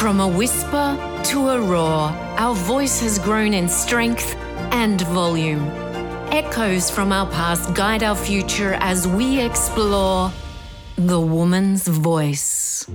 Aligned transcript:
From 0.00 0.18
a 0.20 0.26
whisper 0.26 0.96
to 1.24 1.50
a 1.50 1.60
roar, 1.60 2.08
our 2.38 2.54
voice 2.54 3.02
has 3.02 3.18
grown 3.18 3.52
in 3.52 3.68
strength 3.68 4.34
and 4.72 4.98
volume. 5.02 5.62
Echoes 6.32 6.90
from 6.90 7.12
our 7.12 7.30
past 7.30 7.74
guide 7.74 8.02
our 8.02 8.16
future 8.16 8.72
as 8.80 9.06
we 9.06 9.42
explore 9.42 10.32
the 10.96 11.20
woman's 11.20 11.86
voice. 11.86 12.88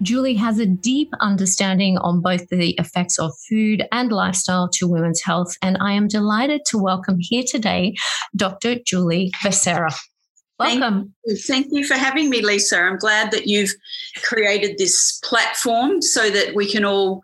Julie 0.00 0.36
has 0.36 0.58
a 0.58 0.64
deep 0.64 1.12
understanding 1.20 1.98
on 1.98 2.22
both 2.22 2.48
the 2.48 2.70
effects 2.78 3.18
of 3.18 3.32
food 3.46 3.86
and 3.92 4.10
lifestyle 4.10 4.70
to 4.70 4.88
women's 4.88 5.20
health, 5.20 5.54
and 5.60 5.76
I 5.82 5.92
am 5.92 6.08
delighted 6.08 6.62
to 6.68 6.78
welcome 6.78 7.18
here 7.20 7.42
today 7.46 7.94
Dr. 8.34 8.76
Julie 8.86 9.32
Vecera. 9.44 9.94
Welcome. 10.58 10.80
Thank 10.80 11.12
you. 11.24 11.36
Thank 11.36 11.66
you 11.70 11.84
for 11.86 11.94
having 11.94 12.30
me, 12.30 12.42
Lisa. 12.42 12.78
I'm 12.78 12.98
glad 12.98 13.30
that 13.30 13.46
you've 13.46 13.72
created 14.22 14.76
this 14.76 15.20
platform 15.24 16.02
so 16.02 16.30
that 16.30 16.54
we 16.54 16.70
can 16.70 16.84
all 16.84 17.22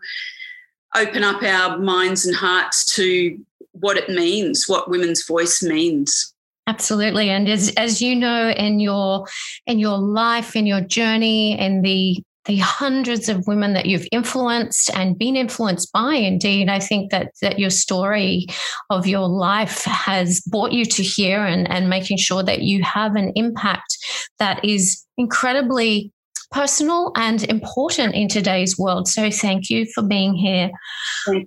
open 0.95 1.23
up 1.23 1.43
our 1.43 1.77
minds 1.77 2.25
and 2.25 2.35
hearts 2.35 2.85
to 2.95 3.37
what 3.73 3.97
it 3.97 4.09
means, 4.09 4.67
what 4.67 4.89
women's 4.89 5.25
voice 5.25 5.61
means. 5.61 6.33
Absolutely. 6.67 7.29
And 7.29 7.47
as, 7.47 7.73
as 7.77 8.01
you 8.01 8.15
know, 8.15 8.49
in 8.49 8.79
your 8.79 9.27
in 9.67 9.79
your 9.79 9.97
life, 9.97 10.55
in 10.55 10.65
your 10.65 10.81
journey, 10.81 11.59
in 11.59 11.81
the 11.81 12.23
the 12.45 12.57
hundreds 12.57 13.27
of 13.29 13.47
women 13.47 13.73
that 13.73 13.85
you've 13.85 14.07
influenced 14.11 14.89
and 14.95 15.17
been 15.17 15.35
influenced 15.35 15.91
by 15.91 16.13
indeed 16.15 16.69
i 16.69 16.79
think 16.79 17.11
that 17.11 17.31
that 17.41 17.59
your 17.59 17.69
story 17.69 18.45
of 18.89 19.07
your 19.07 19.27
life 19.27 19.83
has 19.85 20.41
brought 20.41 20.71
you 20.71 20.85
to 20.85 21.03
here 21.03 21.43
and 21.43 21.69
and 21.69 21.89
making 21.89 22.17
sure 22.17 22.43
that 22.43 22.61
you 22.61 22.83
have 22.83 23.15
an 23.15 23.31
impact 23.35 23.97
that 24.39 24.63
is 24.63 25.05
incredibly 25.17 26.11
personal 26.51 27.11
and 27.15 27.43
important 27.45 28.13
in 28.13 28.27
today's 28.27 28.77
world 28.77 29.07
so 29.07 29.29
thank 29.29 29.69
you 29.69 29.85
for 29.93 30.03
being 30.03 30.33
here 30.35 30.69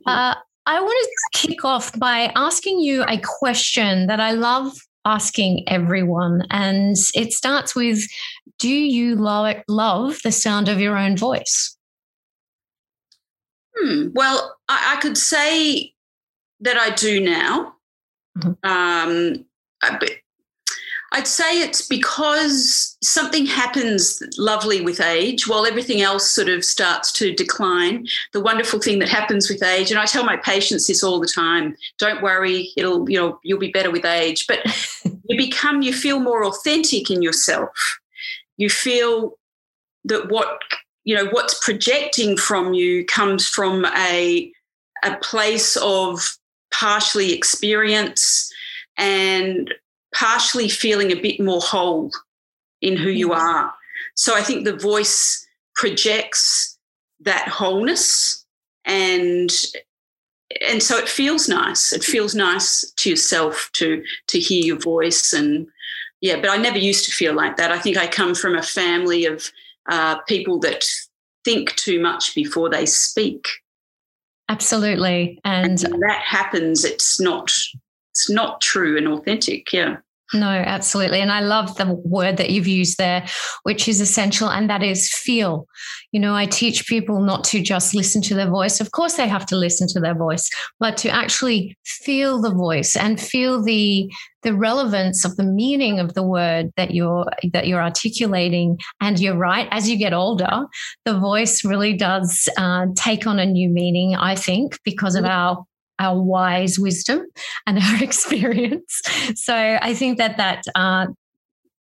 uh, 0.06 0.34
I 0.66 0.80
want 0.80 1.08
to 1.32 1.38
kick 1.48 1.64
off 1.64 1.98
by 1.98 2.30
asking 2.36 2.80
you 2.80 3.02
a 3.04 3.18
question 3.40 4.06
that 4.06 4.20
I 4.20 4.32
love 4.32 4.76
asking 5.08 5.64
everyone. 5.66 6.42
And 6.50 6.94
it 7.14 7.32
starts 7.32 7.74
with 7.74 8.06
Do 8.58 8.68
you 8.68 9.14
love, 9.14 9.56
love 9.68 10.18
the 10.24 10.32
sound 10.32 10.68
of 10.68 10.80
your 10.80 10.96
own 10.96 11.16
voice? 11.16 11.76
Hmm. 13.76 14.08
Well, 14.12 14.56
I, 14.68 14.96
I, 14.96 15.00
could 15.00 15.16
say 15.16 15.94
that 16.60 16.76
I 16.76 16.90
do 16.90 17.20
now. 17.20 17.74
Mm-hmm. 18.36 18.68
Um, 18.68 19.44
I'd 21.12 21.26
say 21.26 21.60
it's 21.60 21.86
because 21.86 22.96
something 23.02 23.46
happens 23.46 24.22
lovely 24.36 24.82
with 24.82 25.00
age 25.00 25.48
while 25.48 25.64
everything 25.64 26.02
else 26.02 26.28
sort 26.28 26.48
of 26.48 26.64
starts 26.64 27.12
to 27.12 27.32
decline. 27.32 28.06
The 28.32 28.40
wonderful 28.40 28.78
thing 28.78 28.98
that 28.98 29.08
happens 29.08 29.48
with 29.48 29.62
age, 29.62 29.90
and 29.90 29.98
I 29.98 30.04
tell 30.04 30.24
my 30.24 30.36
patients 30.36 30.86
this 30.86 31.02
all 31.02 31.18
the 31.18 31.26
time 31.26 31.76
don't 31.98 32.22
worry, 32.22 32.72
it'll, 32.76 33.08
you 33.08 33.18
know, 33.18 33.38
you'll 33.42 33.58
be 33.58 33.70
better 33.70 33.90
with 33.90 34.04
age. 34.04 34.46
But 34.46 34.60
you 35.04 35.38
become, 35.38 35.80
you 35.82 35.94
feel 35.94 36.20
more 36.20 36.44
authentic 36.44 37.10
in 37.10 37.22
yourself. 37.22 37.70
You 38.58 38.68
feel 38.68 39.38
that 40.04 40.28
what, 40.28 40.60
you 41.04 41.14
know, 41.14 41.26
what's 41.30 41.64
projecting 41.64 42.36
from 42.36 42.74
you 42.74 43.04
comes 43.06 43.48
from 43.48 43.86
a, 43.86 44.52
a 45.04 45.16
place 45.16 45.76
of 45.76 46.36
partially 46.70 47.32
experience 47.32 48.52
and 48.96 49.72
partially 50.14 50.68
feeling 50.68 51.10
a 51.12 51.20
bit 51.20 51.40
more 51.40 51.60
whole 51.60 52.10
in 52.82 52.96
who 52.96 53.08
you 53.08 53.30
mm-hmm. 53.30 53.40
are. 53.40 53.74
So 54.14 54.36
I 54.36 54.42
think 54.42 54.64
the 54.64 54.76
voice 54.76 55.46
projects 55.74 56.78
that 57.20 57.48
wholeness 57.48 58.44
and 58.84 59.50
and 60.66 60.82
so 60.82 60.96
it 60.96 61.08
feels 61.08 61.46
nice. 61.46 61.92
It 61.92 62.02
feels 62.02 62.34
nice 62.34 62.90
to 62.96 63.10
yourself 63.10 63.70
to 63.74 64.02
to 64.28 64.40
hear 64.40 64.64
your 64.64 64.78
voice 64.78 65.32
and 65.32 65.68
yeah, 66.20 66.40
but 66.40 66.50
I 66.50 66.56
never 66.56 66.78
used 66.78 67.04
to 67.04 67.12
feel 67.12 67.34
like 67.34 67.56
that. 67.56 67.70
I 67.70 67.78
think 67.78 67.96
I 67.96 68.06
come 68.06 68.34
from 68.34 68.56
a 68.56 68.62
family 68.62 69.24
of 69.24 69.50
uh, 69.88 70.18
people 70.22 70.58
that 70.60 70.84
think 71.44 71.74
too 71.76 72.00
much 72.00 72.34
before 72.34 72.68
they 72.68 72.86
speak. 72.86 73.46
Absolutely, 74.48 75.38
and, 75.44 75.82
and 75.84 76.02
that 76.02 76.22
happens. 76.24 76.84
It's 76.84 77.20
not 77.20 77.52
it's 78.10 78.30
not 78.30 78.60
true 78.60 78.96
and 78.96 79.06
authentic. 79.06 79.72
Yeah. 79.72 79.98
No, 80.34 80.46
absolutely. 80.46 81.20
And 81.20 81.32
I 81.32 81.40
love 81.40 81.76
the 81.76 81.94
word 82.04 82.36
that 82.36 82.50
you've 82.50 82.66
used 82.66 82.98
there, 82.98 83.24
which 83.62 83.88
is 83.88 84.00
essential, 84.00 84.50
and 84.50 84.68
that 84.68 84.82
is 84.82 85.10
feel. 85.10 85.66
You 86.12 86.20
know, 86.20 86.34
I 86.34 86.44
teach 86.44 86.86
people 86.86 87.22
not 87.22 87.44
to 87.44 87.62
just 87.62 87.94
listen 87.94 88.20
to 88.22 88.34
their 88.34 88.50
voice. 88.50 88.80
Of 88.80 88.92
course, 88.92 89.14
they 89.14 89.26
have 89.26 89.46
to 89.46 89.56
listen 89.56 89.88
to 89.88 90.00
their 90.00 90.14
voice, 90.14 90.50
but 90.78 90.98
to 90.98 91.08
actually 91.08 91.78
feel 91.84 92.42
the 92.42 92.52
voice 92.52 92.94
and 92.94 93.20
feel 93.20 93.62
the 93.62 94.10
the 94.42 94.54
relevance 94.54 95.24
of 95.24 95.36
the 95.36 95.44
meaning 95.44 95.98
of 95.98 96.14
the 96.14 96.22
word 96.22 96.70
that 96.76 96.94
you're 96.94 97.26
that 97.52 97.66
you're 97.66 97.82
articulating. 97.82 98.78
And 99.00 99.18
you're 99.18 99.36
right, 99.36 99.66
as 99.70 99.88
you 99.88 99.96
get 99.96 100.12
older, 100.12 100.66
the 101.06 101.18
voice 101.18 101.64
really 101.64 101.94
does 101.94 102.48
uh, 102.58 102.86
take 102.96 103.26
on 103.26 103.38
a 103.38 103.46
new 103.46 103.70
meaning. 103.70 104.14
I 104.14 104.34
think 104.34 104.78
because 104.84 105.14
of 105.14 105.24
mm-hmm. 105.24 105.32
our 105.32 105.64
our 105.98 106.20
wise 106.20 106.78
wisdom 106.78 107.26
and 107.66 107.78
our 107.78 108.02
experience. 108.02 109.00
So 109.34 109.54
I 109.54 109.94
think 109.94 110.18
that 110.18 110.36
that 110.36 110.64
uh, 110.74 111.06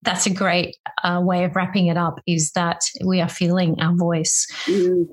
that's 0.02 0.26
a 0.26 0.30
great 0.30 0.76
uh, 1.02 1.20
way 1.22 1.44
of 1.44 1.56
wrapping 1.56 1.86
it 1.86 1.96
up. 1.96 2.20
Is 2.26 2.52
that 2.52 2.80
we 3.04 3.20
are 3.20 3.28
feeling 3.28 3.80
our 3.80 3.94
voice. 3.94 4.46
Mm. 4.66 5.06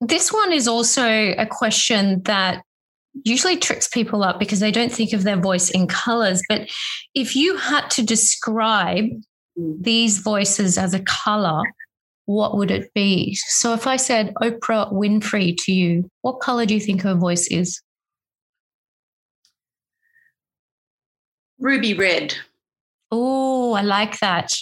This 0.00 0.32
one 0.32 0.52
is 0.52 0.68
also 0.68 1.04
a 1.04 1.44
question 1.44 2.22
that 2.22 2.62
usually 3.24 3.56
tricks 3.56 3.88
people 3.88 4.22
up 4.22 4.38
because 4.38 4.60
they 4.60 4.70
don't 4.70 4.92
think 4.92 5.12
of 5.12 5.24
their 5.24 5.40
voice 5.40 5.70
in 5.70 5.86
colors. 5.86 6.40
But 6.48 6.70
if 7.14 7.34
you 7.34 7.56
had 7.56 7.90
to 7.90 8.02
describe 8.04 9.06
mm. 9.58 9.82
these 9.82 10.18
voices 10.18 10.78
as 10.78 10.94
a 10.94 11.00
color, 11.00 11.62
what 12.28 12.58
would 12.58 12.70
it 12.70 12.92
be? 12.92 13.34
So 13.34 13.72
if 13.72 13.86
I 13.86 13.96
said 13.96 14.34
Oprah 14.42 14.92
Winfrey 14.92 15.56
to 15.64 15.72
you, 15.72 16.10
what 16.20 16.40
color 16.40 16.66
do 16.66 16.74
you 16.74 16.80
think 16.80 17.00
her 17.00 17.14
voice 17.14 17.46
is? 17.46 17.80
Ruby 21.58 21.94
red. 21.94 22.34
Oh, 23.10 23.72
I 23.72 23.80
like 23.80 24.20
that. 24.20 24.52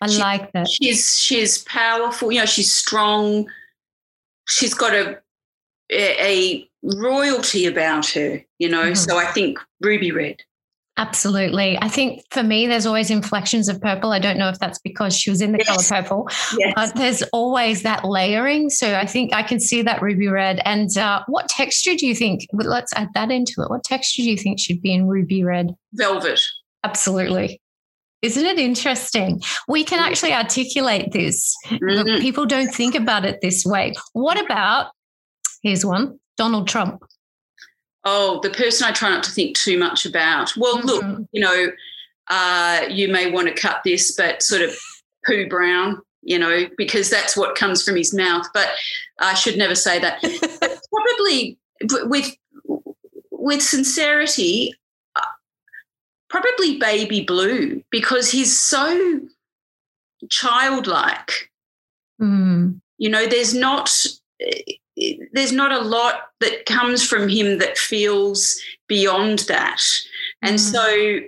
I 0.00 0.08
she, 0.08 0.18
like 0.18 0.50
that. 0.54 0.68
She's 0.68 1.16
she's 1.20 1.58
powerful. 1.58 2.32
You 2.32 2.40
know, 2.40 2.46
she's 2.46 2.72
strong. 2.72 3.48
She's 4.48 4.74
got 4.74 4.92
a 4.92 5.20
a, 5.92 6.68
royalty 6.82 7.66
about 7.66 8.08
her. 8.10 8.42
You 8.58 8.68
know, 8.68 8.86
mm-hmm. 8.86 8.94
so 8.94 9.18
I 9.18 9.26
think 9.26 9.60
ruby 9.80 10.10
red. 10.10 10.42
Absolutely. 10.98 11.78
I 11.80 11.88
think 11.88 12.22
for 12.30 12.42
me, 12.42 12.66
there's 12.66 12.84
always 12.84 13.10
inflections 13.10 13.68
of 13.68 13.80
purple. 13.80 14.12
I 14.12 14.18
don't 14.18 14.36
know 14.36 14.50
if 14.50 14.58
that's 14.58 14.78
because 14.80 15.16
she 15.16 15.30
was 15.30 15.40
in 15.40 15.52
the 15.52 15.58
yes. 15.58 15.88
color 15.88 16.02
purple, 16.02 16.28
yes. 16.58 16.72
but 16.76 16.94
there's 16.96 17.22
always 17.32 17.82
that 17.82 18.04
layering. 18.04 18.68
So 18.68 18.94
I 18.94 19.06
think 19.06 19.34
I 19.34 19.42
can 19.42 19.58
see 19.58 19.80
that 19.82 20.02
ruby 20.02 20.28
red. 20.28 20.60
And 20.66 20.94
uh, 20.98 21.22
what 21.28 21.48
texture 21.48 21.94
do 21.94 22.06
you 22.06 22.14
think? 22.14 22.46
Let's 22.52 22.92
add 22.94 23.08
that 23.14 23.30
into 23.30 23.62
it. 23.62 23.70
What 23.70 23.84
texture 23.84 24.22
do 24.22 24.30
you 24.30 24.36
think 24.36 24.60
should 24.60 24.82
be 24.82 24.92
in 24.92 25.06
ruby 25.06 25.42
red? 25.42 25.74
Velvet. 25.94 26.40
Absolutely. 26.84 27.58
Isn't 28.20 28.44
it 28.44 28.58
interesting? 28.58 29.40
We 29.66 29.84
can 29.84 29.98
actually 29.98 30.34
articulate 30.34 31.12
this. 31.12 31.56
Mm-hmm. 31.68 32.20
People 32.20 32.44
don't 32.44 32.72
think 32.72 32.94
about 32.94 33.24
it 33.24 33.40
this 33.40 33.64
way. 33.64 33.94
What 34.12 34.38
about, 34.38 34.92
here's 35.62 35.86
one 35.86 36.20
Donald 36.36 36.68
Trump? 36.68 37.02
Oh, 38.04 38.40
the 38.40 38.50
person 38.50 38.88
I 38.88 38.92
try 38.92 39.10
not 39.10 39.22
to 39.24 39.30
think 39.30 39.56
too 39.56 39.78
much 39.78 40.04
about. 40.04 40.56
Well, 40.56 40.78
mm-hmm. 40.78 40.86
look, 40.86 41.28
you 41.32 41.40
know, 41.40 41.68
uh, 42.28 42.82
you 42.88 43.08
may 43.08 43.30
want 43.30 43.48
to 43.48 43.54
cut 43.54 43.82
this, 43.84 44.12
but 44.16 44.42
sort 44.42 44.62
of 44.62 44.76
poo 45.26 45.48
brown, 45.48 46.00
you 46.22 46.38
know, 46.38 46.66
because 46.76 47.10
that's 47.10 47.36
what 47.36 47.54
comes 47.56 47.82
from 47.82 47.96
his 47.96 48.14
mouth. 48.14 48.46
But 48.52 48.70
I 49.20 49.34
should 49.34 49.56
never 49.56 49.74
say 49.74 49.98
that. 50.00 50.20
probably 50.92 51.58
with 52.04 52.34
with 53.30 53.62
sincerity, 53.62 54.74
uh, 55.16 55.20
probably 56.28 56.78
baby 56.78 57.22
blue 57.22 57.82
because 57.90 58.30
he's 58.30 58.58
so 58.58 59.20
childlike. 60.30 61.50
Mm. 62.20 62.80
You 62.98 63.10
know, 63.10 63.26
there's 63.26 63.54
not 63.54 63.94
there's 65.32 65.52
not 65.52 65.72
a 65.72 65.80
lot 65.80 66.14
that 66.40 66.66
comes 66.66 67.06
from 67.06 67.28
him 67.28 67.58
that 67.58 67.78
feels 67.78 68.60
beyond 68.88 69.40
that. 69.40 69.82
And 70.42 70.56
mm. 70.56 70.60
so 70.60 71.20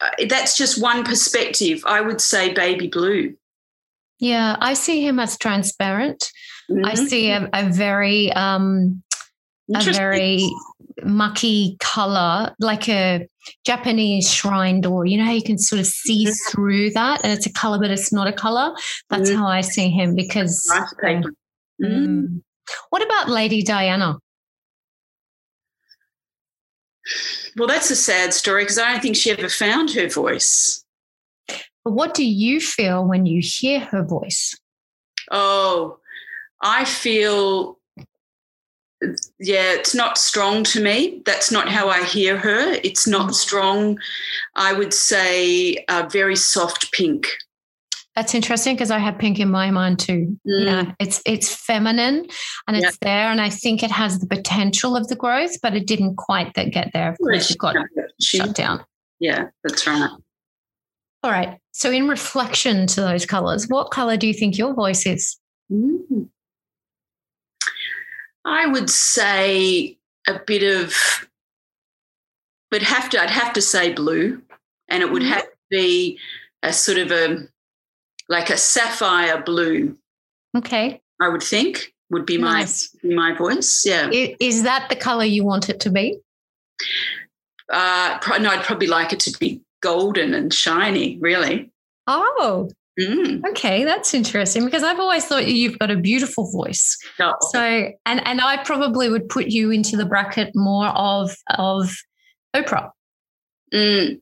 uh, 0.00 0.26
that's 0.28 0.56
just 0.56 0.80
one 0.80 1.04
perspective. 1.04 1.82
I 1.86 2.00
would 2.00 2.20
say 2.20 2.52
baby 2.52 2.88
blue. 2.88 3.34
Yeah, 4.18 4.56
I 4.60 4.74
see 4.74 5.04
him 5.04 5.18
as 5.18 5.36
transparent. 5.36 6.30
Mm-hmm. 6.70 6.86
I 6.86 6.94
see 6.94 7.30
a, 7.30 7.50
a 7.52 7.68
very 7.68 8.32
um, 8.32 9.02
a 9.74 9.82
very 9.82 10.48
mucky 11.04 11.76
color, 11.80 12.54
like 12.60 12.88
a 12.88 13.28
Japanese 13.66 14.32
shrine 14.32 14.80
door. 14.80 15.04
You 15.04 15.18
know 15.18 15.24
how 15.24 15.32
you 15.32 15.42
can 15.42 15.58
sort 15.58 15.80
of 15.80 15.86
see 15.86 16.26
mm-hmm. 16.26 16.50
through 16.50 16.90
that, 16.90 17.24
and 17.24 17.32
it's 17.32 17.46
a 17.46 17.52
color, 17.52 17.78
but 17.78 17.90
it's 17.90 18.12
not 18.12 18.28
a 18.28 18.32
color. 18.32 18.74
That's 19.10 19.30
mm. 19.30 19.36
how 19.36 19.48
I 19.48 19.60
see 19.60 19.90
him 19.90 20.14
because. 20.14 20.70
Um. 21.84 22.42
What 22.90 23.02
about 23.02 23.28
Lady 23.28 23.62
Diana? 23.62 24.18
Well, 27.56 27.68
that's 27.68 27.90
a 27.90 27.96
sad 27.96 28.32
story 28.32 28.62
because 28.62 28.78
I 28.78 28.92
don't 28.92 29.02
think 29.02 29.16
she 29.16 29.30
ever 29.30 29.48
found 29.48 29.90
her 29.92 30.08
voice. 30.08 30.84
But 31.84 31.92
what 31.92 32.14
do 32.14 32.24
you 32.24 32.60
feel 32.60 33.04
when 33.04 33.26
you 33.26 33.40
hear 33.42 33.80
her 33.80 34.02
voice? 34.02 34.54
Oh, 35.30 35.98
I 36.62 36.84
feel, 36.84 37.78
yeah, 39.40 39.72
it's 39.74 39.94
not 39.94 40.16
strong 40.16 40.64
to 40.64 40.82
me. 40.82 41.22
That's 41.26 41.50
not 41.50 41.68
how 41.68 41.88
I 41.88 42.04
hear 42.04 42.38
her. 42.38 42.78
It's 42.84 43.06
not 43.06 43.30
mm. 43.30 43.34
strong. 43.34 43.98
I 44.54 44.72
would 44.72 44.94
say 44.94 45.84
a 45.88 46.08
very 46.08 46.36
soft 46.36 46.92
pink. 46.92 47.26
That's 48.14 48.34
interesting 48.34 48.74
because 48.74 48.90
I 48.90 48.98
have 48.98 49.18
pink 49.18 49.40
in 49.40 49.50
my 49.50 49.70
mind 49.70 49.98
too. 49.98 50.36
Mm. 50.46 50.66
Yeah, 50.66 50.92
it's 50.98 51.22
it's 51.24 51.54
feminine 51.54 52.26
and 52.68 52.76
it's 52.76 52.98
there, 52.98 53.30
and 53.30 53.40
I 53.40 53.48
think 53.48 53.82
it 53.82 53.90
has 53.90 54.18
the 54.18 54.26
potential 54.26 54.96
of 54.96 55.08
the 55.08 55.16
growth, 55.16 55.60
but 55.62 55.74
it 55.74 55.86
didn't 55.86 56.16
quite 56.16 56.52
that 56.54 56.72
get 56.72 56.90
there. 56.92 57.12
Of 57.12 57.18
course, 57.18 57.50
it 57.50 57.58
got 57.58 57.76
she, 58.20 58.38
shut 58.38 58.54
down. 58.54 58.84
Yeah, 59.18 59.46
that's 59.64 59.86
right. 59.86 60.10
All 61.22 61.30
right. 61.30 61.58
So, 61.70 61.90
in 61.90 62.06
reflection 62.06 62.86
to 62.88 63.00
those 63.00 63.24
colors, 63.24 63.66
what 63.68 63.90
color 63.90 64.16
do 64.16 64.26
you 64.26 64.34
think 64.34 64.58
your 64.58 64.74
voice 64.74 65.06
is? 65.06 65.38
Mm. 65.72 66.28
I 68.44 68.66
would 68.66 68.90
say 68.90 69.96
a 70.28 70.38
bit 70.46 70.62
of, 70.64 70.94
but 72.70 72.82
have 72.82 73.08
to. 73.10 73.22
I'd 73.22 73.30
have 73.30 73.54
to 73.54 73.62
say 73.62 73.92
blue, 73.92 74.42
and 74.88 75.02
it 75.02 75.10
would 75.10 75.22
mm. 75.22 75.28
have 75.28 75.44
to 75.44 75.56
be 75.70 76.18
a 76.62 76.72
sort 76.72 76.98
of 76.98 77.10
a 77.10 77.48
like 78.32 78.48
a 78.50 78.56
sapphire 78.56 79.42
blue. 79.42 79.96
Okay. 80.56 81.00
I 81.20 81.28
would 81.28 81.42
think 81.42 81.92
would 82.10 82.26
be 82.26 82.38
my 82.38 82.60
nice. 82.60 82.94
my 83.04 83.34
voice. 83.34 83.84
Yeah. 83.84 84.08
Is 84.10 84.64
that 84.64 84.88
the 84.88 84.96
color 84.96 85.24
you 85.24 85.44
want 85.44 85.68
it 85.68 85.78
to 85.80 85.90
be? 85.90 86.18
Uh, 87.70 88.18
no, 88.40 88.50
I'd 88.50 88.64
probably 88.64 88.88
like 88.88 89.12
it 89.12 89.20
to 89.20 89.38
be 89.38 89.60
golden 89.82 90.34
and 90.34 90.52
shiny. 90.52 91.18
Really. 91.20 91.70
Oh. 92.06 92.70
Mm. 93.00 93.42
Okay, 93.50 93.84
that's 93.84 94.12
interesting 94.12 94.66
because 94.66 94.82
I've 94.82 95.00
always 95.00 95.24
thought 95.24 95.46
you've 95.46 95.78
got 95.78 95.90
a 95.90 95.96
beautiful 95.96 96.50
voice. 96.50 96.98
Oh. 97.20 97.34
So, 97.50 97.60
and 98.04 98.26
and 98.26 98.40
I 98.40 98.62
probably 98.64 99.08
would 99.08 99.28
put 99.28 99.46
you 99.46 99.70
into 99.70 99.96
the 99.96 100.04
bracket 100.04 100.52
more 100.54 100.88
of 100.88 101.34
of 101.56 101.94
Oprah. 102.54 102.90
Mm. 103.72 104.20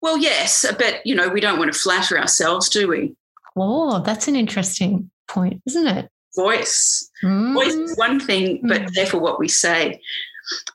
Well, 0.00 0.16
yes, 0.16 0.64
but 0.78 1.06
you 1.06 1.14
know 1.14 1.28
we 1.28 1.40
don't 1.40 1.58
want 1.58 1.72
to 1.72 1.78
flatter 1.78 2.18
ourselves, 2.18 2.70
do 2.70 2.88
we? 2.88 3.14
Oh, 3.56 4.00
that's 4.00 4.28
an 4.28 4.36
interesting 4.36 5.10
point, 5.28 5.62
isn't 5.66 5.86
it? 5.86 6.10
Voice. 6.36 7.10
Mm. 7.24 7.54
Voice 7.54 7.74
is 7.74 7.96
one 7.96 8.20
thing, 8.20 8.60
but 8.62 8.82
mm. 8.82 8.94
therefore 8.94 9.20
what 9.20 9.40
we 9.40 9.48
say. 9.48 10.00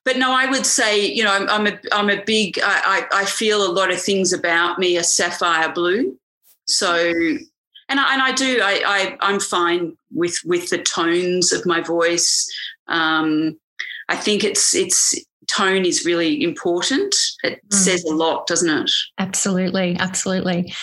But 0.04 0.18
no, 0.18 0.34
I 0.34 0.48
would 0.48 0.66
say, 0.66 1.06
you 1.06 1.24
know, 1.24 1.32
I'm, 1.32 1.48
I'm 1.50 1.68
a, 1.68 1.80
I'm 1.92 2.10
a 2.10 2.24
big, 2.24 2.60
I, 2.62 3.08
I, 3.14 3.22
I 3.22 3.26
feel 3.26 3.66
a 3.66 3.72
lot 3.72 3.92
of 3.92 4.02
things 4.02 4.34
about 4.34 4.80
me 4.80 4.98
are 4.98 5.04
sapphire 5.04 5.72
blue. 5.72 6.18
So, 6.66 6.96
and 6.96 8.00
I, 8.00 8.14
and 8.14 8.22
I 8.22 8.32
do, 8.34 8.60
I, 8.62 8.82
I, 8.86 9.18
I'm 9.22 9.40
fine 9.40 9.96
with, 10.12 10.36
with 10.44 10.70
the 10.70 10.80
tones 10.80 11.54
of 11.54 11.66
my 11.66 11.82
voice. 11.82 12.52
Um, 12.88 13.60
I 14.10 14.16
think 14.16 14.44
it's, 14.44 14.76
it's, 14.76 15.16
tone 15.48 15.86
is 15.86 16.06
really 16.06 16.44
important. 16.44 17.14
It 17.44 17.60
mm. 17.68 17.74
says 17.74 18.04
a 18.06 18.14
lot, 18.14 18.48
doesn't 18.48 18.70
it? 18.70 18.92
Absolutely, 19.18 19.98
absolutely. 20.00 20.74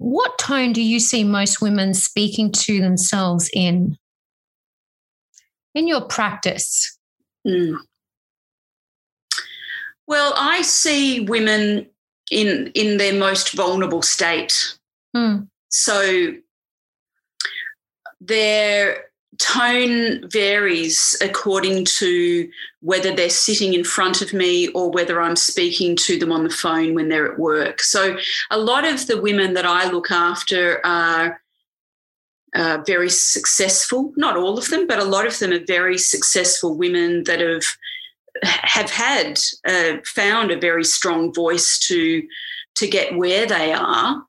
What 0.00 0.38
tone 0.38 0.72
do 0.72 0.80
you 0.80 0.98
see 0.98 1.24
most 1.24 1.60
women 1.60 1.92
speaking 1.92 2.50
to 2.52 2.80
themselves 2.80 3.50
in? 3.52 3.98
In 5.74 5.86
your 5.86 6.00
practice? 6.00 6.98
Mm. 7.46 7.76
Well, 10.06 10.32
I 10.38 10.62
see 10.62 11.20
women 11.20 11.86
in 12.30 12.72
in 12.74 12.96
their 12.96 13.12
most 13.12 13.52
vulnerable 13.52 14.00
state. 14.00 14.78
Mm. 15.14 15.48
So 15.68 16.32
they're 18.22 19.09
tone 19.40 20.28
varies 20.28 21.16
according 21.20 21.84
to 21.86 22.48
whether 22.80 23.14
they're 23.14 23.30
sitting 23.30 23.74
in 23.74 23.84
front 23.84 24.20
of 24.20 24.32
me 24.32 24.68
or 24.68 24.90
whether 24.90 25.20
I'm 25.20 25.36
speaking 25.36 25.96
to 25.96 26.18
them 26.18 26.30
on 26.30 26.44
the 26.44 26.50
phone 26.50 26.94
when 26.94 27.08
they're 27.08 27.32
at 27.32 27.38
work. 27.38 27.82
So, 27.82 28.16
a 28.50 28.58
lot 28.58 28.84
of 28.84 29.06
the 29.06 29.20
women 29.20 29.54
that 29.54 29.66
I 29.66 29.90
look 29.90 30.10
after 30.10 30.84
are 30.84 31.40
uh, 32.54 32.78
very 32.86 33.08
successful. 33.08 34.12
Not 34.16 34.36
all 34.36 34.58
of 34.58 34.68
them, 34.68 34.86
but 34.86 34.98
a 34.98 35.04
lot 35.04 35.26
of 35.26 35.38
them 35.38 35.52
are 35.52 35.64
very 35.66 35.98
successful 35.98 36.76
women 36.76 37.24
that 37.24 37.40
have 37.40 37.64
have 38.42 38.90
had 38.90 39.38
uh, 39.66 39.98
found 40.04 40.50
a 40.50 40.60
very 40.60 40.84
strong 40.84 41.32
voice 41.32 41.78
to 41.88 42.22
to 42.76 42.86
get 42.86 43.16
where 43.16 43.46
they 43.46 43.72
are 43.72 44.22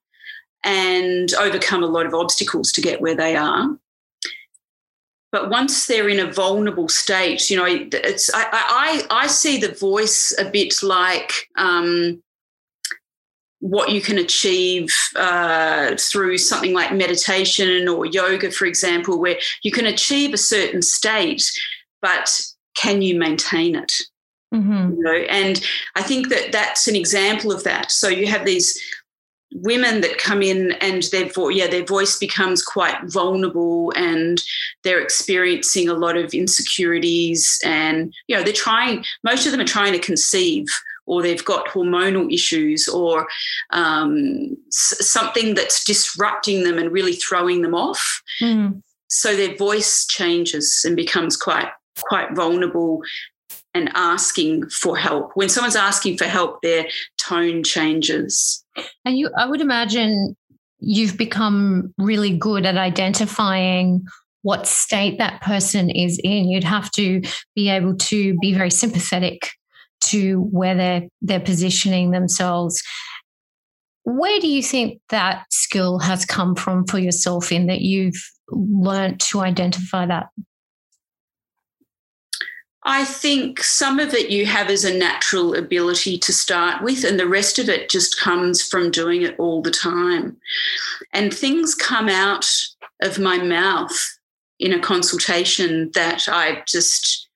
and 0.64 1.34
overcome 1.36 1.84
a 1.84 1.88
lot 1.88 2.06
of 2.06 2.14
obstacles 2.14 2.72
to 2.72 2.82
get 2.82 3.02
where 3.02 3.16
they 3.16 3.36
are 3.36 3.78
but 5.32 5.50
once 5.50 5.88
they're 5.88 6.10
in 6.10 6.20
a 6.20 6.32
vulnerable 6.32 6.90
state, 6.90 7.50
you 7.50 7.58
know, 7.58 7.66
it's 7.68 8.34
I 8.34 8.48
I, 8.52 9.24
I 9.24 9.28
see 9.28 9.58
the 9.58 9.74
voice 9.74 10.36
a 10.38 10.46
bit 10.46 10.84
like 10.84 11.32
um, 11.58 12.22
what 13.62 13.92
you 13.92 14.02
can 14.02 14.18
achieve 14.18 14.90
uh, 15.16 15.96
through 15.98 16.38
something 16.38 16.74
like 16.74 16.94
meditation 16.94 17.88
or 17.88 18.06
yoga, 18.06 18.52
for 18.52 18.66
example, 18.66 19.20
where 19.20 19.38
you 19.64 19.72
can 19.72 19.86
achieve 19.86 20.34
a 20.34 20.38
certain 20.38 20.82
state, 20.82 21.50
but 22.02 22.30
can 22.76 23.02
you 23.02 23.18
maintain 23.18 23.76
it? 23.76 23.94
Mm-hmm. 24.54 24.96
You 24.96 25.04
know, 25.04 25.14
and 25.30 25.64
I 25.96 26.02
think 26.02 26.28
that 26.30 26.52
that's 26.52 26.88
an 26.88 26.96
example 26.96 27.54
of 27.54 27.64
that. 27.64 27.92
So 27.92 28.10
you 28.10 28.28
have 28.28 28.46
these 28.46 28.82
women 29.54 30.02
that 30.02 30.18
come 30.18 30.42
in 30.42 30.72
and 30.74 31.04
their 31.12 31.28
vo- 31.30 31.50
yeah 31.50 31.68
their 31.68 31.86
voice 31.86 32.18
becomes 32.18 32.64
quite 32.64 32.98
vulnerable 33.06 33.92
and 33.96 34.42
they're 34.84 35.02
experiencing 35.02 35.90
a 35.90 35.94
lot 35.94 36.18
of 36.18 36.34
insecurities 36.34 37.60
and 37.66 38.14
you 38.28 38.36
know 38.36 38.44
they're 38.44 38.54
trying 38.54 39.04
most 39.24 39.46
of 39.46 39.52
them 39.52 39.62
are 39.62 39.66
trying 39.66 39.94
to 39.94 40.00
conceive 40.00 40.66
or 41.06 41.22
they've 41.22 41.46
got 41.46 41.68
hormonal 41.68 42.32
issues 42.32 42.88
or 42.88 43.28
um, 43.72 44.56
something 44.70 45.56
that's 45.56 45.84
disrupting 45.84 46.64
them 46.64 46.78
and 46.78 46.92
really 46.92 47.14
throwing 47.14 47.62
them 47.62 47.76
off 47.76 48.22
mm. 48.42 48.82
so 49.08 49.36
their 49.36 49.56
voice 49.58 50.06
changes 50.06 50.84
and 50.86 50.96
becomes 50.96 51.36
quite 51.36 51.70
quite 52.04 52.34
vulnerable 52.34 53.02
and 53.74 53.90
asking 53.96 54.70
for 54.70 54.98
help. 54.98 55.32
When 55.36 55.50
someone's 55.50 55.76
asking 55.76 56.18
for 56.18 56.26
help, 56.26 56.62
their 56.62 56.88
tone 57.18 57.64
changes. 57.64 58.61
And 59.06 59.18
you, 59.18 59.30
I 59.38 59.46
would 59.46 59.62
imagine 59.62 60.36
you've 60.80 61.18
become 61.18 61.94
really 61.98 62.36
good 62.36 62.66
at 62.66 62.78
identifying 62.78 64.04
what 64.42 64.68
state 64.68 65.18
that 65.20 65.42
person 65.42 65.90
is 65.90 66.20
in. 66.24 66.50
You'd 66.50 66.64
have 66.64 66.92
to 66.92 67.22
be 67.56 67.70
able 67.70 67.96
to 67.96 68.36
be 68.40 68.54
very 68.54 68.72
sympathetic 68.72 69.50
to 70.02 70.42
where 70.52 70.76
they're 70.76 71.08
they're 71.22 71.40
positioning 71.40 72.12
themselves. 72.12 72.82
Where 74.04 74.40
do 74.40 74.48
you 74.48 74.64
think 74.64 75.00
that 75.10 75.46
skill 75.52 76.00
has 76.00 76.26
come 76.26 76.56
from 76.56 76.88
for 76.88 76.98
yourself 76.98 77.52
in 77.52 77.68
that 77.68 77.82
you've 77.82 78.20
learned 78.50 79.20
to 79.20 79.42
identify 79.42 80.08
that 80.08 80.28
I 82.84 83.06
think 83.06 83.64
some 83.64 84.00
of 84.00 84.14
it 84.14 84.32
you 84.32 84.46
have 84.48 84.70
as 84.70 84.84
a 84.84 84.98
natural 84.98 85.54
ability 85.56 86.18
to 86.18 86.34
start 86.34 86.84
with, 86.84 87.04
and 87.04 87.20
the 87.20 87.28
rest 87.28 87.60
of 87.60 87.70
it 87.70 87.90
just 87.90 88.20
comes 88.20 88.64
from 88.64 88.90
doing 88.90 89.22
it 89.22 89.40
all 89.40 89.62
the 89.62 89.72
time. 89.72 90.38
And 91.14 91.34
things 91.34 91.76
come 91.76 92.10
out 92.10 92.50
of 93.02 93.20
my 93.20 93.38
mouth 93.38 94.18
in 94.60 94.74
a 94.74 94.80
consultation 94.80 95.92
that 95.94 96.28
I 96.28 96.64
just 96.68 97.28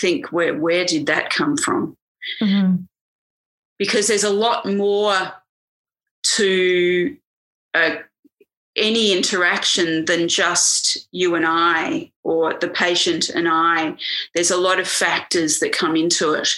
think, 0.00 0.32
where, 0.32 0.56
where 0.58 0.84
did 0.84 1.06
that 1.06 1.30
come 1.30 1.56
from? 1.56 1.96
Mm-hmm. 2.40 2.76
Because 3.78 4.06
there's 4.06 4.24
a 4.24 4.30
lot 4.30 4.64
more 4.64 5.32
to 6.36 7.16
a 7.74 7.98
any 8.76 9.12
interaction 9.12 10.04
than 10.04 10.28
just 10.28 11.08
you 11.12 11.34
and 11.34 11.44
I 11.46 12.10
or 12.24 12.54
the 12.58 12.68
patient 12.68 13.28
and 13.28 13.48
I. 13.48 13.96
There's 14.34 14.50
a 14.50 14.56
lot 14.56 14.80
of 14.80 14.88
factors 14.88 15.60
that 15.60 15.72
come 15.72 15.96
into 15.96 16.32
it, 16.32 16.48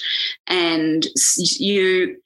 and 0.47 1.07
you 1.59 2.17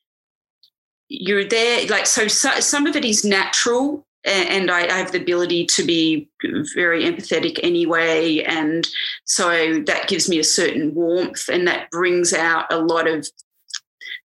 you're 1.10 1.44
there 1.44 1.86
like 1.88 2.06
so, 2.06 2.28
so 2.28 2.60
some 2.60 2.86
of 2.86 2.94
it 2.94 3.04
is 3.04 3.24
natural 3.24 4.06
and 4.24 4.70
I, 4.70 4.92
have 4.92 5.12
the 5.12 5.20
ability 5.20 5.66
to 5.66 5.84
be 5.84 6.28
very 6.74 7.04
empathetic 7.04 7.58
anyway. 7.62 8.40
And 8.40 8.86
so 9.24 9.80
that 9.86 10.08
gives 10.08 10.28
me 10.28 10.38
a 10.38 10.44
certain 10.44 10.94
warmth 10.94 11.48
and 11.48 11.66
that 11.66 11.90
brings 11.90 12.32
out 12.32 12.66
a 12.70 12.78
lot 12.78 13.08
of 13.08 13.26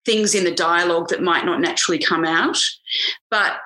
things 0.04 0.35
in 0.35 0.44
the 0.44 0.54
dialogue 0.54 1.09
that 1.09 1.23
might 1.23 1.44
not 1.44 1.61
naturally 1.61 1.99
come 1.99 2.25
out. 2.25 2.59
But 3.30 3.59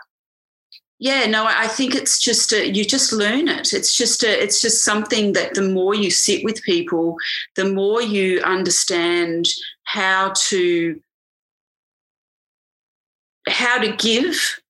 yeah, 0.99 1.27
no, 1.27 1.45
I 1.47 1.69
think 1.69 1.95
it's 1.95 2.19
just 2.19 2.53
a, 2.53 2.69
you 2.69 2.85
just 2.85 3.13
learn 3.13 3.47
it. 3.47 3.73
It's 3.73 3.95
just 3.95 4.25
a, 4.25 4.43
it's 4.43 4.61
just 4.61 4.85
something 4.85 5.33
that 5.35 5.55
the 5.55 5.63
more 5.63 5.95
you 5.95 6.11
sit 6.11 6.43
with 6.43 6.63
people, 6.63 7.17
the 7.55 7.71
more 7.71 8.03
you 8.03 8.41
understand 8.41 9.47
how 9.85 10.33
to 10.49 11.01
how 13.49 13.79
to 13.79 13.93
give 13.93 14.61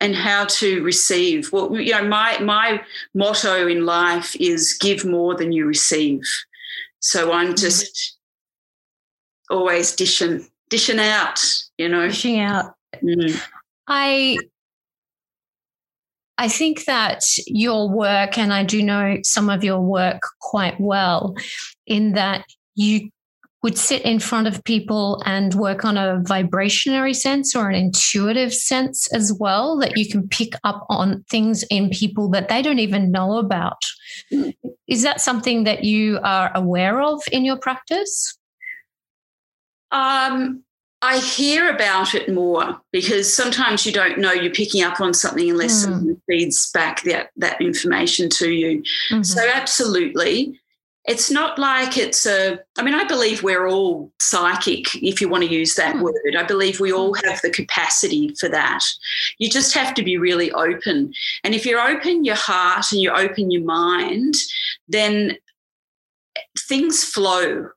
and 0.00 0.14
how 0.14 0.46
to 0.46 0.82
receive. 0.82 1.52
Well, 1.52 1.78
you 1.78 1.92
know, 1.92 2.04
my 2.04 2.38
my 2.38 2.82
motto 3.14 3.66
in 3.66 3.84
life 3.84 4.34
is 4.36 4.72
give 4.80 5.04
more 5.04 5.34
than 5.34 5.52
you 5.52 5.66
receive. 5.66 6.22
So 7.00 7.32
I'm 7.32 7.48
mm-hmm. 7.48 7.56
just 7.56 8.16
always 9.50 9.94
dishing 9.94 10.46
dishing 10.70 10.98
out, 10.98 11.44
you 11.76 11.90
know. 11.90 12.08
Dishing 12.08 12.40
out. 12.40 12.74
Mm. 13.02 13.38
I 13.86 14.38
I 16.36 16.48
think 16.48 16.84
that 16.86 17.22
your 17.46 17.88
work, 17.88 18.36
and 18.38 18.52
I 18.52 18.64
do 18.64 18.82
know 18.82 19.18
some 19.22 19.48
of 19.48 19.62
your 19.62 19.80
work 19.80 20.20
quite 20.40 20.80
well, 20.80 21.34
in 21.86 22.12
that 22.14 22.44
you 22.74 23.10
would 23.62 23.78
sit 23.78 24.02
in 24.02 24.18
front 24.18 24.46
of 24.46 24.62
people 24.64 25.22
and 25.24 25.54
work 25.54 25.86
on 25.86 25.96
a 25.96 26.20
vibrationary 26.22 27.16
sense 27.16 27.56
or 27.56 27.70
an 27.70 27.74
intuitive 27.74 28.52
sense 28.52 29.10
as 29.14 29.32
well, 29.32 29.78
that 29.78 29.96
you 29.96 30.06
can 30.06 30.28
pick 30.28 30.52
up 30.64 30.84
on 30.90 31.24
things 31.30 31.62
in 31.70 31.88
people 31.88 32.28
that 32.28 32.50
they 32.50 32.60
don't 32.60 32.78
even 32.78 33.10
know 33.10 33.38
about. 33.38 33.80
Is 34.86 35.02
that 35.02 35.22
something 35.22 35.64
that 35.64 35.82
you 35.82 36.18
are 36.22 36.50
aware 36.54 37.00
of 37.00 37.22
in 37.32 37.44
your 37.44 37.56
practice? 37.56 38.36
Um, 39.92 40.62
I 41.04 41.18
hear 41.18 41.68
about 41.68 42.14
it 42.14 42.32
more 42.32 42.80
because 42.90 43.32
sometimes 43.32 43.84
you 43.84 43.92
don't 43.92 44.18
know 44.18 44.32
you're 44.32 44.50
picking 44.50 44.82
up 44.82 45.02
on 45.02 45.12
something 45.12 45.50
unless 45.50 45.74
mm. 45.74 45.82
someone 45.82 46.22
feeds 46.26 46.70
back 46.72 47.02
that, 47.02 47.28
that 47.36 47.60
information 47.60 48.30
to 48.30 48.50
you. 48.50 48.82
Mm-hmm. 49.10 49.22
So, 49.22 49.46
absolutely. 49.52 50.58
It's 51.06 51.30
not 51.30 51.58
like 51.58 51.98
it's 51.98 52.24
a, 52.24 52.58
I 52.78 52.82
mean, 52.82 52.94
I 52.94 53.04
believe 53.04 53.42
we're 53.42 53.68
all 53.68 54.10
psychic, 54.18 54.94
if 55.02 55.20
you 55.20 55.28
want 55.28 55.44
to 55.44 55.50
use 55.50 55.74
that 55.74 55.96
mm. 55.96 56.00
word. 56.00 56.36
I 56.38 56.44
believe 56.44 56.80
we 56.80 56.90
all 56.90 57.12
have 57.12 57.42
the 57.42 57.50
capacity 57.50 58.34
for 58.40 58.48
that. 58.48 58.82
You 59.36 59.50
just 59.50 59.74
have 59.74 59.92
to 59.96 60.02
be 60.02 60.16
really 60.16 60.50
open. 60.52 61.12
And 61.44 61.54
if 61.54 61.66
you're 61.66 61.86
open 61.86 62.24
your 62.24 62.36
heart 62.36 62.92
and 62.92 63.02
you 63.02 63.10
open 63.10 63.50
your 63.50 63.64
mind, 63.64 64.36
then 64.88 65.36
things 66.66 67.04
flow 67.04 67.68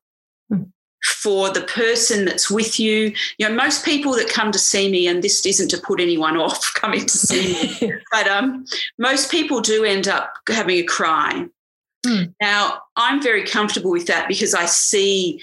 for 1.08 1.50
the 1.50 1.62
person 1.62 2.26
that's 2.26 2.50
with 2.52 2.80
you. 2.80 3.14
You 3.38 3.48
know, 3.48 3.56
most 3.56 3.86
people 3.86 4.14
that 4.16 4.30
come 4.30 4.52
to 4.52 4.60
see 4.60 4.90
me, 4.90 5.08
and 5.08 5.24
this 5.24 5.46
isn't 5.46 5.70
to 5.70 5.78
put 5.78 6.00
anyone 6.00 6.38
off 6.46 6.74
coming 6.74 7.06
to 7.06 7.18
see 7.18 7.78
me, 7.82 7.94
but 8.12 8.28
um, 8.28 8.66
most 8.98 9.32
people 9.32 9.62
do 9.62 9.84
end 9.84 10.08
up 10.08 10.34
having 10.48 10.78
a 10.78 10.84
cry. 10.84 11.46
Mm. 12.06 12.34
Now, 12.42 12.82
I'm 12.96 13.22
very 13.22 13.46
comfortable 13.46 13.92
with 13.92 14.08
that 14.08 14.28
because 14.28 14.54
I 14.54 14.66
see 14.66 15.42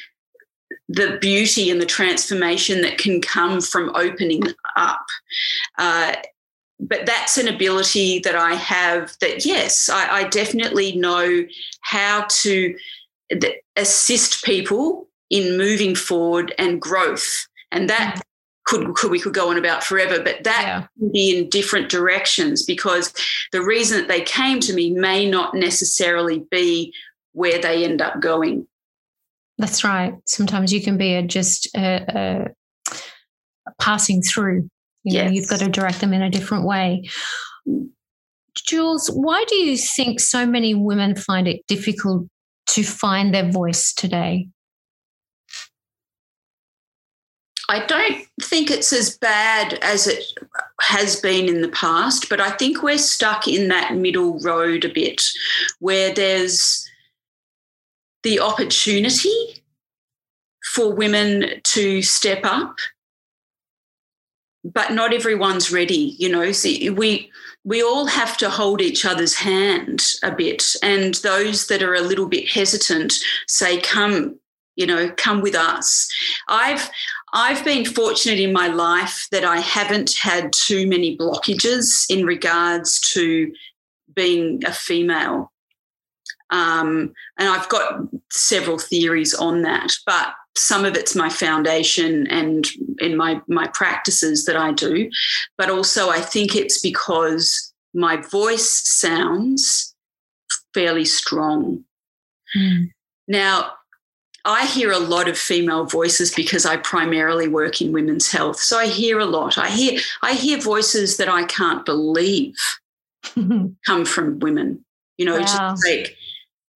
the 0.88 1.18
beauty 1.20 1.70
and 1.70 1.80
the 1.80 1.86
transformation 1.86 2.82
that 2.82 2.98
can 2.98 3.20
come 3.20 3.60
from 3.60 3.94
opening 3.94 4.42
up. 4.76 5.06
Uh, 5.78 6.14
but 6.80 7.06
that's 7.06 7.38
an 7.38 7.48
ability 7.48 8.18
that 8.20 8.34
I 8.34 8.54
have 8.54 9.16
that, 9.20 9.46
yes, 9.46 9.88
I, 9.88 10.08
I 10.08 10.24
definitely 10.28 10.96
know 10.96 11.44
how 11.80 12.26
to 12.28 12.76
assist 13.76 14.44
people 14.44 15.08
in 15.34 15.58
moving 15.58 15.96
forward 15.96 16.54
and 16.58 16.80
growth. 16.80 17.48
And 17.72 17.90
that 17.90 18.14
mm. 18.14 18.20
could, 18.66 18.94
could 18.94 19.10
we 19.10 19.18
could 19.18 19.34
go 19.34 19.50
on 19.50 19.58
about 19.58 19.82
forever, 19.82 20.22
but 20.22 20.44
that 20.44 20.62
yeah. 20.62 20.86
can 20.96 21.10
be 21.12 21.36
in 21.36 21.50
different 21.50 21.90
directions 21.90 22.64
because 22.64 23.12
the 23.50 23.60
reason 23.60 23.98
that 23.98 24.06
they 24.06 24.20
came 24.20 24.60
to 24.60 24.72
me 24.72 24.92
may 24.92 25.28
not 25.28 25.52
necessarily 25.52 26.44
be 26.52 26.94
where 27.32 27.60
they 27.60 27.84
end 27.84 28.00
up 28.00 28.20
going. 28.20 28.68
That's 29.58 29.82
right. 29.82 30.14
Sometimes 30.24 30.72
you 30.72 30.80
can 30.80 30.96
be 30.96 31.14
a, 31.14 31.22
just 31.22 31.68
a, 31.76 32.46
a 33.66 33.72
passing 33.80 34.22
through. 34.22 34.68
You 35.02 35.24
know, 35.24 35.30
you've 35.30 35.48
got 35.48 35.58
to 35.58 35.68
direct 35.68 36.00
them 36.00 36.14
in 36.14 36.22
a 36.22 36.30
different 36.30 36.64
way. 36.64 37.10
Jules, 38.54 39.08
why 39.08 39.44
do 39.48 39.56
you 39.56 39.76
think 39.76 40.20
so 40.20 40.46
many 40.46 40.74
women 40.74 41.16
find 41.16 41.48
it 41.48 41.66
difficult 41.66 42.28
to 42.68 42.84
find 42.84 43.34
their 43.34 43.50
voice 43.50 43.92
today? 43.92 44.48
I 47.68 47.84
don't 47.86 48.26
think 48.42 48.70
it's 48.70 48.92
as 48.92 49.16
bad 49.16 49.74
as 49.74 50.06
it 50.06 50.24
has 50.80 51.20
been 51.20 51.48
in 51.48 51.62
the 51.62 51.68
past, 51.68 52.28
but 52.28 52.40
I 52.40 52.50
think 52.50 52.82
we're 52.82 52.98
stuck 52.98 53.48
in 53.48 53.68
that 53.68 53.96
middle 53.96 54.38
road 54.40 54.84
a 54.84 54.92
bit 54.92 55.22
where 55.78 56.12
there's 56.12 56.88
the 58.22 58.40
opportunity 58.40 59.62
for 60.64 60.92
women 60.92 61.60
to 61.62 62.02
step 62.02 62.40
up, 62.44 62.76
but 64.64 64.92
not 64.92 65.14
everyone's 65.14 65.72
ready. 65.72 66.16
You 66.18 66.30
know, 66.30 66.52
we 66.94 67.30
we 67.64 67.82
all 67.82 68.06
have 68.06 68.36
to 68.38 68.50
hold 68.50 68.82
each 68.82 69.06
other's 69.06 69.34
hand 69.34 70.04
a 70.22 70.30
bit, 70.30 70.74
and 70.82 71.14
those 71.16 71.66
that 71.68 71.82
are 71.82 71.94
a 71.94 72.00
little 72.00 72.26
bit 72.26 72.48
hesitant 72.48 73.14
say, 73.46 73.80
"Come, 73.80 74.38
you 74.76 74.86
know 74.86 75.10
come 75.16 75.40
with 75.40 75.54
us. 75.54 76.08
I've 76.48 76.90
i've 77.32 77.64
been 77.64 77.84
fortunate 77.84 78.38
in 78.38 78.52
my 78.52 78.68
life 78.68 79.26
that 79.32 79.44
i 79.44 79.58
haven't 79.58 80.14
had 80.16 80.52
too 80.52 80.86
many 80.86 81.16
blockages 81.16 82.06
in 82.08 82.24
regards 82.24 83.00
to 83.12 83.52
being 84.14 84.62
a 84.64 84.72
female. 84.72 85.50
Um, 86.50 87.12
and 87.38 87.48
i've 87.48 87.68
got 87.68 88.02
several 88.30 88.78
theories 88.78 89.34
on 89.34 89.62
that 89.62 89.92
but 90.06 90.34
some 90.56 90.84
of 90.84 90.94
it's 90.94 91.16
my 91.16 91.28
foundation 91.28 92.28
and 92.28 92.68
in 93.00 93.16
my 93.16 93.40
my 93.48 93.66
practices 93.68 94.44
that 94.44 94.56
i 94.56 94.72
do. 94.72 95.10
But 95.58 95.70
also 95.70 96.10
i 96.10 96.20
think 96.20 96.54
it's 96.54 96.80
because 96.80 97.72
my 97.94 98.16
voice 98.16 98.70
sounds 98.84 99.94
fairly 100.74 101.04
strong. 101.04 101.84
Mm. 102.56 102.90
now 103.26 103.72
I 104.44 104.66
hear 104.66 104.92
a 104.92 104.98
lot 104.98 105.28
of 105.28 105.38
female 105.38 105.84
voices 105.84 106.34
because 106.34 106.66
I 106.66 106.76
primarily 106.76 107.48
work 107.48 107.80
in 107.80 107.92
women's 107.92 108.30
health. 108.30 108.58
So 108.58 108.78
I 108.78 108.86
hear 108.86 109.18
a 109.18 109.24
lot. 109.24 109.56
I 109.56 109.70
hear 109.70 110.00
I 110.22 110.34
hear 110.34 110.58
voices 110.58 111.16
that 111.16 111.28
I 111.28 111.44
can't 111.44 111.84
believe 111.84 112.54
come 113.34 114.04
from 114.04 114.38
women. 114.40 114.84
You 115.16 115.26
know, 115.26 115.38
wow. 115.38 115.40
just 115.40 115.86
like 115.86 116.16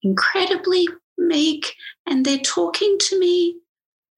incredibly 0.03 0.89
meek 1.19 1.75
and 2.07 2.25
they're 2.25 2.39
talking 2.39 2.97
to 3.01 3.19
me 3.19 3.57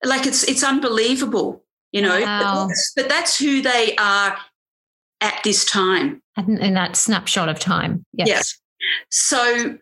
like 0.05 0.27
it's 0.27 0.45
it's 0.45 0.63
unbelievable, 0.63 1.65
you 1.93 2.03
know. 2.03 2.21
Wow. 2.21 2.65
But, 2.65 2.69
that's, 2.69 2.93
but 2.97 3.09
that's 3.09 3.39
who 3.39 3.63
they 3.63 3.97
are 3.97 4.37
at 5.21 5.41
this 5.45 5.65
time. 5.65 6.23
In 6.37 6.75
that 6.75 6.97
snapshot 6.97 7.49
of 7.49 7.59
time. 7.59 8.05
Yes. 8.13 8.29
yes. 8.29 8.59
So 9.11 9.77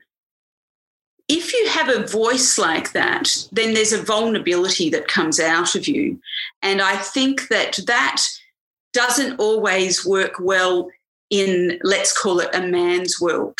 if 1.28 1.52
you 1.52 1.68
have 1.68 1.88
a 1.88 2.06
voice 2.06 2.58
like 2.58 2.92
that, 2.92 3.46
then 3.52 3.74
there's 3.74 3.92
a 3.92 4.02
vulnerability 4.02 4.88
that 4.90 5.08
comes 5.08 5.38
out 5.38 5.74
of 5.74 5.86
you. 5.86 6.18
And 6.62 6.80
I 6.80 6.96
think 6.96 7.48
that 7.48 7.78
that 7.86 8.22
doesn't 8.94 9.38
always 9.38 10.06
work 10.06 10.34
well 10.40 10.88
in, 11.30 11.78
let's 11.82 12.18
call 12.18 12.40
it 12.40 12.54
a 12.54 12.66
man's 12.66 13.20
world. 13.20 13.58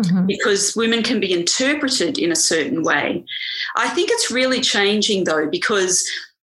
Mm-hmm. 0.00 0.24
Because 0.24 0.74
women 0.74 1.02
can 1.02 1.20
be 1.20 1.30
interpreted 1.30 2.16
in 2.16 2.32
a 2.32 2.36
certain 2.36 2.82
way. 2.82 3.22
I 3.76 3.88
think 3.90 4.08
it's 4.10 4.30
really 4.30 4.62
changing 4.62 5.24
though, 5.24 5.46
because 5.46 6.02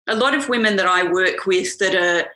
a 0.07 0.15
lot 0.15 0.35
of 0.35 0.49
women 0.49 0.75
that 0.75 0.87
I 0.87 1.09
work 1.09 1.45
with 1.45 1.77
that 1.77 1.95
are 1.95 2.29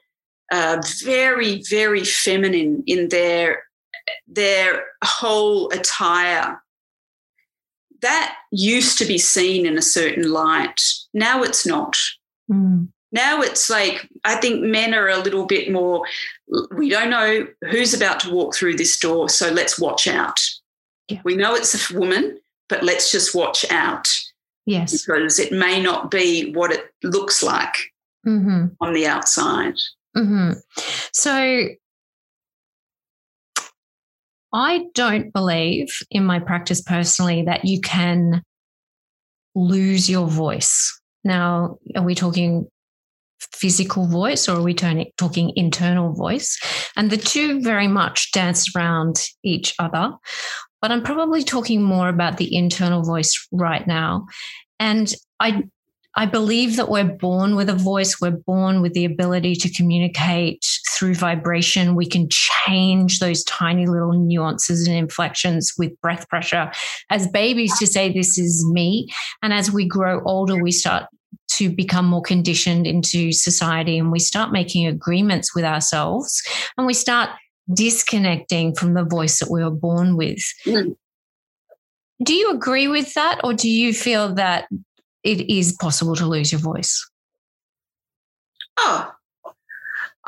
uh, 0.51 0.81
very, 1.03 1.61
very 1.69 2.05
feminine 2.05 2.83
in 2.87 3.09
their 3.09 3.63
their 4.27 4.85
whole 5.03 5.69
attire 5.71 6.59
that 8.01 8.35
used 8.51 8.97
to 8.97 9.05
be 9.05 9.17
seen 9.17 9.65
in 9.65 9.77
a 9.77 9.81
certain 9.81 10.31
light. 10.31 10.81
Now 11.13 11.43
it's 11.43 11.65
not. 11.65 11.97
Mm. 12.51 12.89
Now 13.11 13.41
it's 13.41 13.69
like, 13.69 14.07
I 14.23 14.35
think 14.35 14.61
men 14.61 14.93
are 14.93 15.09
a 15.09 15.17
little 15.17 15.45
bit 15.45 15.71
more, 15.71 16.05
we 16.75 16.89
don't 16.89 17.09
know 17.09 17.47
who's 17.71 17.93
about 17.93 18.19
to 18.21 18.31
walk 18.31 18.55
through 18.55 18.75
this 18.75 18.99
door, 18.99 19.29
so 19.29 19.49
let's 19.49 19.79
watch 19.79 20.07
out. 20.07 20.39
Yeah. 21.07 21.21
We 21.23 21.35
know 21.35 21.55
it's 21.55 21.91
a 21.91 21.97
woman, 21.97 22.39
but 22.67 22.83
let's 22.83 23.11
just 23.11 23.33
watch 23.33 23.65
out. 23.71 24.07
Yes. 24.65 24.91
Because 24.91 25.39
it 25.39 25.51
may 25.51 25.81
not 25.81 26.11
be 26.11 26.53
what 26.53 26.71
it 26.71 26.85
looks 27.03 27.41
like 27.41 27.73
mm-hmm. 28.27 28.67
on 28.79 28.93
the 28.93 29.07
outside. 29.07 29.75
Mm-hmm. 30.15 30.51
So 31.11 31.69
I 34.53 34.85
don't 34.93 35.31
believe 35.31 35.87
in 36.09 36.25
my 36.25 36.39
practice 36.39 36.81
personally 36.81 37.43
that 37.43 37.65
you 37.65 37.81
can 37.81 38.43
lose 39.55 40.09
your 40.09 40.27
voice. 40.27 40.99
Now, 41.23 41.77
are 41.95 42.03
we 42.03 42.15
talking 42.15 42.67
physical 43.39 44.07
voice 44.07 44.49
or 44.49 44.57
are 44.57 44.63
we 44.63 44.73
talking 44.73 45.53
internal 45.55 46.13
voice? 46.13 46.59
And 46.95 47.09
the 47.11 47.17
two 47.17 47.61
very 47.61 47.87
much 47.87 48.31
dance 48.31 48.75
around 48.75 49.17
each 49.43 49.73
other. 49.79 50.13
But 50.81 50.91
I'm 50.91 51.03
probably 51.03 51.43
talking 51.43 51.83
more 51.83 52.07
about 52.07 52.37
the 52.37 52.55
internal 52.55 53.03
voice 53.03 53.47
right 53.51 53.85
now. 53.85 54.27
And 54.79 55.13
I 55.39 55.63
I 56.15 56.25
believe 56.25 56.75
that 56.75 56.89
we're 56.89 57.03
born 57.03 57.55
with 57.55 57.69
a 57.69 57.75
voice. 57.75 58.19
We're 58.19 58.31
born 58.31 58.81
with 58.81 58.93
the 58.93 59.05
ability 59.05 59.55
to 59.55 59.69
communicate 59.71 60.65
through 60.91 61.15
vibration. 61.15 61.95
We 61.95 62.07
can 62.07 62.27
change 62.29 63.19
those 63.19 63.43
tiny 63.43 63.85
little 63.85 64.13
nuances 64.13 64.87
and 64.87 64.97
inflections 64.97 65.73
with 65.77 65.99
breath 66.01 66.27
pressure 66.27 66.71
as 67.09 67.27
babies 67.27 67.77
to 67.79 67.87
say, 67.87 68.11
This 68.11 68.37
is 68.37 68.65
me. 68.71 69.07
And 69.43 69.53
as 69.53 69.71
we 69.71 69.87
grow 69.87 70.21
older, 70.25 70.61
we 70.61 70.71
start 70.71 71.05
to 71.51 71.69
become 71.69 72.05
more 72.05 72.21
conditioned 72.21 72.87
into 72.87 73.31
society 73.31 73.97
and 73.97 74.11
we 74.11 74.19
start 74.19 74.51
making 74.51 74.87
agreements 74.87 75.53
with 75.53 75.65
ourselves 75.65 76.41
and 76.77 76.87
we 76.87 76.93
start 76.93 77.29
disconnecting 77.73 78.73
from 78.75 78.93
the 78.93 79.03
voice 79.03 79.39
that 79.39 79.51
we 79.51 79.63
were 79.63 79.71
born 79.71 80.15
with. 80.15 80.41
Mm. 80.65 80.95
Do 82.21 82.33
you 82.33 82.51
agree 82.51 82.87
with 82.87 83.13
that, 83.13 83.39
or 83.43 83.53
do 83.53 83.69
you 83.69 83.93
feel 83.93 84.33
that 84.35 84.67
it 85.23 85.49
is 85.49 85.73
possible 85.73 86.15
to 86.15 86.25
lose 86.25 86.51
your 86.51 86.61
voice? 86.61 87.09
Oh, 88.77 89.11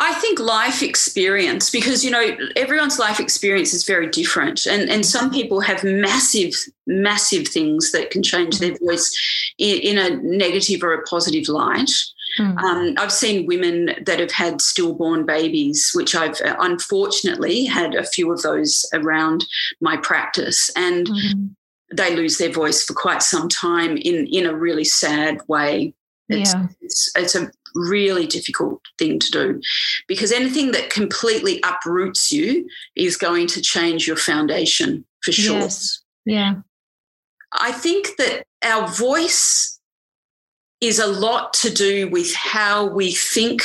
I 0.02 0.14
think 0.16 0.40
life 0.40 0.82
experience, 0.82 1.70
because 1.70 2.04
you 2.04 2.10
know 2.10 2.36
everyone's 2.56 2.98
life 2.98 3.20
experience 3.20 3.72
is 3.72 3.86
very 3.86 4.08
different, 4.08 4.66
and 4.66 4.90
and 4.90 5.06
some 5.06 5.30
people 5.30 5.60
have 5.62 5.84
massive, 5.84 6.56
massive 6.88 7.48
things 7.48 7.92
that 7.92 8.10
can 8.10 8.24
change 8.24 8.58
their 8.58 8.76
voice 8.80 9.16
in, 9.60 9.78
in 9.80 9.98
a 10.00 10.18
negative 10.24 10.82
or 10.82 10.94
a 10.94 11.04
positive 11.04 11.48
light. 11.48 11.92
Mm. 12.40 12.58
Um, 12.64 12.96
I've 12.98 13.12
seen 13.12 13.46
women 13.46 13.92
that 14.06 14.20
have 14.20 14.32
had 14.32 14.60
stillborn 14.60 15.26
babies, 15.26 15.92
which 15.94 16.16
I've 16.16 16.42
unfortunately 16.60 17.66
had 17.66 17.94
a 17.94 18.06
few 18.06 18.32
of 18.32 18.42
those 18.42 18.86
around 18.94 19.46
my 19.82 19.98
practice, 19.98 20.72
and 20.76 21.08
mm-hmm 21.08 21.48
they 21.94 22.16
lose 22.16 22.38
their 22.38 22.52
voice 22.52 22.84
for 22.84 22.94
quite 22.94 23.22
some 23.22 23.50
time 23.50 23.98
in 23.98 24.28
in 24.28 24.46
a 24.46 24.56
really 24.56 24.86
sad 24.86 25.40
way. 25.48 25.94
It's, 26.30 26.54
yeah. 26.54 26.68
it's, 26.80 27.12
it's 27.16 27.36
a 27.36 27.52
really 27.76 28.26
difficult 28.26 28.82
thing 28.98 29.20
to 29.20 29.32
do 29.32 29.62
because 30.08 30.32
anything 30.32 30.72
that 30.72 30.90
completely 30.90 31.62
uproots 31.64 32.32
you 32.32 32.68
is 32.96 33.18
going 33.18 33.48
to 33.48 33.62
change 33.62 34.08
your 34.08 34.16
foundation 34.16 35.06
for 35.24 35.34
sure. 35.34 35.60
Yes. 35.60 36.02
Yeah. 36.26 36.56
I 37.52 37.74
think 37.74 38.16
that 38.18 38.46
our 38.64 38.88
voice 38.88 39.80
is 40.80 41.00
a 41.00 41.08
lot 41.08 41.54
to 41.54 41.70
do 41.70 42.10
with 42.10 42.34
how 42.34 42.86
we 42.86 43.12
think 43.12 43.62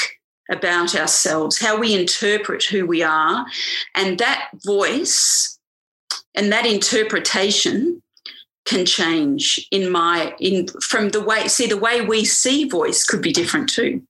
about 0.51 0.95
ourselves, 0.95 1.59
how 1.59 1.79
we 1.79 1.95
interpret 1.95 2.65
who 2.65 2.87
we 2.87 3.03
are. 3.03 3.47
And 3.95 4.19
that 4.19 4.49
voice 4.65 5.59
and 6.35 6.53
that 6.53 6.67
interpretation 6.67 8.03
can 8.67 8.85
change 8.85 9.67
in 9.71 9.91
my 9.91 10.35
in 10.41 10.67
from 10.83 11.11
the 11.11 11.23
way 11.23 11.49
see 11.49 11.67
the 11.67 11.77
way 11.77 12.01
we 12.01 12.25
see 12.25 12.69
voice 12.69 13.05
could 13.05 13.23
be 13.23 13.33
different 13.33 13.69
too. 13.69 14.03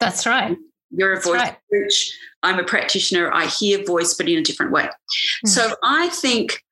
That's 0.00 0.26
right. 0.26 0.56
You're 0.90 1.14
a 1.14 1.20
voice 1.20 1.40
right. 1.40 1.56
coach. 1.72 2.12
I'm 2.42 2.58
a 2.58 2.64
practitioner. 2.64 3.32
I 3.32 3.46
hear 3.46 3.84
voice 3.84 4.14
but 4.14 4.28
in 4.28 4.38
a 4.38 4.42
different 4.42 4.72
way. 4.72 4.88
Mm. 5.44 5.48
so 5.48 5.74
i 5.82 6.08
think 6.08 6.62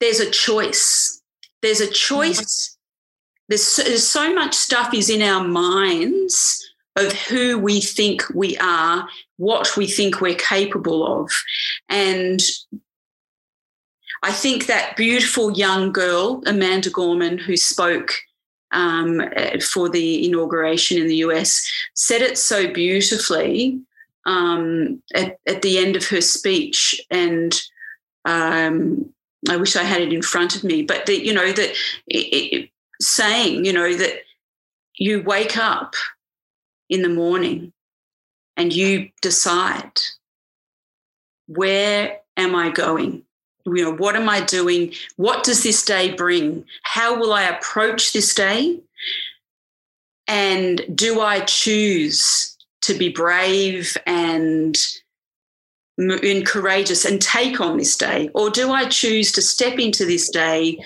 there's 0.00 0.20
a 0.20 0.30
choice. 0.30 1.22
There's 1.62 1.80
a 1.80 1.86
hmm. 1.86 1.92
choice. 1.92 2.76
There's, 3.48 3.76
there's 3.76 4.06
so 4.06 4.34
much 4.34 4.54
stuff 4.54 4.94
is 4.94 5.10
in 5.10 5.22
our 5.22 5.46
minds 5.46 6.66
of 6.96 7.12
who 7.12 7.58
we 7.58 7.80
think 7.80 8.24
we 8.34 8.56
are 8.58 9.08
what 9.36 9.76
we 9.76 9.86
think 9.86 10.20
we're 10.20 10.34
capable 10.34 11.22
of. 11.22 11.30
And 11.88 12.40
I 14.22 14.32
think 14.32 14.66
that 14.66 14.96
beautiful 14.96 15.52
young 15.52 15.92
girl, 15.92 16.42
Amanda 16.46 16.90
Gorman, 16.90 17.38
who 17.38 17.56
spoke 17.56 18.12
um, 18.72 19.22
for 19.72 19.88
the 19.88 20.26
inauguration 20.26 20.98
in 20.98 21.08
the 21.08 21.16
US, 21.16 21.66
said 21.94 22.20
it 22.20 22.38
so 22.38 22.72
beautifully 22.72 23.80
um, 24.26 25.02
at, 25.14 25.38
at, 25.46 25.62
the 25.62 25.78
end 25.78 25.96
of 25.96 26.06
her 26.08 26.20
speech. 26.20 27.00
And 27.10 27.58
um, 28.24 29.12
I 29.48 29.56
wish 29.56 29.74
I 29.74 29.82
had 29.82 30.02
it 30.02 30.12
in 30.12 30.22
front 30.22 30.54
of 30.54 30.62
me, 30.62 30.82
but 30.82 31.08
you 31.08 31.32
know, 31.32 31.50
that 31.52 31.74
it, 32.06 32.18
it, 32.18 32.70
saying, 33.00 33.64
you 33.64 33.72
know, 33.72 33.94
that 33.94 34.20
you 34.96 35.22
wake 35.22 35.56
up 35.56 35.94
in 36.90 37.02
the 37.02 37.08
morning 37.08 37.72
and 38.56 38.72
you 38.72 39.08
decide 39.22 39.98
where 41.46 42.18
am 42.36 42.54
I 42.54 42.70
going? 42.70 43.24
You 43.66 43.84
know 43.84 43.94
what 43.94 44.16
am 44.16 44.28
i 44.28 44.40
doing? 44.40 44.92
What 45.16 45.44
does 45.44 45.62
this 45.62 45.84
day 45.84 46.12
bring? 46.12 46.64
How 46.82 47.18
will 47.18 47.32
i 47.32 47.42
approach 47.42 48.12
this 48.12 48.34
day? 48.34 48.80
And 50.26 50.82
do 50.94 51.20
i 51.20 51.40
choose 51.40 52.56
to 52.82 52.94
be 52.94 53.08
brave 53.08 53.96
and 54.06 54.76
and 55.98 56.46
courageous 56.46 57.04
and 57.04 57.20
take 57.20 57.60
on 57.60 57.76
this 57.76 57.96
day? 57.96 58.30
Or 58.34 58.50
do 58.50 58.70
i 58.70 58.88
choose 58.88 59.32
to 59.32 59.42
step 59.42 59.78
into 59.78 60.04
this 60.04 60.30
day 60.30 60.78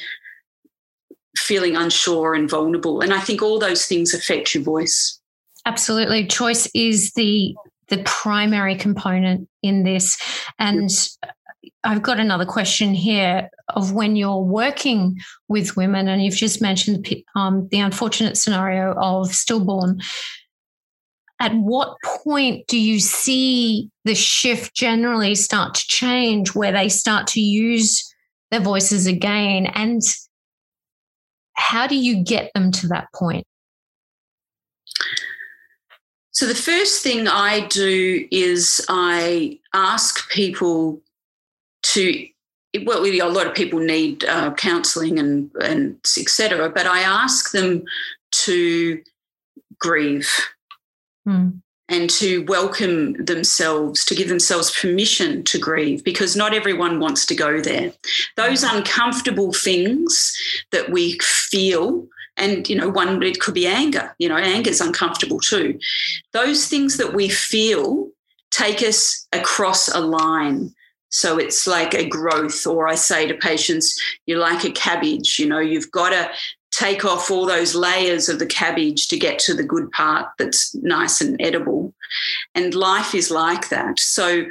feeling 1.37 1.77
unsure 1.77 2.35
and 2.35 2.49
vulnerable? 2.49 3.01
And 3.01 3.13
i 3.13 3.21
think 3.21 3.43
all 3.43 3.59
those 3.59 3.87
things 3.87 4.15
affect 4.15 4.55
your 4.55 4.65
voice. 4.65 5.21
Absolutely. 5.67 6.27
Choice 6.27 6.69
is 6.75 7.13
the 7.13 7.55
the 7.89 8.03
primary 8.05 8.77
component 8.77 9.49
in 9.63 9.85
this. 9.85 10.19
And 10.59 10.91
I've 11.85 12.03
got 12.03 12.19
another 12.19 12.47
question 12.47 12.95
here 12.95 13.51
of 13.69 13.93
when 13.93 14.17
you're 14.17 14.41
working 14.41 15.19
with 15.49 15.77
women, 15.77 16.09
and 16.09 16.25
you've 16.25 16.35
just 16.35 16.63
mentioned 16.63 17.07
um, 17.37 17.69
the 17.71 17.81
unfortunate 17.81 18.39
scenario 18.39 18.95
of 18.95 19.35
stillborn. 19.35 20.01
At 21.41 21.55
what 21.55 21.97
point 22.25 22.67
do 22.69 22.79
you 22.79 23.01
see 23.01 23.91
the 24.05 24.15
shift 24.15 24.75
generally 24.75 25.35
start 25.35 25.75
to 25.75 25.87
change 25.87 26.55
where 26.55 26.73
they 26.73 26.89
start 26.89 27.27
to 27.29 27.41
use 27.41 28.03
their 28.51 28.61
voices 28.61 29.07
again? 29.07 29.67
And 29.67 30.01
how 31.53 31.87
do 31.87 31.97
you 31.97 32.25
get 32.25 32.51
them 32.55 32.73
to 32.73 32.89
that 32.89 33.09
point? 33.15 33.47
So, 36.31 36.47
the 36.47 36.55
first 36.55 37.03
thing 37.03 37.29
I 37.29 37.67
do 37.67 38.27
is 38.31 38.85
I 38.89 39.59
ask 39.73 40.29
people 40.31 41.01
to 41.93 42.27
well, 42.83 43.05
a 43.07 43.23
lot 43.23 43.47
of 43.47 43.55
people 43.55 43.79
need 43.79 44.25
uh, 44.25 44.53
counselling 44.55 45.19
and 45.19 45.51
and 45.61 45.97
etc. 46.19 46.69
But 46.71 46.87
I 46.87 47.01
ask 47.01 47.53
them 47.53 47.85
to 48.33 49.01
grieve 49.79 50.31
mm. 51.27 51.61
and 51.89 52.11
to 52.11 52.45
welcome 52.47 53.25
themselves, 53.25 54.05
to 54.07 54.15
give 54.15 54.29
themselves 54.29 54.77
permission 54.77 55.45
to 55.45 55.59
grieve, 55.59 56.03
because 56.03 56.35
not 56.35 56.55
everyone 56.55 56.99
wants 56.99 57.27
to 57.27 57.35
go 57.35 57.61
there. 57.61 57.93
Those 58.37 58.65
hmm. 58.65 58.79
uncomfortable 58.79 59.53
things 59.53 60.37
that 60.73 60.91
we 60.91 61.19
feel. 61.21 62.07
And 62.37 62.69
you 62.69 62.75
know, 62.75 62.89
one 62.89 63.23
it 63.23 63.39
could 63.39 63.55
be 63.55 63.69
anger. 63.69 64.17
You 64.19 64.29
know, 64.29 64.37
anger 64.37 64.71
is 64.71 64.81
uncomfortable 64.81 65.39
too. 65.39 65.79
Those 66.33 66.67
things 66.67 66.97
that 66.97 67.15
we 67.15 67.29
feel 67.29 68.11
take 68.51 68.83
us 68.83 69.29
across 69.33 69.89
a 69.89 70.01
line 70.01 70.75
so 71.15 71.39
it's 71.39 71.65
like 71.69 71.95
a 71.95 72.09
growth, 72.09 72.67
or 72.67 72.89
I 72.89 72.97
say 72.97 73.29
to 73.29 73.35
patients, 73.35 73.97
you're 74.27 74.41
like 74.41 74.65
a 74.65 74.73
cabbage, 74.73 75.39
you 75.39 75.47
know, 75.47 75.61
you've 75.61 75.93
got 75.93 76.11
to 76.11 76.29
take 76.73 77.05
off 77.05 77.31
all 77.31 77.47
those 77.47 77.77
layers 77.77 78.29
of 78.29 78.41
the 78.41 78.47
cabbage 78.47 79.07
to 79.07 79.17
get 79.17 79.39
to 79.39 79.55
the 79.55 79.63
good 79.63 79.89
part 79.93 80.27
that's 80.39 80.75
nice 80.75 81.21
and 81.21 81.41
edible. 81.41 81.95
And 82.57 82.75
life 82.75 83.15
is 83.15 83.31
like 83.31 83.69
that. 83.69 84.01
So 84.01 84.45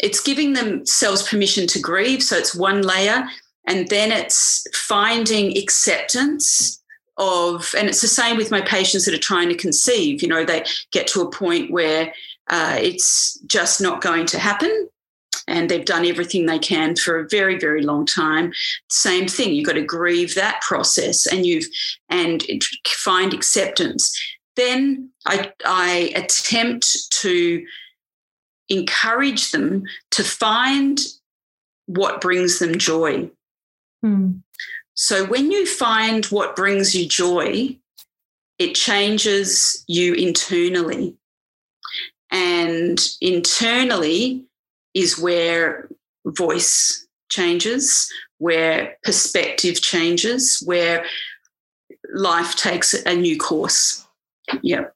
it's 0.00 0.22
giving 0.22 0.54
themselves 0.54 1.28
permission 1.28 1.66
to 1.66 1.80
grieve. 1.80 2.22
So 2.22 2.38
it's 2.38 2.54
one 2.54 2.80
layer. 2.80 3.28
And 3.66 3.88
then 3.88 4.10
it's 4.10 4.66
finding 4.72 5.54
acceptance 5.58 6.82
of, 7.18 7.74
and 7.76 7.88
it's 7.88 8.00
the 8.00 8.08
same 8.08 8.38
with 8.38 8.50
my 8.50 8.62
patients 8.62 9.04
that 9.04 9.12
are 9.12 9.18
trying 9.18 9.50
to 9.50 9.54
conceive. 9.54 10.22
You 10.22 10.28
know, 10.28 10.46
they 10.46 10.64
get 10.92 11.08
to 11.08 11.20
a 11.20 11.30
point 11.30 11.70
where 11.70 12.14
uh, 12.48 12.78
it's 12.80 13.38
just 13.40 13.82
not 13.82 14.00
going 14.00 14.24
to 14.24 14.38
happen 14.38 14.88
and 15.48 15.68
they've 15.68 15.84
done 15.84 16.04
everything 16.04 16.46
they 16.46 16.58
can 16.58 16.94
for 16.94 17.18
a 17.18 17.28
very 17.28 17.58
very 17.58 17.82
long 17.82 18.06
time 18.06 18.52
same 18.90 19.26
thing 19.26 19.52
you've 19.52 19.66
got 19.66 19.72
to 19.72 19.82
grieve 19.82 20.34
that 20.34 20.60
process 20.62 21.26
and 21.26 21.46
you've 21.46 21.66
and 22.08 22.44
find 22.86 23.34
acceptance 23.34 24.16
then 24.56 25.08
i 25.26 25.50
i 25.64 26.12
attempt 26.14 27.10
to 27.10 27.64
encourage 28.68 29.50
them 29.50 29.84
to 30.10 30.22
find 30.22 31.00
what 31.86 32.20
brings 32.20 32.58
them 32.58 32.78
joy. 32.78 33.30
Mm. 34.04 34.42
So 34.94 35.24
when 35.24 35.50
you 35.50 35.66
find 35.66 36.24
what 36.26 36.54
brings 36.54 36.94
you 36.94 37.08
joy, 37.08 37.76
it 38.58 38.74
changes 38.74 39.84
you 39.86 40.14
internally. 40.14 41.16
And 42.30 43.00
internally 43.22 44.44
is 44.98 45.18
where 45.18 45.88
voice 46.26 47.06
changes, 47.30 48.10
where 48.38 48.96
perspective 49.04 49.80
changes, 49.80 50.62
where 50.64 51.04
life 52.14 52.56
takes 52.56 52.94
a 52.94 53.14
new 53.14 53.36
course. 53.36 54.06
Yep. 54.62 54.92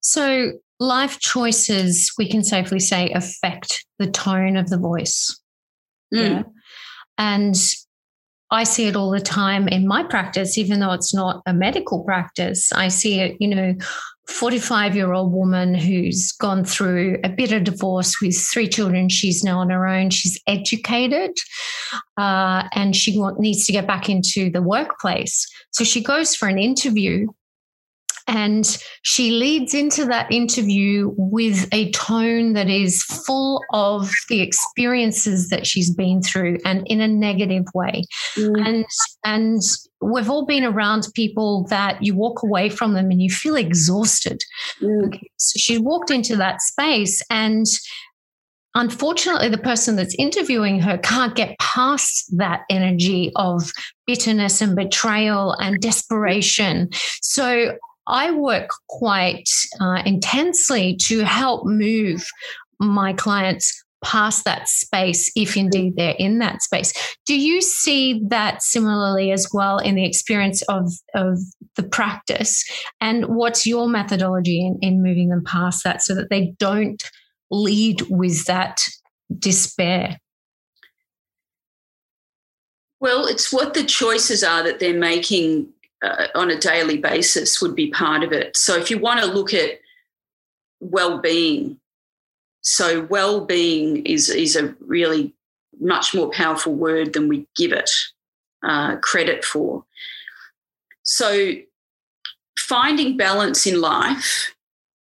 So, 0.00 0.52
life 0.80 1.18
choices, 1.20 2.12
we 2.18 2.28
can 2.28 2.44
safely 2.44 2.80
say, 2.80 3.10
affect 3.10 3.86
the 3.98 4.10
tone 4.10 4.56
of 4.56 4.68
the 4.68 4.78
voice. 4.78 5.40
Mm. 6.12 6.30
Yeah. 6.30 6.42
And 7.16 7.56
I 8.50 8.64
see 8.64 8.86
it 8.86 8.96
all 8.96 9.10
the 9.10 9.20
time 9.20 9.68
in 9.68 9.86
my 9.86 10.02
practice, 10.02 10.58
even 10.58 10.80
though 10.80 10.92
it's 10.92 11.14
not 11.14 11.42
a 11.46 11.54
medical 11.54 12.04
practice. 12.04 12.72
I 12.72 12.88
see 12.88 13.20
it, 13.20 13.36
you 13.40 13.48
know, 13.48 13.74
45 14.28 14.96
year 14.96 15.12
old 15.12 15.32
woman 15.32 15.74
who's 15.74 16.32
gone 16.32 16.64
through 16.64 17.18
a 17.24 17.28
bitter 17.28 17.60
divorce 17.60 18.20
with 18.20 18.36
three 18.36 18.68
children. 18.68 19.08
She's 19.08 19.44
now 19.44 19.58
on 19.58 19.70
her 19.70 19.86
own. 19.86 20.10
She's 20.10 20.40
educated 20.46 21.32
uh, 22.16 22.68
and 22.72 22.96
she 22.96 23.18
want, 23.18 23.38
needs 23.38 23.66
to 23.66 23.72
get 23.72 23.86
back 23.86 24.08
into 24.08 24.50
the 24.50 24.62
workplace. 24.62 25.46
So 25.72 25.84
she 25.84 26.02
goes 26.02 26.34
for 26.34 26.48
an 26.48 26.58
interview 26.58 27.26
and 28.26 28.78
she 29.02 29.30
leads 29.30 29.74
into 29.74 30.06
that 30.06 30.32
interview 30.32 31.12
with 31.16 31.68
a 31.72 31.90
tone 31.90 32.54
that 32.54 32.70
is 32.70 33.02
full 33.02 33.62
of 33.70 34.10
the 34.28 34.40
experiences 34.40 35.50
that 35.50 35.66
she's 35.66 35.90
been 35.90 36.22
through 36.22 36.58
and 36.64 36.86
in 36.86 37.00
a 37.00 37.08
negative 37.08 37.64
way. 37.74 38.04
Mm. 38.36 38.66
And 38.66 38.84
and 39.24 39.60
we've 40.00 40.30
all 40.30 40.46
been 40.46 40.64
around 40.64 41.06
people 41.14 41.66
that 41.68 42.02
you 42.02 42.14
walk 42.14 42.42
away 42.42 42.70
from 42.70 42.94
them 42.94 43.10
and 43.10 43.20
you 43.20 43.30
feel 43.30 43.56
exhausted. 43.56 44.42
Mm. 44.80 45.18
So 45.36 45.58
she 45.58 45.78
walked 45.78 46.10
into 46.10 46.36
that 46.36 46.62
space 46.62 47.22
and 47.30 47.66
unfortunately, 48.74 49.48
the 49.48 49.58
person 49.58 49.96
that's 49.96 50.14
interviewing 50.18 50.80
her 50.80 50.98
can't 50.98 51.36
get 51.36 51.58
past 51.58 52.36
that 52.36 52.62
energy 52.70 53.32
of 53.36 53.70
bitterness 54.06 54.60
and 54.60 54.74
betrayal 54.74 55.52
and 55.60 55.80
desperation. 55.80 56.88
So 57.20 57.76
I 58.06 58.30
work 58.32 58.70
quite 58.88 59.48
uh, 59.80 60.02
intensely 60.04 60.96
to 61.06 61.20
help 61.24 61.64
move 61.66 62.26
my 62.78 63.12
clients 63.12 63.84
past 64.04 64.44
that 64.44 64.68
space 64.68 65.32
if 65.34 65.56
indeed 65.56 65.96
they're 65.96 66.14
in 66.18 66.38
that 66.38 66.62
space. 66.62 66.92
Do 67.26 67.40
you 67.40 67.62
see 67.62 68.20
that 68.28 68.62
similarly 68.62 69.32
as 69.32 69.48
well 69.52 69.78
in 69.78 69.94
the 69.94 70.04
experience 70.04 70.62
of, 70.62 70.92
of 71.14 71.38
the 71.76 71.82
practice? 71.82 72.64
And 73.00 73.24
what's 73.26 73.66
your 73.66 73.88
methodology 73.88 74.64
in, 74.64 74.78
in 74.82 75.02
moving 75.02 75.30
them 75.30 75.42
past 75.42 75.84
that 75.84 76.02
so 76.02 76.14
that 76.14 76.28
they 76.28 76.54
don't 76.58 77.02
lead 77.50 78.02
with 78.10 78.44
that 78.44 78.80
despair? 79.38 80.18
Well, 83.00 83.26
it's 83.26 83.52
what 83.52 83.74
the 83.74 83.84
choices 83.84 84.44
are 84.44 84.62
that 84.62 84.80
they're 84.80 84.98
making 84.98 85.73
uh, 86.04 86.26
on 86.34 86.50
a 86.50 86.58
daily 86.58 86.98
basis 86.98 87.60
would 87.60 87.74
be 87.74 87.90
part 87.90 88.22
of 88.22 88.32
it. 88.32 88.56
So 88.56 88.76
if 88.76 88.90
you 88.90 88.98
want 88.98 89.20
to 89.20 89.26
look 89.26 89.54
at 89.54 89.80
well-being, 90.80 91.78
so 92.60 93.02
well-being 93.10 94.04
is 94.06 94.28
is 94.30 94.56
a 94.56 94.74
really 94.80 95.34
much 95.80 96.14
more 96.14 96.30
powerful 96.30 96.74
word 96.74 97.12
than 97.12 97.28
we 97.28 97.46
give 97.56 97.72
it 97.72 97.90
uh, 98.62 98.96
credit 98.96 99.44
for. 99.44 99.84
So 101.02 101.52
finding 102.58 103.16
balance 103.16 103.66
in 103.66 103.80
life 103.80 104.54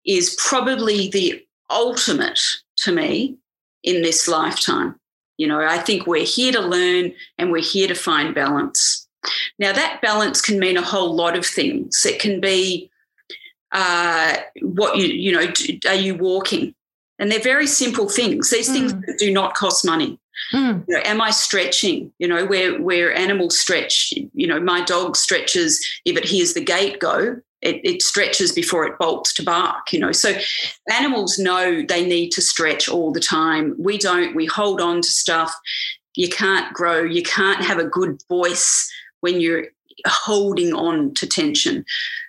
is 0.05 0.35
probably 0.39 1.09
the 1.09 1.45
ultimate 1.69 2.39
to 2.77 2.91
me 2.91 3.37
in 3.83 4.01
this 4.01 4.27
lifetime. 4.27 4.95
You 5.37 5.47
know, 5.47 5.61
I 5.61 5.77
think 5.77 6.07
we're 6.07 6.25
here 6.25 6.51
to 6.51 6.61
learn 6.61 7.13
and 7.37 7.51
we're 7.51 7.63
here 7.63 7.87
to 7.87 7.95
find 7.95 8.33
balance. 8.35 9.00
Now, 9.59 9.73
that 9.73 10.01
balance 10.01 10.41
can 10.41 10.59
mean 10.59 10.77
a 10.77 10.81
whole 10.81 11.13
lot 11.13 11.37
of 11.37 11.45
things. 11.45 12.05
It 12.05 12.19
can 12.19 12.39
be 12.39 12.89
uh, 13.71 14.37
what 14.61 14.97
you, 14.97 15.07
you 15.07 15.31
know, 15.31 15.51
are 15.87 15.95
you 15.95 16.15
walking? 16.15 16.75
And 17.19 17.31
they're 17.31 17.39
very 17.39 17.67
simple 17.67 18.09
things. 18.09 18.49
These 18.49 18.69
mm. 18.69 18.73
things 18.73 18.93
do 19.19 19.31
not 19.31 19.53
cost 19.53 19.85
money. 19.85 20.19
Mm. 20.53 20.83
You 20.87 20.95
know, 20.95 21.01
am 21.05 21.21
I 21.21 21.29
stretching? 21.29 22.11
You 22.17 22.27
know, 22.27 22.45
where 22.45 22.81
where 22.81 23.13
animals 23.13 23.57
stretch. 23.57 24.13
You 24.33 24.47
know, 24.47 24.59
my 24.59 24.83
dog 24.83 25.15
stretches 25.15 25.85
if 26.05 26.17
it 26.17 26.25
hears 26.25 26.53
the 26.53 26.63
gate 26.63 26.99
go. 26.99 27.37
It, 27.61 27.79
it, 27.83 28.01
stretches 28.01 28.51
before 28.51 28.87
it 28.87 28.97
bolts 28.97 29.35
to 29.35 29.43
bark. 29.43 29.93
You 29.93 29.99
know, 29.99 30.11
so 30.11 30.33
animals 30.91 31.37
know 31.37 31.83
they 31.87 32.03
need 32.03 32.31
to 32.31 32.41
stretch 32.41 32.89
all 32.89 33.11
the 33.11 33.19
time. 33.19 33.75
We 33.77 33.99
don't. 33.99 34.35
We 34.35 34.47
hold 34.47 34.81
on 34.81 35.01
to 35.01 35.07
stuff. 35.07 35.53
You 36.15 36.27
can't 36.27 36.73
grow. 36.73 37.03
You 37.03 37.21
can't 37.21 37.63
have 37.63 37.77
a 37.77 37.85
good 37.85 38.19
voice 38.27 38.91
when 39.21 39.41
you're 39.41 39.65
holding 40.05 40.73
on 40.73 41.13
to 41.15 41.27
tension. 41.27 41.85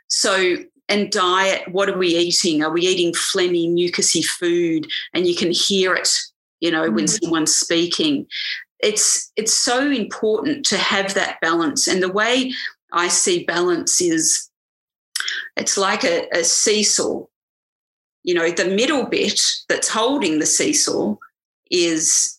So, 0.09 0.57
and 0.89 1.11
diet, 1.11 1.73
what 1.73 1.89
are 1.89 1.99
we 1.99 2.09
eating? 2.09 2.63
Are 2.63 2.71
we 2.71 2.83
eating 2.83 3.13
phlegmy, 3.13 3.69
mucousy 3.69 4.25
food? 4.25 4.87
And 5.15 5.27
you 5.27 5.35
can 5.35 5.51
hear 5.51 5.95
it, 5.95 6.11
you 6.61 6.71
know, 6.71 6.85
mm-hmm. 6.85 6.95
when 6.95 7.09
someone's 7.09 7.55
speaking. 7.55 8.27
It's 8.81 9.31
it's 9.37 9.55
so 9.55 9.91
important 9.91 10.67
to 10.67 10.77
have 10.77 11.15
that 11.15 11.41
balance. 11.41 11.87
And 11.87 12.03
the 12.03 12.13
way 12.13 12.53
I 12.93 13.09
see 13.09 13.45
balance 13.45 14.01
is 14.01 14.51
it's 15.57 15.77
like 15.77 16.05
a, 16.05 16.29
a 16.33 16.45
seesaw. 16.45 17.25
You 18.25 18.35
know, 18.35 18.51
the 18.51 18.67
middle 18.67 19.07
bit 19.07 19.41
that's 19.69 19.89
holding 19.89 20.39
the 20.39 20.47
seesaw 20.47 21.17
is 21.71 22.39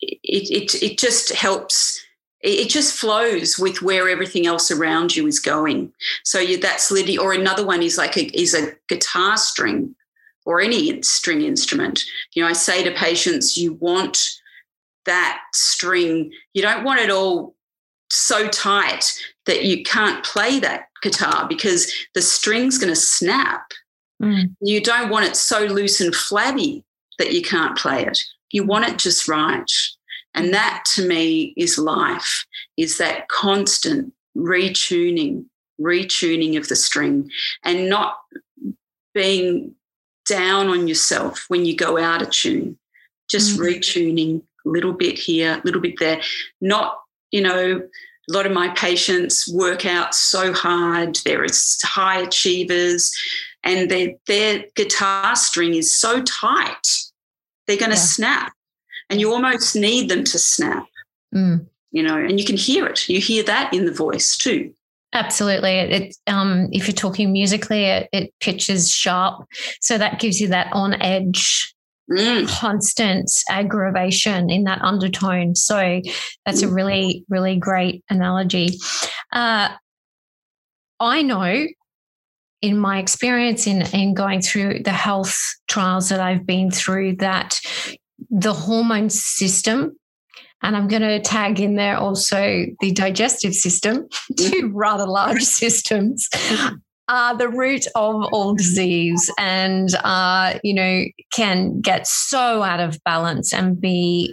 it, 0.00 0.18
it, 0.24 0.82
it 0.82 0.98
just 0.98 1.32
helps 1.32 2.00
it 2.40 2.70
just 2.70 2.94
flows 2.94 3.58
with 3.58 3.82
where 3.82 4.08
everything 4.08 4.46
else 4.46 4.70
around 4.70 5.16
you 5.16 5.26
is 5.26 5.40
going. 5.40 5.92
So 6.24 6.38
you, 6.38 6.58
that's 6.58 6.90
Liddy, 6.90 7.18
or 7.18 7.32
another 7.32 7.66
one 7.66 7.82
is 7.82 7.98
like 7.98 8.16
a, 8.16 8.26
is 8.38 8.54
a 8.54 8.72
guitar 8.88 9.36
string 9.36 9.94
or 10.46 10.60
any 10.60 11.02
string 11.02 11.42
instrument. 11.42 12.02
You 12.34 12.42
know, 12.42 12.48
I 12.48 12.52
say 12.52 12.84
to 12.84 12.92
patients, 12.92 13.56
you 13.56 13.74
want 13.74 14.18
that 15.04 15.40
string. 15.52 16.32
You 16.54 16.62
don't 16.62 16.84
want 16.84 17.00
it 17.00 17.10
all 17.10 17.56
so 18.10 18.48
tight 18.48 19.12
that 19.46 19.64
you 19.64 19.82
can't 19.82 20.24
play 20.24 20.60
that 20.60 20.88
guitar 21.02 21.46
because 21.48 21.92
the 22.14 22.22
string's 22.22 22.78
going 22.78 22.92
to 22.92 22.96
snap. 22.96 23.72
Mm. 24.22 24.54
You 24.60 24.80
don't 24.80 25.10
want 25.10 25.26
it 25.26 25.36
so 25.36 25.64
loose 25.64 26.00
and 26.00 26.14
flabby 26.14 26.84
that 27.18 27.32
you 27.32 27.42
can't 27.42 27.76
play 27.76 28.04
it. 28.04 28.18
You 28.50 28.64
want 28.64 28.86
it 28.86 28.98
just 28.98 29.28
right. 29.28 29.70
And 30.34 30.52
that 30.54 30.84
to 30.94 31.06
me 31.06 31.54
is 31.56 31.78
life, 31.78 32.46
is 32.76 32.98
that 32.98 33.28
constant 33.28 34.12
retuning, 34.36 35.46
retuning 35.80 36.56
of 36.56 36.68
the 36.68 36.76
string 36.76 37.30
and 37.64 37.88
not 37.88 38.18
being 39.14 39.74
down 40.28 40.68
on 40.68 40.86
yourself 40.86 41.46
when 41.48 41.64
you 41.64 41.74
go 41.74 41.98
out 41.98 42.22
of 42.22 42.30
tune, 42.30 42.78
just 43.28 43.58
mm. 43.58 43.74
retuning 43.74 44.42
a 44.64 44.68
little 44.68 44.92
bit 44.92 45.18
here, 45.18 45.54
a 45.54 45.66
little 45.66 45.80
bit 45.80 45.98
there. 45.98 46.20
Not, 46.60 46.98
you 47.30 47.40
know, 47.40 47.82
a 48.28 48.32
lot 48.32 48.46
of 48.46 48.52
my 48.52 48.68
patients 48.70 49.50
work 49.52 49.86
out 49.86 50.14
so 50.14 50.52
hard. 50.52 51.18
They're 51.24 51.46
high 51.82 52.20
achievers 52.20 53.12
and 53.64 53.90
their, 53.90 54.14
their 54.26 54.64
guitar 54.76 55.34
string 55.36 55.74
is 55.74 55.96
so 55.96 56.22
tight, 56.22 56.86
they're 57.66 57.76
going 57.76 57.90
to 57.90 57.96
yeah. 57.96 58.02
snap 58.02 58.52
and 59.10 59.20
you 59.20 59.32
almost 59.32 59.74
need 59.74 60.08
them 60.08 60.24
to 60.24 60.38
snap. 60.38 60.86
Mm. 61.34 61.66
You 61.90 62.02
know, 62.02 62.18
and 62.18 62.38
you 62.38 62.44
can 62.44 62.56
hear 62.56 62.86
it. 62.86 63.08
You 63.08 63.20
hear 63.20 63.42
that 63.44 63.72
in 63.72 63.86
the 63.86 63.92
voice 63.92 64.36
too. 64.36 64.72
Absolutely. 65.14 65.78
It, 65.78 66.16
um, 66.26 66.68
if 66.70 66.86
you're 66.86 66.94
talking 66.94 67.32
musically, 67.32 67.84
it, 67.84 68.08
it, 68.12 68.34
pitches 68.40 68.90
sharp, 68.90 69.46
so 69.80 69.96
that 69.96 70.20
gives 70.20 70.38
you 70.38 70.48
that 70.48 70.68
on 70.72 71.00
edge, 71.00 71.74
mm. 72.10 72.46
constant 72.46 73.30
aggravation 73.48 74.50
in 74.50 74.64
that 74.64 74.82
undertone. 74.82 75.54
So 75.54 76.02
that's 76.44 76.62
mm. 76.62 76.68
a 76.68 76.72
really, 76.74 77.24
really 77.30 77.56
great 77.56 78.04
analogy. 78.10 78.78
Uh, 79.32 79.70
I 81.00 81.22
know 81.22 81.66
in 82.60 82.76
my 82.76 82.98
experience 82.98 83.66
in, 83.66 83.82
in 83.94 84.14
going 84.14 84.42
through 84.42 84.80
the 84.82 84.92
health 84.92 85.38
trials 85.68 86.08
that 86.08 86.20
I've 86.20 86.44
been 86.44 86.70
through 86.70 87.16
that 87.16 87.60
the 88.30 88.52
hormone 88.52 89.10
system. 89.10 89.96
And 90.62 90.76
I'm 90.76 90.88
going 90.88 91.02
to 91.02 91.20
tag 91.20 91.60
in 91.60 91.76
there 91.76 91.96
also 91.96 92.64
the 92.80 92.92
digestive 92.92 93.54
system, 93.54 94.08
two 94.36 94.70
rather 94.74 95.06
large 95.06 95.42
systems. 95.44 96.28
are 97.08 97.36
the 97.36 97.48
root 97.48 97.86
of 97.94 98.26
all 98.32 98.54
disease 98.54 99.32
and 99.38 99.94
uh, 100.04 100.58
you 100.62 100.74
know 100.74 101.04
can 101.32 101.80
get 101.80 102.06
so 102.06 102.62
out 102.62 102.80
of 102.80 103.02
balance 103.04 103.52
and 103.52 103.80
be 103.80 104.32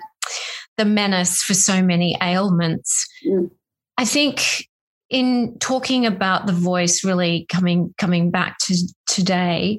the 0.77 0.85
menace 0.85 1.41
for 1.41 1.53
so 1.53 1.81
many 1.81 2.17
ailments 2.21 3.07
mm. 3.25 3.49
i 3.97 4.03
think 4.03 4.67
in 5.09 5.57
talking 5.59 6.05
about 6.05 6.47
the 6.47 6.53
voice 6.53 7.03
really 7.03 7.45
coming 7.49 7.93
coming 7.97 8.29
back 8.29 8.57
to 8.59 8.75
today 9.07 9.77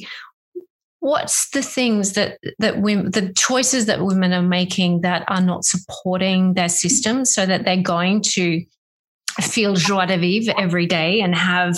what's 1.01 1.51
the 1.51 1.63
things 1.63 2.15
that 2.15 2.39
that 2.59 2.81
women 2.81 3.11
the 3.11 3.33
choices 3.35 3.87
that 3.87 4.03
women 4.03 4.33
are 4.33 4.43
making 4.43 5.03
that 5.03 5.25
are 5.29 5.41
not 5.41 5.65
supporting 5.65 6.55
their 6.55 6.69
system 6.69 7.25
so 7.25 7.47
that 7.47 7.65
they're 7.65 7.83
going 7.83 8.21
to 8.21 8.65
feel 9.41 9.75
joie 9.75 10.07
de 10.07 10.17
vivre 10.17 10.55
every 10.59 10.87
day 10.87 11.21
and 11.21 11.35
have 11.35 11.77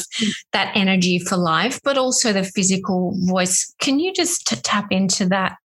that 0.53 0.71
energy 0.77 1.19
for 1.19 1.37
life 1.37 1.81
but 1.83 1.99
also 1.99 2.33
the 2.33 2.45
physical 2.45 3.15
voice? 3.27 3.75
Can 3.81 3.99
you 3.99 4.13
just 4.13 4.47
t- 4.47 4.57
tap 4.57 4.93
into 4.93 5.27
that 5.27 5.57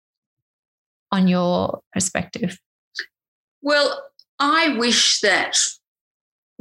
on 1.12 1.28
your 1.28 1.82
perspective? 1.94 2.58
Well 3.62 4.04
i 4.39 4.76
wish 4.78 5.22
that 5.22 5.58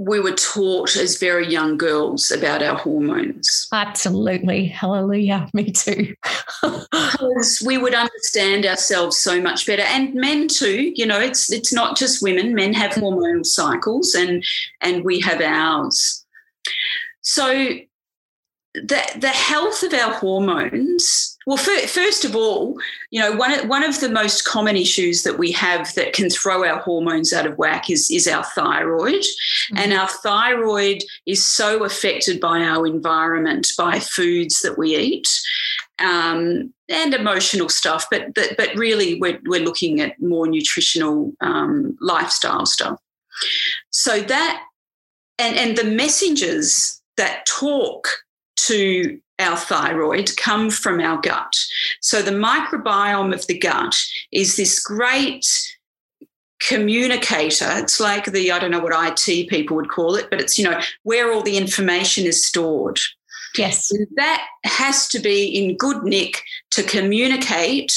we 0.07 0.21
were 0.21 0.35
taught 0.35 0.97
as 0.97 1.19
very 1.19 1.49
young 1.49 1.77
girls 1.77 2.31
about 2.31 2.63
our 2.63 2.77
hormones. 2.77 3.69
Absolutely. 3.73 4.67
Hallelujah. 4.67 5.49
Me 5.55 5.71
too. 5.71 6.15
because 6.63 7.63
we 7.65 7.79
would 7.79 7.95
understand 7.95 8.67
ourselves 8.67 9.19
so 9.19 9.41
much 9.41 9.67
better. 9.67 9.83
And 9.83 10.15
men 10.15 10.49
too, 10.49 10.93
you 10.95 11.07
know, 11.07 11.21
it's 11.21 11.51
it's 11.53 11.73
not 11.73 11.97
just 11.97 12.23
women. 12.23 12.55
Men 12.55 12.75
have 12.75 12.93
hormonal 12.93 13.47
cycles 13.47 14.15
and 14.15 14.45
and 14.81 15.05
we 15.05 15.21
have 15.21 15.41
ours. 15.41 16.25
So 17.21 17.53
the 18.75 19.03
the 19.17 19.29
health 19.29 19.83
of 19.83 19.93
our 19.93 20.15
hormones 20.15 21.32
well, 21.47 21.57
first 21.57 22.25
of 22.25 22.37
all, 22.37 22.79
you 23.11 23.21
know, 23.21 23.33
one 23.33 23.53
of, 23.53 23.69
one 23.69 23.85
of 23.85 24.01
the 24.01 24.09
most 24.09 24.45
common 24.45 24.77
issues 24.77 25.23
that 25.23 25.39
we 25.39 25.53
have 25.53 25.95
that 25.95 26.13
can 26.13 26.31
throw 26.31 26.65
our 26.65 26.81
hormones 26.81 27.33
out 27.33 27.47
of 27.47 27.59
whack 27.59 27.91
is, 27.91 28.11
is 28.11 28.27
our 28.29 28.45
thyroid. 28.45 29.15
Mm-hmm. 29.15 29.79
And 29.79 29.93
our 29.93 30.09
thyroid 30.09 31.03
is 31.27 31.45
so 31.45 31.85
affected 31.85 32.41
by 32.41 32.61
our 32.61 32.87
environment, 32.87 33.69
by 33.77 33.99
foods 33.99 34.61
that 34.61 34.79
we 34.79 34.97
eat. 34.97 35.29
Um, 35.99 36.73
and 36.89 37.15
emotional 37.15 37.69
stuff, 37.69 38.07
but, 38.11 38.35
but 38.35 38.57
but 38.57 38.75
really 38.75 39.21
we're, 39.21 39.39
we're 39.47 39.63
looking 39.63 40.01
at 40.01 40.21
more 40.21 40.47
nutritional 40.47 41.33
um, 41.41 41.97
lifestyle 42.01 42.67
stuff. 42.67 43.01
So 43.91 44.21
that 44.21 44.65
and 45.39 45.57
and 45.57 45.79
the 45.79 45.85
messengers 45.85 47.01
that 47.17 47.47
talk 47.47 48.09
to 48.67 49.19
our 49.43 49.57
thyroid 49.57 50.31
come 50.37 50.71
from 50.71 51.01
our 51.01 51.21
gut. 51.21 51.55
So 52.01 52.23
the 52.23 52.31
microbiome 52.31 53.35
of 53.35 53.47
the 53.47 53.59
gut 53.59 53.97
is 54.33 54.57
this 54.57 54.81
great 54.81 55.47
communicator. 56.67 57.69
It's 57.71 58.01
like 58.01 58.27
the, 58.27 58.53
I 58.53 58.59
don't 58.59 58.71
know 58.71 58.81
what 58.81 58.93
IT 59.29 59.49
people 59.49 59.77
would 59.77 59.91
call 59.91 60.15
it, 60.15 60.31
but 60.31 60.41
it's, 60.41 60.59
you 60.59 60.65
know, 60.65 60.81
where 61.03 61.33
all 61.33 61.43
the 61.43 61.57
information 61.57 62.25
is 62.25 62.45
stored. 62.45 63.01
Yes. 63.59 63.93
that 64.17 64.47
has 64.65 65.09
to 65.09 65.19
be 65.19 65.45
in 65.47 65.77
good 65.77 66.05
nick 66.05 66.43
to 66.71 66.83
communicate 66.83 67.93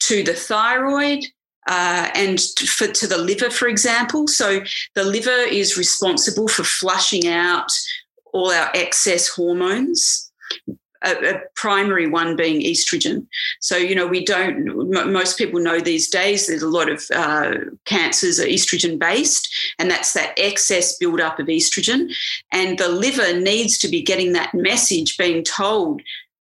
to 0.00 0.22
the 0.22 0.34
thyroid, 0.34 1.24
uh, 1.68 2.10
and 2.14 2.40
for, 2.40 2.86
to 2.86 3.06
the 3.06 3.18
liver, 3.18 3.50
for 3.50 3.68
example. 3.68 4.28
So 4.28 4.60
the 4.94 5.04
liver 5.04 5.30
is 5.30 5.76
responsible 5.76 6.48
for 6.48 6.64
flushing 6.64 7.26
out 7.26 7.70
all 8.32 8.50
our 8.50 8.70
excess 8.74 9.28
hormones 9.28 10.30
a, 11.02 11.34
a, 11.34 11.40
primary 11.54 12.06
one 12.06 12.36
being 12.36 12.60
estrogen. 12.60 13.26
So, 13.60 13.76
you 13.76 13.94
know, 13.94 14.06
we 14.06 14.24
don't, 14.24 14.68
m- 14.68 15.12
most 15.12 15.38
people 15.38 15.60
know 15.60 15.80
these 15.80 16.08
days 16.08 16.46
there's 16.46 16.62
a 16.62 16.68
lot 16.68 16.90
of 16.90 17.04
uh, 17.14 17.54
cancers 17.84 18.38
are 18.38 18.46
estrogen 18.46 18.98
based, 18.98 19.52
and 19.78 19.90
that's 19.90 20.12
that 20.12 20.34
excess 20.36 20.96
buildup 20.98 21.38
of 21.38 21.46
estrogen. 21.46 22.12
And 22.52 22.78
the 22.78 22.88
liver 22.88 23.38
needs 23.38 23.78
to 23.78 23.88
be 23.88 24.02
getting 24.02 24.32
that 24.32 24.54
message 24.54 25.16
being 25.16 25.44
told 25.44 26.02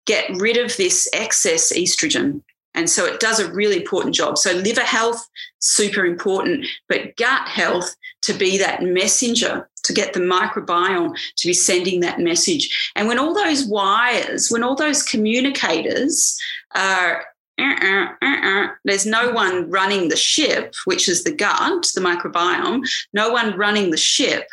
get 0.06 0.30
rid 0.36 0.58
of 0.58 0.76
this 0.78 1.10
excess 1.14 1.72
estrogen. 1.72 2.42
And 2.74 2.90
so 2.90 3.06
it 3.06 3.20
does 3.20 3.40
a 3.40 3.52
really 3.52 3.78
important 3.78 4.16
job. 4.16 4.38
So, 4.38 4.54
liver 4.54 4.82
health, 4.82 5.28
super 5.60 6.06
important, 6.06 6.68
but 6.88 7.18
gut 7.18 7.48
health 7.48 7.96
to 8.22 8.34
be 8.34 8.58
that 8.58 8.82
messenger 8.82 9.70
to 9.91 10.01
get 10.01 10.13
the 10.13 10.19
microbiome 10.19 11.15
to 11.36 11.47
be 11.47 11.54
sending 11.54 11.99
that 11.99 12.19
message. 12.19 12.91
And 12.95 13.08
when 13.08 13.19
all 13.19 13.34
those 13.34 13.65
wires, 13.65 14.49
when 14.49 14.63
all 14.63 14.75
those 14.75 15.04
communicators 15.04 16.39
are 16.75 17.25
uh-uh, 17.60 18.08
uh-uh. 18.21 18.67
There's 18.86 19.06
no 19.06 19.32
one 19.32 19.69
running 19.69 20.08
the 20.08 20.15
ship, 20.15 20.73
which 20.86 21.08
is 21.08 21.23
the 21.23 21.36
gut, 21.36 21.91
the 21.93 22.01
microbiome, 22.01 22.88
no 23.13 23.30
one 23.30 23.58
running 23.58 23.91
the 23.91 23.97
ship, 23.97 24.47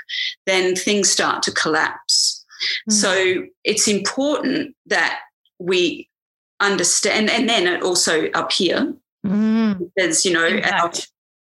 then 0.47 0.77
things 0.77 1.11
start 1.11 1.43
to 1.45 1.53
collapse. 1.53 2.45
Mm. 2.91 2.93
So 2.93 3.47
it's 3.65 3.89
important 3.89 4.77
that 4.87 5.21
we 5.59 6.09
understand, 6.61 7.31
and 7.31 7.49
then 7.49 7.67
it 7.67 7.83
also 7.83 8.31
up 8.33 8.53
here, 8.53 8.95
mm. 9.25 9.79
because, 9.79 10.27
you 10.27 10.33
know, 10.33 10.61
our, 10.71 10.93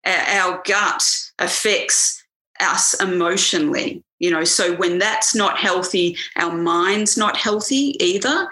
our 0.06 0.62
gut 0.66 1.04
affects 1.40 2.23
us 2.64 2.94
emotionally 3.02 4.04
you 4.24 4.32
know. 4.32 4.46
So 4.46 4.76
when 4.78 5.00
that's 5.00 5.36
not 5.36 5.58
healthy 5.58 6.18
our 6.38 6.56
mind's 6.56 7.18
not 7.18 7.36
healthy 7.36 7.98
either. 8.00 8.48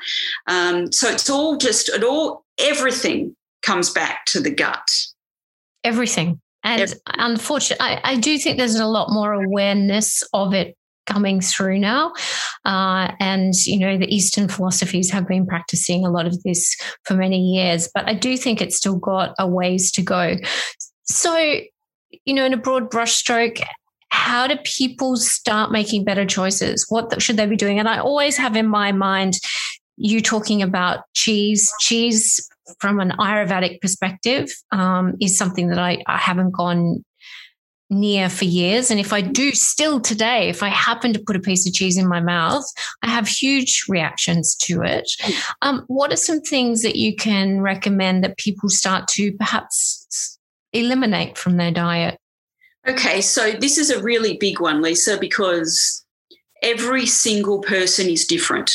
Um, 0.47 0.91
so 0.91 1.09
it's 1.09 1.29
all 1.29 1.55
just 1.55 1.87
it 1.87 2.03
all 2.03 2.43
everything 2.59 3.35
comes 3.61 3.89
back 3.89 4.25
to 4.27 4.41
the 4.41 4.51
gut. 4.51 4.85
Everything. 5.85 6.41
And 6.63 6.81
everything. 6.81 7.01
unfortunately 7.07 7.85
I, 7.85 8.01
I, 8.03 8.15
do 8.17 8.37
think 8.37 8.57
there's 8.57 8.75
a 8.75 8.85
lot 8.85 9.11
more 9.11 9.33
awareness 9.33 10.21
of 10.33 10.53
it 10.53 10.75
coming 11.07 11.41
through 11.41 11.79
now. 11.79 12.13
Uh, 12.65 13.11
and 13.19 13.53
you 13.65 13.79
know 13.79 13.97
the 13.97 14.13
eastern 14.13 14.49
philosophies 14.49 15.09
have 15.09 15.27
been 15.27 15.47
practicing 15.47 16.05
a 16.05 16.11
lot 16.11 16.27
of 16.27 16.43
this 16.43 16.75
for 17.05 17.15
many 17.15 17.39
years 17.39 17.89
but 17.95 18.07
i 18.07 18.13
do 18.13 18.37
think 18.37 18.61
it's 18.61 18.77
still 18.77 18.97
got 18.97 19.33
a 19.39 19.47
ways 19.47 19.89
to 19.93 20.01
go. 20.01 20.35
So 21.03 21.35
you 22.25 22.33
know 22.33 22.45
in 22.45 22.53
a 22.53 22.57
broad 22.57 22.91
brushstroke 22.91 23.63
how 24.11 24.45
do 24.45 24.57
people 24.63 25.15
start 25.15 25.71
making 25.71 26.03
better 26.03 26.25
choices? 26.25 26.85
What 26.89 27.21
should 27.21 27.37
they 27.37 27.47
be 27.47 27.55
doing? 27.55 27.79
And 27.79 27.89
I 27.89 27.97
always 27.97 28.37
have 28.37 28.55
in 28.55 28.67
my 28.67 28.91
mind 28.91 29.35
you 29.97 30.21
talking 30.21 30.61
about 30.61 30.99
cheese. 31.13 31.71
Cheese, 31.79 32.47
from 32.79 32.99
an 32.99 33.11
Ayurvedic 33.19 33.81
perspective, 33.81 34.51
um, 34.71 35.15
is 35.21 35.37
something 35.37 35.69
that 35.69 35.79
I, 35.79 36.03
I 36.07 36.17
haven't 36.17 36.51
gone 36.51 37.03
near 37.89 38.29
for 38.29 38.45
years. 38.45 38.89
And 38.89 38.99
if 38.99 39.11
I 39.11 39.21
do 39.21 39.51
still 39.51 39.99
today, 39.99 40.49
if 40.49 40.63
I 40.63 40.69
happen 40.69 41.13
to 41.13 41.23
put 41.25 41.35
a 41.35 41.41
piece 41.41 41.67
of 41.67 41.73
cheese 41.73 41.97
in 41.97 42.07
my 42.07 42.21
mouth, 42.21 42.63
I 43.03 43.07
have 43.07 43.27
huge 43.27 43.83
reactions 43.89 44.55
to 44.61 44.81
it. 44.81 45.09
Um, 45.61 45.83
what 45.87 46.11
are 46.11 46.17
some 46.17 46.41
things 46.41 46.83
that 46.83 46.95
you 46.95 47.15
can 47.15 47.61
recommend 47.61 48.23
that 48.23 48.37
people 48.37 48.69
start 48.69 49.07
to 49.09 49.33
perhaps 49.33 50.37
eliminate 50.73 51.37
from 51.37 51.57
their 51.57 51.71
diet? 51.71 52.17
Okay, 52.87 53.21
so 53.21 53.51
this 53.51 53.77
is 53.77 53.89
a 53.89 54.01
really 54.01 54.37
big 54.37 54.59
one, 54.59 54.81
Lisa, 54.81 55.17
because 55.17 56.03
every 56.63 57.05
single 57.05 57.59
person 57.61 58.07
is 58.07 58.25
different. 58.25 58.71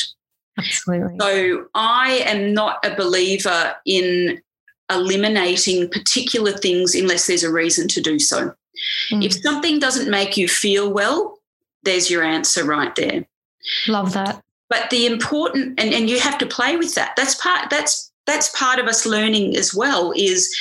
Absolutely. 0.58 1.16
So 1.20 1.66
I 1.74 2.22
am 2.26 2.54
not 2.54 2.84
a 2.84 2.94
believer 2.94 3.74
in 3.84 4.40
eliminating 4.90 5.88
particular 5.90 6.52
things 6.52 6.94
unless 6.94 7.26
there's 7.26 7.42
a 7.42 7.52
reason 7.52 7.88
to 7.88 8.00
do 8.00 8.18
so. 8.18 8.54
Mm. 9.10 9.24
If 9.24 9.32
something 9.42 9.78
doesn't 9.78 10.10
make 10.10 10.36
you 10.36 10.48
feel 10.48 10.92
well, 10.92 11.38
there's 11.82 12.10
your 12.10 12.22
answer 12.22 12.64
right 12.64 12.94
there. 12.94 13.26
Love 13.88 14.12
that. 14.12 14.42
But 14.68 14.90
the 14.90 15.06
important 15.06 15.78
and, 15.80 15.92
and 15.92 16.10
you 16.10 16.18
have 16.20 16.38
to 16.38 16.46
play 16.46 16.76
with 16.76 16.94
that. 16.94 17.14
That's 17.16 17.34
part 17.36 17.70
that's 17.70 18.12
that's 18.26 18.48
part 18.58 18.78
of 18.78 18.86
us 18.86 19.06
learning 19.06 19.56
as 19.56 19.74
well 19.74 20.12
is 20.16 20.54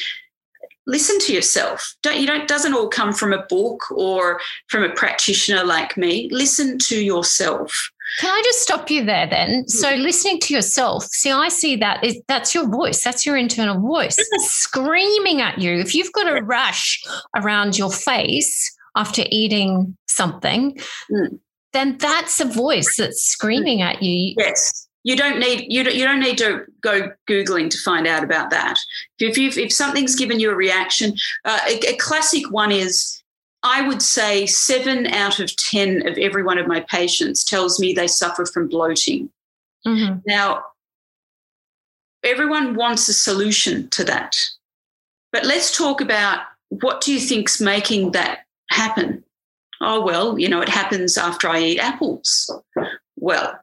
listen 0.88 1.20
to 1.20 1.34
yourself. 1.34 1.96
Don't 2.02 2.20
you 2.20 2.28
don't 2.28 2.48
doesn't 2.48 2.74
all 2.74 2.88
come 2.88 3.14
from 3.14 3.34
a 3.34 3.44
book 3.44 3.92
or 3.92 4.40
from 4.68 4.84
a 4.84 4.94
practitioner 4.94 5.64
like 5.64 5.98
me. 5.98 6.30
Listen 6.32 6.78
to 6.80 7.04
yourself. 7.04 7.90
Can 8.20 8.30
I 8.30 8.42
just 8.46 8.62
stop 8.62 8.90
you 8.90 9.04
there 9.04 9.28
then? 9.28 9.68
So 9.68 9.96
listening 9.96 10.40
to 10.42 10.54
yourself, 10.54 11.06
see, 11.06 11.32
I 11.32 11.50
see 11.50 11.76
that 11.78 12.04
is 12.04 12.22
that's 12.28 12.54
your 12.54 12.70
voice, 12.70 13.04
that's 13.04 13.26
your 13.26 13.36
internal 13.36 13.80
voice 13.82 14.18
screaming 14.38 15.42
at 15.42 15.58
you. 15.58 15.80
If 15.80 15.96
you've 15.96 16.14
got 16.14 16.28
a 16.28 16.44
rash 16.44 17.04
around 17.36 17.78
your 17.78 17.92
face 17.92 18.72
after 18.96 19.24
eating 19.30 19.98
something, 20.08 20.78
mm. 21.12 21.40
then 21.74 21.98
that's 21.98 22.40
a 22.40 22.46
voice 22.46 22.96
that's 22.98 23.24
screaming 23.24 23.82
at 23.82 24.04
you. 24.04 24.36
Yes 24.38 24.85
you 25.06 25.16
don't 25.16 25.40
need 25.40 25.72
you 25.72 25.84
don't, 25.84 25.96
you 25.96 26.04
don't 26.04 26.20
need 26.20 26.38
to 26.40 26.66
go 26.82 27.12
googling 27.30 27.70
to 27.70 27.78
find 27.78 28.08
out 28.08 28.24
about 28.24 28.50
that. 28.50 28.78
If 29.20 29.38
you 29.38 29.50
if 29.50 29.72
something's 29.72 30.16
given 30.16 30.40
you 30.40 30.50
a 30.50 30.56
reaction, 30.56 31.14
uh, 31.46 31.60
a, 31.70 31.94
a 31.94 31.96
classic 31.98 32.50
one 32.52 32.72
is 32.72 33.22
I 33.62 33.88
would 33.88 34.02
say 34.02 34.48
seven 34.48 35.06
out 35.08 35.40
of 35.40 35.56
ten 35.58 36.08
of 36.08 36.18
every 36.18 36.42
one 36.42 36.58
of 36.58 36.66
my 36.68 36.80
patients 36.80 37.44
tells 37.44 37.80
me 37.80 37.94
they 37.94 38.08
suffer 38.08 38.48
from 38.48 38.68
bloating. 38.68 39.30
Mm-hmm. 39.86 40.22
Now, 40.26 40.66
everyone 42.24 42.74
wants 42.74 43.08
a 43.08 43.14
solution 43.14 43.88
to 43.90 44.04
that. 44.06 44.36
But 45.32 45.46
let's 45.46 45.78
talk 45.78 46.02
about 46.02 46.40
what 46.70 47.02
do 47.02 47.14
you 47.14 47.20
think's 47.20 47.62
making 47.62 48.14
that 48.14 48.40
happen? 48.72 49.24
Oh, 49.82 50.04
well, 50.04 50.40
you 50.40 50.50
know, 50.50 50.62
it 50.62 50.70
happens 50.70 51.16
after 51.16 51.48
I 51.48 51.62
eat 51.62 51.80
apples. 51.80 52.50
Well, 53.18 53.60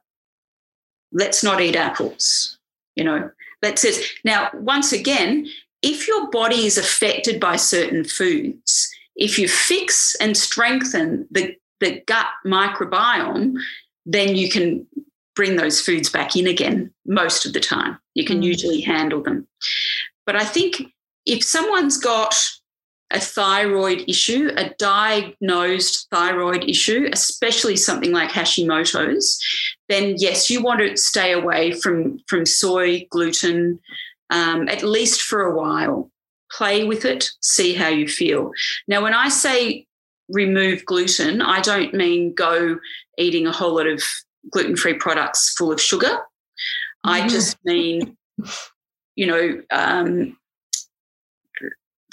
let's 1.12 1.42
not 1.42 1.61
eat 1.61 1.77
apples. 1.77 2.59
You 2.96 3.05
know, 3.05 3.31
let's 3.62 3.85
it. 3.85 4.05
Now, 4.25 4.51
once 4.55 4.92
again, 4.92 5.46
if 5.83 6.07
your 6.07 6.31
body 6.31 6.66
is 6.66 6.79
affected 6.79 7.40
by 7.40 7.57
certain 7.57 8.05
foods, 8.05 8.90
if 9.16 9.38
you 9.38 9.48
fix 9.48 10.14
and 10.16 10.37
strengthen 10.37 11.27
the, 11.31 11.57
the 11.81 12.03
gut 12.07 12.27
microbiome, 12.46 13.55
then 14.07 14.37
you 14.37 14.48
can 14.48 14.87
bring 15.35 15.57
those 15.57 15.81
foods 15.81 16.09
back 16.09 16.37
in 16.37 16.46
again 16.46 16.92
most 17.07 17.46
of 17.46 17.53
the 17.53 17.61
time. 17.61 17.98
You 18.14 18.25
can 18.25 18.40
mm. 18.40 18.44
usually 18.44 18.81
handle 18.81 19.22
them. 19.22 19.46
But 20.27 20.37
I 20.37 20.44
think 20.44 20.83
if 21.27 21.42
someone's 21.42 21.96
got 21.96 22.35
a 23.12 23.20
thyroid 23.20 24.05
issue, 24.09 24.51
a 24.57 24.70
diagnosed 24.79 26.09
thyroid 26.11 26.64
issue, 26.68 27.09
especially 27.12 27.77
something 27.77 28.12
like 28.12 28.31
Hashimoto's, 28.31 29.38
then 29.88 30.14
yes, 30.18 30.51
you 30.51 30.62
want 30.62 30.81
to 30.81 30.96
stay 30.96 31.33
away 31.33 31.72
from, 31.72 32.18
from 32.27 32.46
soy, 32.46 33.07
gluten, 33.11 33.79
um, 34.31 34.68
at 34.68 34.83
least 34.83 35.22
for 35.22 35.42
a 35.42 35.55
while. 35.57 36.11
Play 36.51 36.85
with 36.85 37.05
it, 37.05 37.29
see 37.40 37.75
how 37.75 37.88
you 37.88 38.09
feel. 38.09 38.51
Now, 38.88 39.03
when 39.03 39.14
I 39.14 39.29
say 39.29 39.87
remove 40.29 40.85
gluten, 40.85 41.42
I 41.42 41.61
don't 41.61 41.94
mean 41.94 42.35
go 42.35 42.79
eating 43.18 43.46
a 43.46 43.53
whole 43.53 43.77
lot 43.77 43.87
of 43.87 44.03
gluten 44.51 44.77
free 44.77 44.94
products 44.94 45.55
full 45.57 45.70
of 45.70 45.81
sugar. 45.81 46.09
Mm-hmm. 46.09 47.11
I 47.11 47.29
just 47.29 47.57
mean, 47.64 48.16
you 49.16 49.27
know, 49.27 49.62
um, 49.70 50.37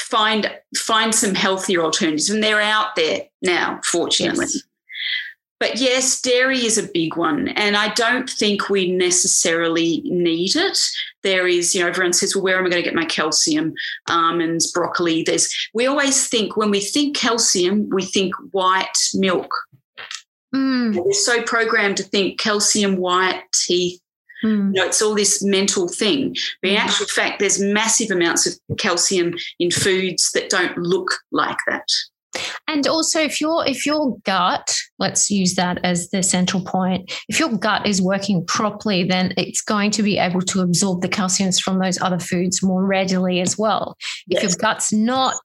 find 0.09 0.51
find 0.77 1.13
some 1.13 1.35
healthier 1.35 1.81
alternatives, 1.81 2.29
and 2.29 2.43
they're 2.43 2.61
out 2.61 2.95
there 2.95 3.21
now, 3.41 3.79
fortunately. 3.83 4.45
Yes. 4.45 4.63
But 5.59 5.77
yes, 5.77 6.21
dairy 6.21 6.65
is 6.65 6.77
a 6.77 6.87
big 6.93 7.17
one. 7.17 7.49
And 7.49 7.75
I 7.75 7.93
don't 7.93 8.29
think 8.29 8.69
we 8.69 8.93
necessarily 8.93 10.01
need 10.05 10.55
it. 10.55 10.79
There 11.21 11.47
is, 11.47 11.75
you 11.75 11.81
know, 11.81 11.89
everyone 11.89 12.13
says, 12.13 12.33
well, 12.33 12.45
where 12.45 12.57
am 12.57 12.65
I 12.65 12.69
going 12.69 12.81
to 12.81 12.87
get 12.89 12.95
my 12.95 13.03
calcium? 13.03 13.73
Almonds, 14.07 14.71
broccoli. 14.71 15.23
There's, 15.23 15.53
we 15.73 15.85
always 15.85 16.29
think, 16.29 16.55
when 16.55 16.71
we 16.71 16.79
think 16.79 17.17
calcium, 17.17 17.89
we 17.89 18.05
think 18.05 18.33
white 18.51 18.97
milk. 19.13 19.53
Mm. 20.55 20.95
We're 20.95 21.11
so 21.11 21.41
programmed 21.41 21.97
to 21.97 22.03
think 22.03 22.39
calcium, 22.39 22.95
white 22.95 23.43
teeth. 23.53 23.99
Mm. 24.43 24.73
You 24.75 24.81
know, 24.81 24.85
it's 24.85 25.01
all 25.01 25.15
this 25.15 25.43
mental 25.43 25.87
thing. 25.87 26.35
But 26.61 26.71
in 26.71 26.77
mm. 26.77 26.81
actual 26.81 27.07
fact, 27.07 27.39
there's 27.39 27.61
massive 27.61 28.11
amounts 28.11 28.47
of 28.47 28.77
calcium 28.77 29.35
in 29.59 29.71
foods 29.71 30.31
that 30.33 30.49
don't 30.49 30.77
look 30.77 31.11
like 31.31 31.57
that. 31.67 31.87
And 32.67 32.87
also 32.87 33.19
if 33.21 33.41
your 33.41 33.67
if 33.67 33.85
your 33.85 34.17
gut, 34.19 34.75
let's 34.99 35.31
use 35.31 35.55
that 35.55 35.79
as 35.83 36.09
the 36.11 36.21
central 36.21 36.63
point, 36.63 37.11
if 37.27 37.39
your 37.39 37.49
gut 37.49 37.87
is 37.87 38.01
working 38.01 38.45
properly, 38.45 39.03
then 39.03 39.33
it's 39.35 39.61
going 39.61 39.91
to 39.91 40.03
be 40.03 40.19
able 40.19 40.41
to 40.41 40.61
absorb 40.61 41.01
the 41.01 41.09
calciums 41.09 41.59
from 41.59 41.79
those 41.79 41.99
other 42.01 42.19
foods 42.19 42.61
more 42.61 42.85
readily 42.85 43.41
as 43.41 43.57
well. 43.57 43.97
Yes. 44.27 44.43
If 44.43 44.49
your 44.49 44.57
gut's 44.59 44.93
not 44.93 45.35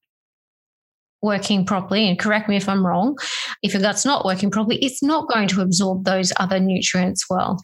working 1.22 1.64
properly, 1.64 2.06
and 2.06 2.18
correct 2.18 2.50
me 2.50 2.56
if 2.56 2.68
I'm 2.68 2.86
wrong, 2.86 3.16
if 3.62 3.72
your 3.72 3.80
gut's 3.80 4.04
not 4.04 4.26
working 4.26 4.50
properly, 4.50 4.76
it's 4.76 5.02
not 5.02 5.28
going 5.32 5.48
to 5.48 5.62
absorb 5.62 6.04
those 6.04 6.34
other 6.38 6.60
nutrients 6.60 7.24
well. 7.30 7.58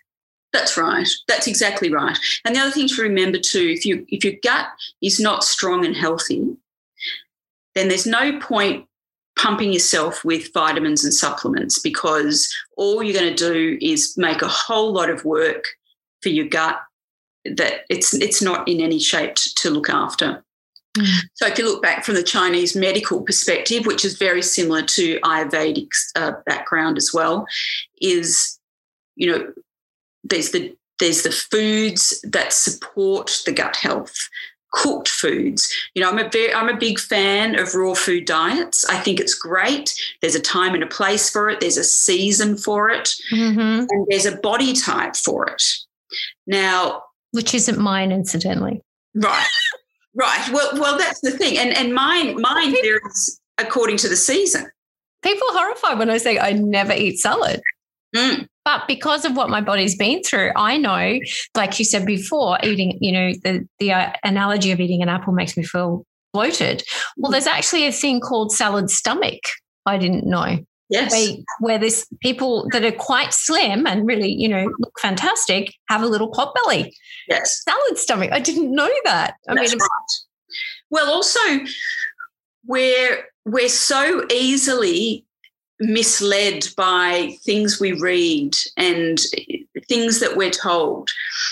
That's 0.52 0.76
right. 0.76 1.08
That's 1.28 1.46
exactly 1.46 1.92
right. 1.92 2.18
And 2.44 2.54
the 2.54 2.60
other 2.60 2.72
thing 2.72 2.88
to 2.88 3.02
remember 3.02 3.38
too, 3.38 3.68
if 3.68 3.86
you 3.86 4.04
if 4.08 4.24
your 4.24 4.34
gut 4.42 4.66
is 5.00 5.20
not 5.20 5.44
strong 5.44 5.84
and 5.84 5.96
healthy, 5.96 6.56
then 7.74 7.88
there's 7.88 8.06
no 8.06 8.38
point 8.40 8.86
pumping 9.38 9.72
yourself 9.72 10.24
with 10.24 10.52
vitamins 10.52 11.04
and 11.04 11.14
supplements 11.14 11.78
because 11.78 12.52
all 12.76 13.02
you're 13.02 13.18
going 13.18 13.34
to 13.34 13.52
do 13.52 13.78
is 13.80 14.14
make 14.18 14.42
a 14.42 14.48
whole 14.48 14.92
lot 14.92 15.08
of 15.08 15.24
work 15.24 15.64
for 16.20 16.28
your 16.28 16.46
gut 16.46 16.80
that 17.44 17.84
it's 17.88 18.12
it's 18.14 18.42
not 18.42 18.68
in 18.68 18.80
any 18.80 18.98
shape 18.98 19.34
to, 19.36 19.70
look 19.70 19.88
after. 19.88 20.44
Mm. 20.98 21.06
So 21.34 21.46
if 21.46 21.58
you 21.58 21.64
look 21.64 21.82
back 21.82 22.04
from 22.04 22.16
the 22.16 22.22
Chinese 22.22 22.76
medical 22.76 23.22
perspective, 23.22 23.86
which 23.86 24.04
is 24.04 24.18
very 24.18 24.42
similar 24.42 24.82
to 24.82 25.18
Ayurvedic 25.20 25.88
uh, 26.16 26.32
background 26.44 26.98
as 26.98 27.12
well, 27.14 27.46
is 28.02 28.58
you 29.16 29.30
know 29.30 29.52
there's 30.24 30.50
the 30.50 30.74
there's 30.98 31.22
the 31.22 31.32
foods 31.32 32.20
that 32.22 32.52
support 32.52 33.40
the 33.46 33.52
gut 33.52 33.76
health 33.76 34.14
cooked 34.72 35.08
foods. 35.08 35.72
You 35.94 36.02
know, 36.02 36.10
I'm 36.10 36.18
a 36.18 36.28
very, 36.28 36.54
I'm 36.54 36.68
a 36.68 36.76
big 36.76 36.98
fan 36.98 37.58
of 37.58 37.74
raw 37.74 37.94
food 37.94 38.24
diets. 38.24 38.84
I 38.88 38.98
think 38.98 39.20
it's 39.20 39.34
great. 39.34 39.94
There's 40.20 40.34
a 40.34 40.40
time 40.40 40.74
and 40.74 40.82
a 40.82 40.86
place 40.86 41.30
for 41.30 41.48
it. 41.50 41.60
There's 41.60 41.76
a 41.76 41.84
season 41.84 42.56
for 42.56 42.90
it, 42.90 43.14
mm-hmm. 43.32 43.86
and 43.88 44.06
there's 44.08 44.26
a 44.26 44.36
body 44.36 44.72
type 44.72 45.16
for 45.16 45.46
it. 45.48 45.62
Now, 46.46 47.02
which 47.32 47.54
isn't 47.54 47.78
mine, 47.78 48.12
incidentally. 48.12 48.82
Right, 49.14 49.46
right. 50.14 50.48
Well, 50.52 50.70
well, 50.74 50.98
that's 50.98 51.20
the 51.20 51.32
thing, 51.32 51.58
and 51.58 51.76
and 51.76 51.94
mine, 51.94 52.40
mine 52.40 52.72
varies 52.72 53.40
according 53.58 53.96
to 53.98 54.08
the 54.08 54.16
season. 54.16 54.70
People 55.22 55.48
horrified 55.50 55.98
when 55.98 56.10
I 56.10 56.18
say 56.18 56.38
I 56.38 56.52
never 56.52 56.92
eat 56.92 57.18
salad. 57.18 57.60
Mm. 58.16 58.48
But 58.64 58.86
because 58.86 59.24
of 59.24 59.36
what 59.36 59.48
my 59.48 59.60
body's 59.60 59.96
been 59.96 60.22
through, 60.22 60.52
I 60.54 60.76
know, 60.76 61.18
like 61.56 61.78
you 61.78 61.84
said 61.84 62.04
before, 62.04 62.58
eating, 62.62 62.98
you 63.00 63.12
know, 63.12 63.32
the, 63.42 63.66
the 63.78 63.92
uh, 63.92 64.12
analogy 64.22 64.70
of 64.70 64.80
eating 64.80 65.02
an 65.02 65.08
apple 65.08 65.32
makes 65.32 65.56
me 65.56 65.62
feel 65.62 66.04
bloated. 66.32 66.82
Well, 67.16 67.32
there's 67.32 67.46
actually 67.46 67.86
a 67.86 67.92
thing 67.92 68.20
called 68.20 68.52
salad 68.52 68.90
stomach. 68.90 69.40
I 69.86 69.96
didn't 69.96 70.26
know. 70.26 70.58
Yes. 70.90 71.12
Where, 71.12 71.36
where 71.60 71.78
this 71.78 72.06
people 72.20 72.68
that 72.72 72.84
are 72.84 72.92
quite 72.92 73.32
slim 73.32 73.86
and 73.86 74.06
really, 74.06 74.30
you 74.30 74.48
know, 74.48 74.70
look 74.80 74.98
fantastic 75.00 75.72
have 75.88 76.02
a 76.02 76.06
little 76.06 76.28
pot 76.28 76.54
belly. 76.54 76.94
Yes. 77.28 77.62
Salad 77.64 77.96
stomach. 77.96 78.30
I 78.32 78.40
didn't 78.40 78.74
know 78.74 78.90
that. 79.04 79.36
I 79.48 79.54
That's 79.54 79.72
mean, 79.72 79.80
right. 79.80 80.10
well, 80.90 81.12
also, 81.12 81.40
we're 82.66 83.24
we're 83.46 83.68
so 83.68 84.26
easily 84.30 85.24
misled 85.80 86.68
by 86.76 87.36
things 87.42 87.80
we 87.80 87.92
read 87.92 88.54
and 88.76 89.18
things 89.88 90.20
that 90.20 90.36
we're 90.36 90.50
told. 90.50 91.08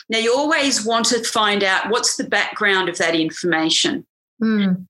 Now, 0.09 0.19
you 0.19 0.35
always 0.35 0.85
want 0.85 1.07
to 1.07 1.25
find 1.25 1.65
out 1.65 1.89
what's 1.91 2.17
the 2.17 2.29
background 2.29 2.89
of 2.89 2.99
that 2.99 3.15
information. 3.15 4.07
Mm. 4.41 4.87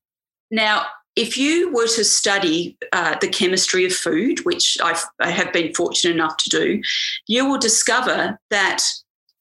Now, 0.51 0.87
if 1.17 1.37
you 1.37 1.73
were 1.73 1.89
to 1.89 2.05
study 2.05 2.77
uh, 2.93 3.17
the 3.21 3.29
chemistry 3.29 3.85
of 3.85 3.93
food, 3.93 4.45
which 4.45 4.79
I've, 4.83 5.03
I 5.21 5.31
have 5.31 5.53
been 5.53 5.75
fortunate 5.75 6.15
enough 6.15 6.37
to 6.39 6.51
do, 6.51 6.83
you 7.27 7.49
will 7.49 7.59
discover 7.59 8.39
that, 8.51 8.85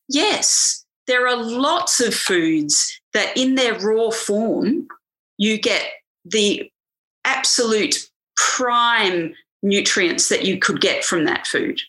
yes, 0.09 0.85
there 1.05 1.27
are 1.27 1.35
lots 1.35 1.99
of 1.99 2.13
foods 2.13 2.99
that 3.13 3.35
in 3.37 3.55
their 3.55 3.79
raw 3.79 4.09
form, 4.09 4.87
you 5.37 5.59
get 5.59 5.83
the 6.25 6.71
absolute 7.25 8.09
prime 8.35 9.35
nutrients 9.63 10.29
that 10.29 10.45
you 10.45 10.59
could 10.59 10.81
get 10.81 11.03
from 11.03 11.25
that 11.25 11.47
food. 11.47 11.81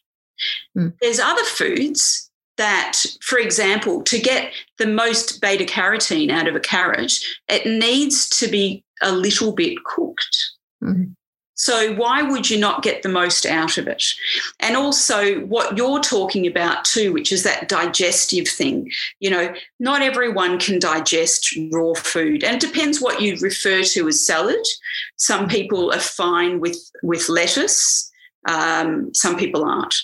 Mm. 0.77 0.95
There's 1.01 1.21
other 1.21 1.45
foods 1.45 2.31
that, 2.57 3.05
for 3.21 3.39
example, 3.39 4.03
to 4.03 4.19
get 4.19 4.53
the 4.79 4.87
most 4.87 5.41
beta 5.41 5.65
carotene 5.65 6.31
out 6.31 6.49
of 6.49 6.55
a 6.55 6.61
carrot, 6.61 7.13
it 7.49 7.67
needs 7.67 8.29
to 8.31 8.49
be 8.49 8.85
a 9.01 9.13
little 9.13 9.53
bit 9.53 9.83
cooked. 9.85 10.37
Mm. 10.83 11.15
So, 11.59 11.93
why 11.97 12.23
would 12.23 12.49
you 12.49 12.57
not 12.57 12.85
get 12.85 13.03
the 13.03 13.09
most 13.09 13.45
out 13.45 13.79
of 13.79 13.89
it? 13.89 14.05
And 14.61 14.77
also, 14.77 15.41
what 15.41 15.77
you're 15.77 15.99
talking 15.99 16.47
about 16.47 16.85
too, 16.85 17.13
which 17.13 17.33
is 17.33 17.43
that 17.43 17.69
digestive 17.69 18.47
thing. 18.47 18.93
You 19.19 19.31
know, 19.31 19.53
not 19.81 20.01
everyone 20.01 20.61
can 20.61 20.79
digest 20.79 21.59
raw 21.73 21.95
food, 21.95 22.45
and 22.45 22.55
it 22.55 22.61
depends 22.61 23.01
what 23.01 23.21
you 23.21 23.37
refer 23.41 23.83
to 23.83 24.07
as 24.07 24.25
salad. 24.25 24.65
Some 25.17 25.49
people 25.49 25.93
are 25.93 25.99
fine 25.99 26.61
with 26.61 26.79
with 27.03 27.29
lettuce. 27.29 28.09
Um, 28.47 29.13
some 29.13 29.37
people 29.37 29.65
aren't. 29.65 29.97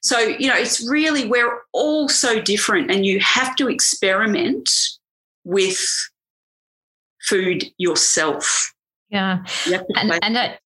So, 0.00 0.18
you 0.18 0.48
know, 0.48 0.56
it's 0.56 0.88
really, 0.88 1.28
we're 1.28 1.60
all 1.72 2.08
so 2.08 2.40
different, 2.40 2.90
and 2.90 3.04
you 3.04 3.20
have 3.20 3.54
to 3.56 3.68
experiment 3.68 4.68
with 5.44 5.78
food 7.20 7.66
yourself. 7.76 8.72
Yeah. 9.10 9.44
And, 9.94 10.18
and 10.22 10.38
I, 10.38 10.58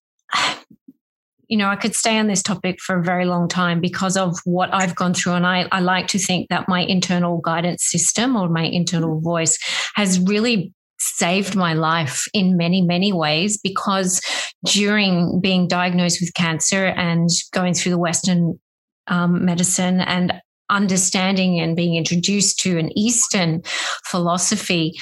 you 1.47 1.57
know, 1.57 1.67
I 1.67 1.75
could 1.75 1.95
stay 1.95 2.17
on 2.17 2.27
this 2.27 2.43
topic 2.43 2.79
for 2.81 2.99
a 2.99 3.03
very 3.03 3.25
long 3.25 3.47
time 3.47 3.79
because 3.79 4.17
of 4.17 4.37
what 4.43 4.73
I've 4.73 4.95
gone 4.95 5.13
through. 5.13 5.33
And 5.33 5.47
I, 5.47 5.67
I 5.71 5.79
like 5.79 6.07
to 6.07 6.19
think 6.19 6.49
that 6.49 6.67
my 6.67 6.81
internal 6.81 7.39
guidance 7.39 7.85
system 7.85 8.35
or 8.35 8.49
my 8.49 8.63
internal 8.63 9.21
voice 9.21 9.57
has 9.95 10.19
really 10.19 10.73
saved 10.99 11.55
my 11.55 11.73
life 11.73 12.25
in 12.33 12.57
many, 12.57 12.81
many 12.81 13.13
ways 13.13 13.59
because 13.61 14.21
during 14.65 15.39
being 15.39 15.67
diagnosed 15.67 16.19
with 16.19 16.33
cancer 16.33 16.85
and 16.87 17.29
going 17.53 17.73
through 17.73 17.91
the 17.91 17.97
Western 17.97 18.59
um, 19.07 19.45
medicine 19.45 20.01
and 20.01 20.33
understanding 20.69 21.59
and 21.59 21.75
being 21.77 21.95
introduced 21.95 22.59
to 22.59 22.77
an 22.77 22.97
Eastern 22.97 23.61
philosophy, 24.05 24.93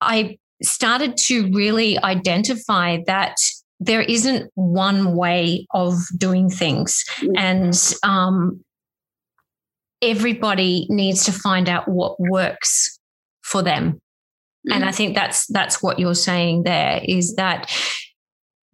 I 0.00 0.38
started 0.62 1.16
to 1.16 1.50
really 1.52 1.98
identify 2.02 2.98
that 3.06 3.36
there 3.80 4.02
isn't 4.02 4.50
one 4.54 5.14
way 5.14 5.66
of 5.72 5.94
doing 6.16 6.48
things. 6.48 7.04
Mm. 7.20 7.32
And 7.36 7.94
um, 8.02 8.64
everybody 10.02 10.86
needs 10.88 11.24
to 11.24 11.32
find 11.32 11.68
out 11.68 11.88
what 11.88 12.18
works 12.18 12.98
for 13.42 13.62
them. 13.62 14.00
And 14.70 14.84
I 14.84 14.88
mm. 14.88 14.94
think 14.94 15.14
that's 15.14 15.46
that's 15.46 15.82
what 15.82 15.98
you're 15.98 16.14
saying 16.14 16.64
there 16.64 17.00
is 17.04 17.36
that 17.36 17.70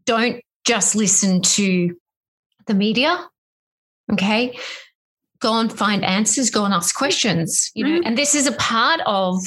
don't 0.07 0.41
just 0.65 0.95
listen 0.95 1.43
to 1.43 1.95
the 2.67 2.75
media. 2.75 3.29
Okay. 4.13 4.59
Go 5.41 5.59
and 5.59 5.73
find 5.73 6.05
answers, 6.05 6.51
go 6.51 6.65
and 6.65 6.73
ask 6.73 6.95
questions. 6.95 7.71
You 7.75 7.85
know, 7.85 8.01
mm. 8.01 8.07
and 8.07 8.17
this 8.17 8.35
is 8.35 8.47
a 8.47 8.53
part 8.53 9.01
of 9.05 9.39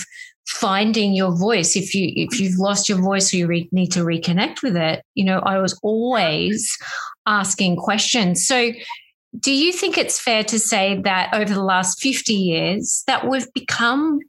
finding 0.47 1.13
your 1.13 1.35
voice. 1.35 1.75
If 1.75 1.95
you 1.95 2.11
if 2.15 2.39
you've 2.39 2.59
lost 2.59 2.87
your 2.87 3.01
voice 3.01 3.33
or 3.33 3.37
you 3.37 3.47
re- 3.47 3.69
need 3.71 3.91
to 3.93 4.03
reconnect 4.03 4.61
with 4.61 4.77
it 4.77 5.03
you 5.15 5.23
know 5.23 5.39
i 5.39 5.57
was 5.57 5.77
always 5.81 6.77
asking 7.25 7.77
questions. 7.77 8.45
So 8.45 8.71
do 9.37 9.51
you 9.51 9.73
think 9.73 9.97
it's 9.97 10.19
fair 10.19 10.43
to 10.45 10.59
say 10.59 11.01
that 11.03 11.33
over 11.33 11.53
the 11.53 11.63
last 11.63 12.01
50 12.01 12.33
years 12.33 13.03
that 13.07 13.27
we've 13.27 13.51
become 13.53 14.19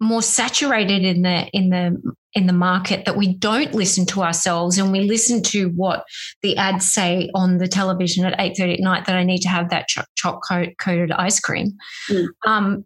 more 0.00 0.22
saturated 0.22 1.04
in 1.04 1.22
the 1.22 1.46
in 1.52 1.70
the 1.70 2.14
in 2.34 2.46
the 2.46 2.52
market 2.52 3.04
that 3.04 3.16
we 3.16 3.32
don't 3.32 3.72
listen 3.74 4.04
to 4.04 4.22
ourselves 4.22 4.76
and 4.76 4.90
we 4.92 5.00
listen 5.00 5.40
to 5.40 5.68
what 5.70 6.04
the 6.42 6.56
ads 6.56 6.92
say 6.92 7.30
on 7.34 7.58
the 7.58 7.68
television 7.68 8.26
at 8.26 8.38
8.30 8.38 8.74
at 8.74 8.80
night 8.80 9.06
that 9.06 9.16
i 9.16 9.22
need 9.22 9.38
to 9.38 9.48
have 9.48 9.70
that 9.70 9.88
chocolate 10.16 10.76
coated 10.78 11.12
ice 11.12 11.40
cream? 11.40 11.78
Mm. 12.10 12.26
um, 12.44 12.84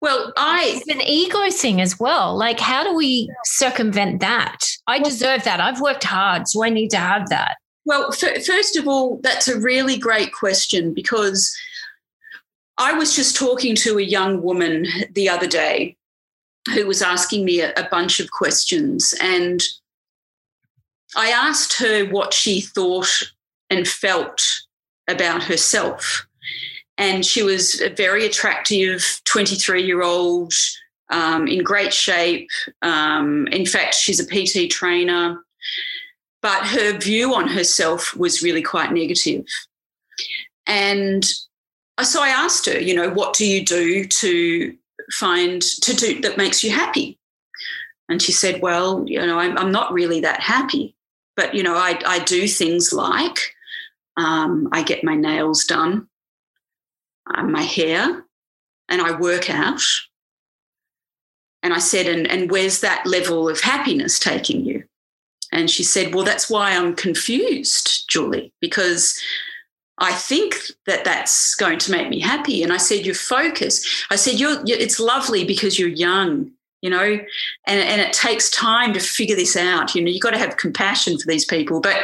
well, 0.00 0.32
I 0.36 0.74
it's 0.76 0.88
an 0.88 1.00
ego 1.00 1.50
thing 1.50 1.80
as 1.80 1.98
well. 1.98 2.36
Like, 2.36 2.60
how 2.60 2.84
do 2.84 2.94
we 2.94 3.30
circumvent 3.44 4.20
that? 4.20 4.58
I 4.86 4.98
deserve 4.98 5.44
that. 5.44 5.60
I've 5.60 5.80
worked 5.80 6.04
hard, 6.04 6.48
so 6.48 6.62
I 6.62 6.68
need 6.68 6.90
to 6.90 6.98
have 6.98 7.28
that. 7.30 7.56
Well, 7.84 8.12
f- 8.12 8.44
first 8.44 8.76
of 8.76 8.86
all, 8.86 9.20
that's 9.22 9.48
a 9.48 9.58
really 9.58 9.96
great 9.96 10.32
question 10.32 10.92
because 10.92 11.56
I 12.78 12.92
was 12.92 13.16
just 13.16 13.36
talking 13.36 13.74
to 13.76 13.98
a 13.98 14.02
young 14.02 14.42
woman 14.42 14.86
the 15.12 15.28
other 15.28 15.46
day 15.46 15.96
who 16.74 16.86
was 16.86 17.00
asking 17.00 17.44
me 17.44 17.60
a, 17.60 17.72
a 17.74 17.88
bunch 17.90 18.20
of 18.20 18.30
questions, 18.30 19.14
and 19.20 19.62
I 21.16 21.30
asked 21.30 21.78
her 21.78 22.04
what 22.06 22.34
she 22.34 22.60
thought 22.60 23.22
and 23.70 23.88
felt 23.88 24.42
about 25.08 25.44
herself 25.44 26.25
and 26.98 27.24
she 27.24 27.42
was 27.42 27.80
a 27.80 27.90
very 27.90 28.24
attractive 28.24 29.20
23 29.24 29.84
year 29.84 30.02
old 30.02 30.52
um, 31.10 31.46
in 31.46 31.62
great 31.62 31.92
shape. 31.92 32.48
Um, 32.82 33.46
in 33.48 33.66
fact, 33.66 33.94
she's 33.94 34.20
a 34.20 34.26
PT 34.26 34.70
trainer, 34.70 35.38
but 36.42 36.66
her 36.66 36.98
view 36.98 37.34
on 37.34 37.48
herself 37.48 38.16
was 38.16 38.42
really 38.42 38.62
quite 38.62 38.92
negative. 38.92 39.44
And 40.66 41.24
so 42.02 42.22
I 42.22 42.28
asked 42.28 42.66
her, 42.66 42.78
you 42.78 42.94
know, 42.94 43.10
what 43.10 43.34
do 43.34 43.46
you 43.46 43.64
do 43.64 44.04
to 44.04 44.76
find 45.12 45.62
to 45.62 45.94
do 45.94 46.20
that 46.22 46.36
makes 46.36 46.64
you 46.64 46.70
happy? 46.70 47.18
And 48.08 48.22
she 48.22 48.32
said, 48.32 48.62
well, 48.62 49.04
you 49.06 49.24
know, 49.24 49.38
I'm, 49.38 49.56
I'm 49.58 49.72
not 49.72 49.92
really 49.92 50.20
that 50.20 50.40
happy, 50.40 50.96
but 51.36 51.54
you 51.54 51.62
know, 51.62 51.76
I, 51.76 52.00
I 52.06 52.20
do 52.20 52.48
things 52.48 52.92
like 52.92 53.54
um, 54.16 54.68
I 54.72 54.82
get 54.82 55.04
my 55.04 55.14
nails 55.14 55.64
done 55.64 56.08
uh, 56.08 56.15
Um, 57.34 57.52
my 57.52 57.62
hair 57.62 58.24
and 58.88 59.02
I 59.02 59.18
work 59.18 59.50
out. 59.50 59.82
And 61.62 61.74
I 61.74 61.78
said, 61.78 62.06
and, 62.06 62.26
and 62.26 62.50
where's 62.50 62.80
that 62.80 63.06
level 63.06 63.48
of 63.48 63.60
happiness 63.60 64.18
taking 64.18 64.64
you? 64.64 64.84
And 65.52 65.70
she 65.70 65.82
said, 65.82 66.14
Well, 66.14 66.24
that's 66.24 66.50
why 66.50 66.72
I'm 66.72 66.94
confused, 66.94 68.08
Julie, 68.08 68.52
because 68.60 69.20
I 69.98 70.12
think 70.12 70.56
that 70.86 71.04
that's 71.04 71.54
going 71.54 71.78
to 71.78 71.90
make 71.90 72.08
me 72.08 72.20
happy. 72.20 72.62
And 72.62 72.72
I 72.72 72.76
said, 72.76 73.06
Your 73.06 73.14
focus. 73.14 74.04
I 74.10 74.16
said, 74.16 74.38
you're, 74.38 74.64
you're, 74.64 74.78
It's 74.78 75.00
lovely 75.00 75.44
because 75.44 75.78
you're 75.78 75.88
young, 75.88 76.50
you 76.82 76.90
know, 76.90 77.02
and, 77.66 77.80
and 77.80 78.00
it 78.00 78.12
takes 78.12 78.50
time 78.50 78.92
to 78.92 79.00
figure 79.00 79.36
this 79.36 79.56
out. 79.56 79.94
You 79.94 80.02
know, 80.02 80.10
you've 80.10 80.22
got 80.22 80.32
to 80.32 80.38
have 80.38 80.56
compassion 80.56 81.18
for 81.18 81.26
these 81.26 81.44
people. 81.44 81.80
But 81.80 82.02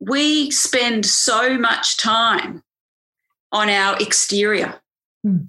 we 0.00 0.50
spend 0.50 1.06
so 1.06 1.56
much 1.56 1.96
time 1.96 2.62
on 3.52 3.68
our 3.68 3.96
exterior 3.98 4.80
mm. 5.26 5.48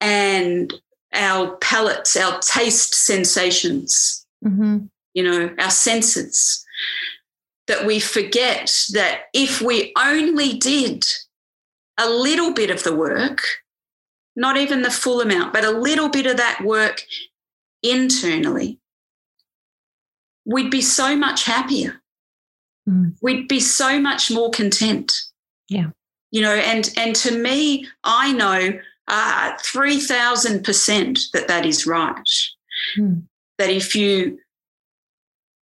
and 0.00 0.72
our 1.12 1.56
palates, 1.56 2.16
our 2.16 2.38
taste 2.40 2.94
sensations, 2.94 4.26
mm-hmm. 4.44 4.78
you 5.14 5.22
know, 5.22 5.54
our 5.58 5.70
senses, 5.70 6.64
that 7.66 7.86
we 7.86 8.00
forget 8.00 8.86
that 8.92 9.24
if 9.32 9.60
we 9.60 9.92
only 9.98 10.54
did 10.54 11.04
a 11.98 12.08
little 12.08 12.52
bit 12.52 12.70
of 12.70 12.82
the 12.82 12.94
work, 12.94 13.42
not 14.34 14.56
even 14.56 14.82
the 14.82 14.90
full 14.90 15.20
amount, 15.20 15.52
but 15.52 15.64
a 15.64 15.70
little 15.70 16.08
bit 16.08 16.26
of 16.26 16.36
that 16.36 16.62
work 16.64 17.04
internally, 17.82 18.78
we'd 20.46 20.70
be 20.70 20.80
so 20.80 21.16
much 21.16 21.44
happier. 21.44 22.00
Mm. 22.88 23.16
We'd 23.20 23.46
be 23.46 23.60
so 23.60 24.00
much 24.00 24.30
more 24.30 24.50
content. 24.50 25.12
Yeah 25.68 25.90
you 26.30 26.40
know 26.40 26.54
and 26.54 26.92
and 26.96 27.14
to 27.14 27.36
me 27.36 27.86
i 28.04 28.32
know 28.32 28.78
uh, 29.08 29.56
3000% 29.58 31.32
that 31.32 31.48
that 31.48 31.66
is 31.66 31.84
right. 31.84 32.22
Hmm. 32.94 33.14
that 33.58 33.68
if 33.68 33.96
you 33.96 34.38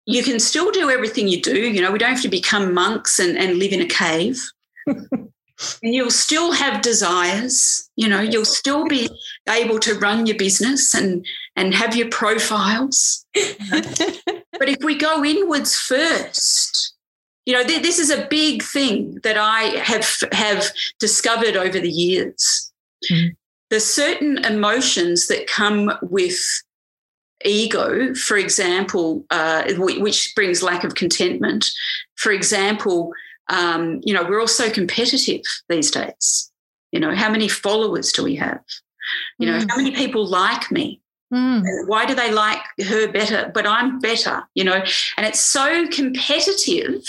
you 0.05 0.23
can 0.23 0.39
still 0.39 0.71
do 0.71 0.89
everything 0.89 1.27
you 1.27 1.41
do 1.41 1.57
you 1.57 1.81
know 1.81 1.91
we 1.91 1.99
don't 1.99 2.11
have 2.11 2.21
to 2.21 2.29
become 2.29 2.73
monks 2.73 3.19
and, 3.19 3.37
and 3.37 3.57
live 3.57 3.73
in 3.73 3.81
a 3.81 3.87
cave. 3.87 4.39
And 5.83 5.93
you'll 5.93 6.09
still 6.09 6.53
have 6.53 6.81
desires 6.81 7.87
you 7.95 8.07
know 8.07 8.19
you'll 8.19 8.45
still 8.45 8.87
be 8.87 9.07
able 9.47 9.77
to 9.81 9.93
run 9.93 10.25
your 10.25 10.35
business 10.35 10.95
and 10.95 11.23
and 11.55 11.75
have 11.75 11.95
your 11.95 12.09
profiles. 12.09 13.25
But 14.61 14.69
if 14.69 14.83
we 14.83 14.95
go 14.95 15.23
inwards 15.25 15.75
first 15.75 16.93
you 17.45 17.53
know, 17.53 17.63
th- 17.63 17.81
this 17.81 17.99
is 17.99 18.09
a 18.09 18.27
big 18.27 18.63
thing 18.63 19.19
that 19.23 19.37
I 19.37 19.79
have 19.79 20.07
have 20.31 20.65
discovered 20.99 21.55
over 21.55 21.79
the 21.79 21.91
years. 21.91 22.71
Mm-hmm. 23.09 23.29
There's 23.69 23.85
certain 23.85 24.43
emotions 24.43 25.27
that 25.27 25.47
come 25.47 25.91
with 26.01 26.37
ego, 27.45 28.13
for 28.13 28.37
example, 28.37 29.25
uh, 29.31 29.63
which 29.77 30.33
brings 30.35 30.61
lack 30.61 30.83
of 30.83 30.95
contentment. 30.95 31.69
For 32.15 32.31
example, 32.31 33.11
um, 33.49 34.01
you 34.03 34.13
know, 34.13 34.23
we're 34.23 34.39
all 34.39 34.47
so 34.47 34.69
competitive 34.69 35.41
these 35.69 35.91
days. 35.91 36.51
You 36.91 36.99
know, 36.99 37.15
how 37.15 37.31
many 37.31 37.47
followers 37.47 38.11
do 38.11 38.23
we 38.23 38.35
have? 38.35 38.61
You 39.39 39.47
know, 39.47 39.59
mm. 39.59 39.69
how 39.69 39.77
many 39.77 39.91
people 39.91 40.27
like 40.27 40.71
me? 40.71 41.00
Mm. 41.31 41.87
Why 41.87 42.05
do 42.05 42.13
they 42.13 42.31
like 42.31 42.59
her 42.85 43.11
better, 43.11 43.51
but 43.53 43.65
I'm 43.65 43.99
better? 43.99 44.43
You 44.53 44.65
know, 44.65 44.83
and 45.17 45.25
it's 45.25 45.39
so 45.39 45.87
competitive 45.87 47.03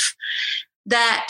that 0.86 1.28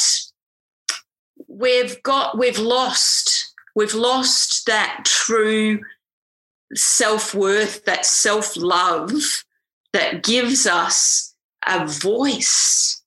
we've 1.49 2.03
got, 2.03 2.37
we've 2.39 2.59
lost, 2.59 3.55
we've 3.75 3.95
lost 3.95 4.67
that 4.67 5.05
true 5.05 5.81
self 6.75 7.35
worth, 7.35 7.85
that 7.85 8.05
self 8.05 8.57
love 8.57 9.45
that 9.93 10.23
gives 10.23 10.67
us 10.67 11.35
a 11.67 11.87
voice 11.87 13.03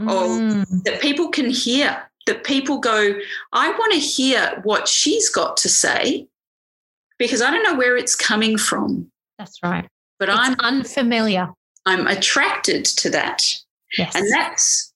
mm. 0.00 0.08
of, 0.08 0.84
that 0.84 1.00
people 1.00 1.28
can 1.28 1.50
hear, 1.50 2.08
that 2.26 2.44
people 2.44 2.78
go, 2.78 3.14
I 3.52 3.70
want 3.70 3.92
to 3.94 3.98
hear 3.98 4.60
what 4.62 4.86
she's 4.86 5.28
got 5.28 5.56
to 5.58 5.68
say 5.68 6.28
because 7.18 7.42
I 7.42 7.50
don't 7.50 7.62
know 7.62 7.76
where 7.76 7.96
it's 7.96 8.16
coming 8.16 8.58
from. 8.58 9.10
That's 9.38 9.58
right. 9.62 9.86
But 10.18 10.28
it's 10.28 10.38
I'm 10.38 10.56
unfamiliar. 10.60 11.50
I'm 11.86 12.06
attracted 12.06 12.84
to 12.84 13.10
that. 13.10 13.44
Yes. 13.98 14.14
And 14.14 14.30
that's 14.32 14.92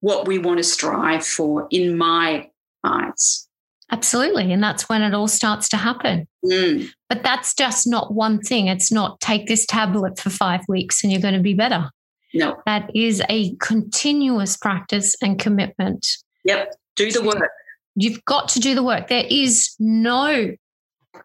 what 0.00 0.26
we 0.26 0.38
want 0.38 0.58
to 0.58 0.64
strive 0.64 1.24
for 1.24 1.66
in 1.70 1.96
my 1.96 2.50
eyes. 2.84 3.48
Absolutely. 3.90 4.52
And 4.52 4.62
that's 4.62 4.88
when 4.88 5.02
it 5.02 5.14
all 5.14 5.28
starts 5.28 5.68
to 5.70 5.76
happen. 5.76 6.28
Mm. 6.44 6.90
But 7.08 7.22
that's 7.22 7.54
just 7.54 7.86
not 7.86 8.12
one 8.12 8.40
thing. 8.40 8.66
It's 8.66 8.92
not 8.92 9.20
take 9.20 9.46
this 9.46 9.64
tablet 9.64 10.18
for 10.18 10.30
five 10.30 10.60
weeks 10.68 11.02
and 11.02 11.10
you're 11.10 11.22
going 11.22 11.34
to 11.34 11.40
be 11.40 11.54
better. 11.54 11.90
No. 12.34 12.56
That 12.66 12.90
is 12.94 13.22
a 13.30 13.54
continuous 13.56 14.56
practice 14.56 15.16
and 15.22 15.38
commitment. 15.38 16.06
Yep. 16.44 16.74
Do 16.96 17.10
the 17.10 17.22
work. 17.22 17.50
You've 17.94 18.22
got 18.26 18.48
to 18.50 18.60
do 18.60 18.74
the 18.74 18.82
work. 18.82 19.08
There 19.08 19.24
is 19.28 19.74
no 19.78 20.54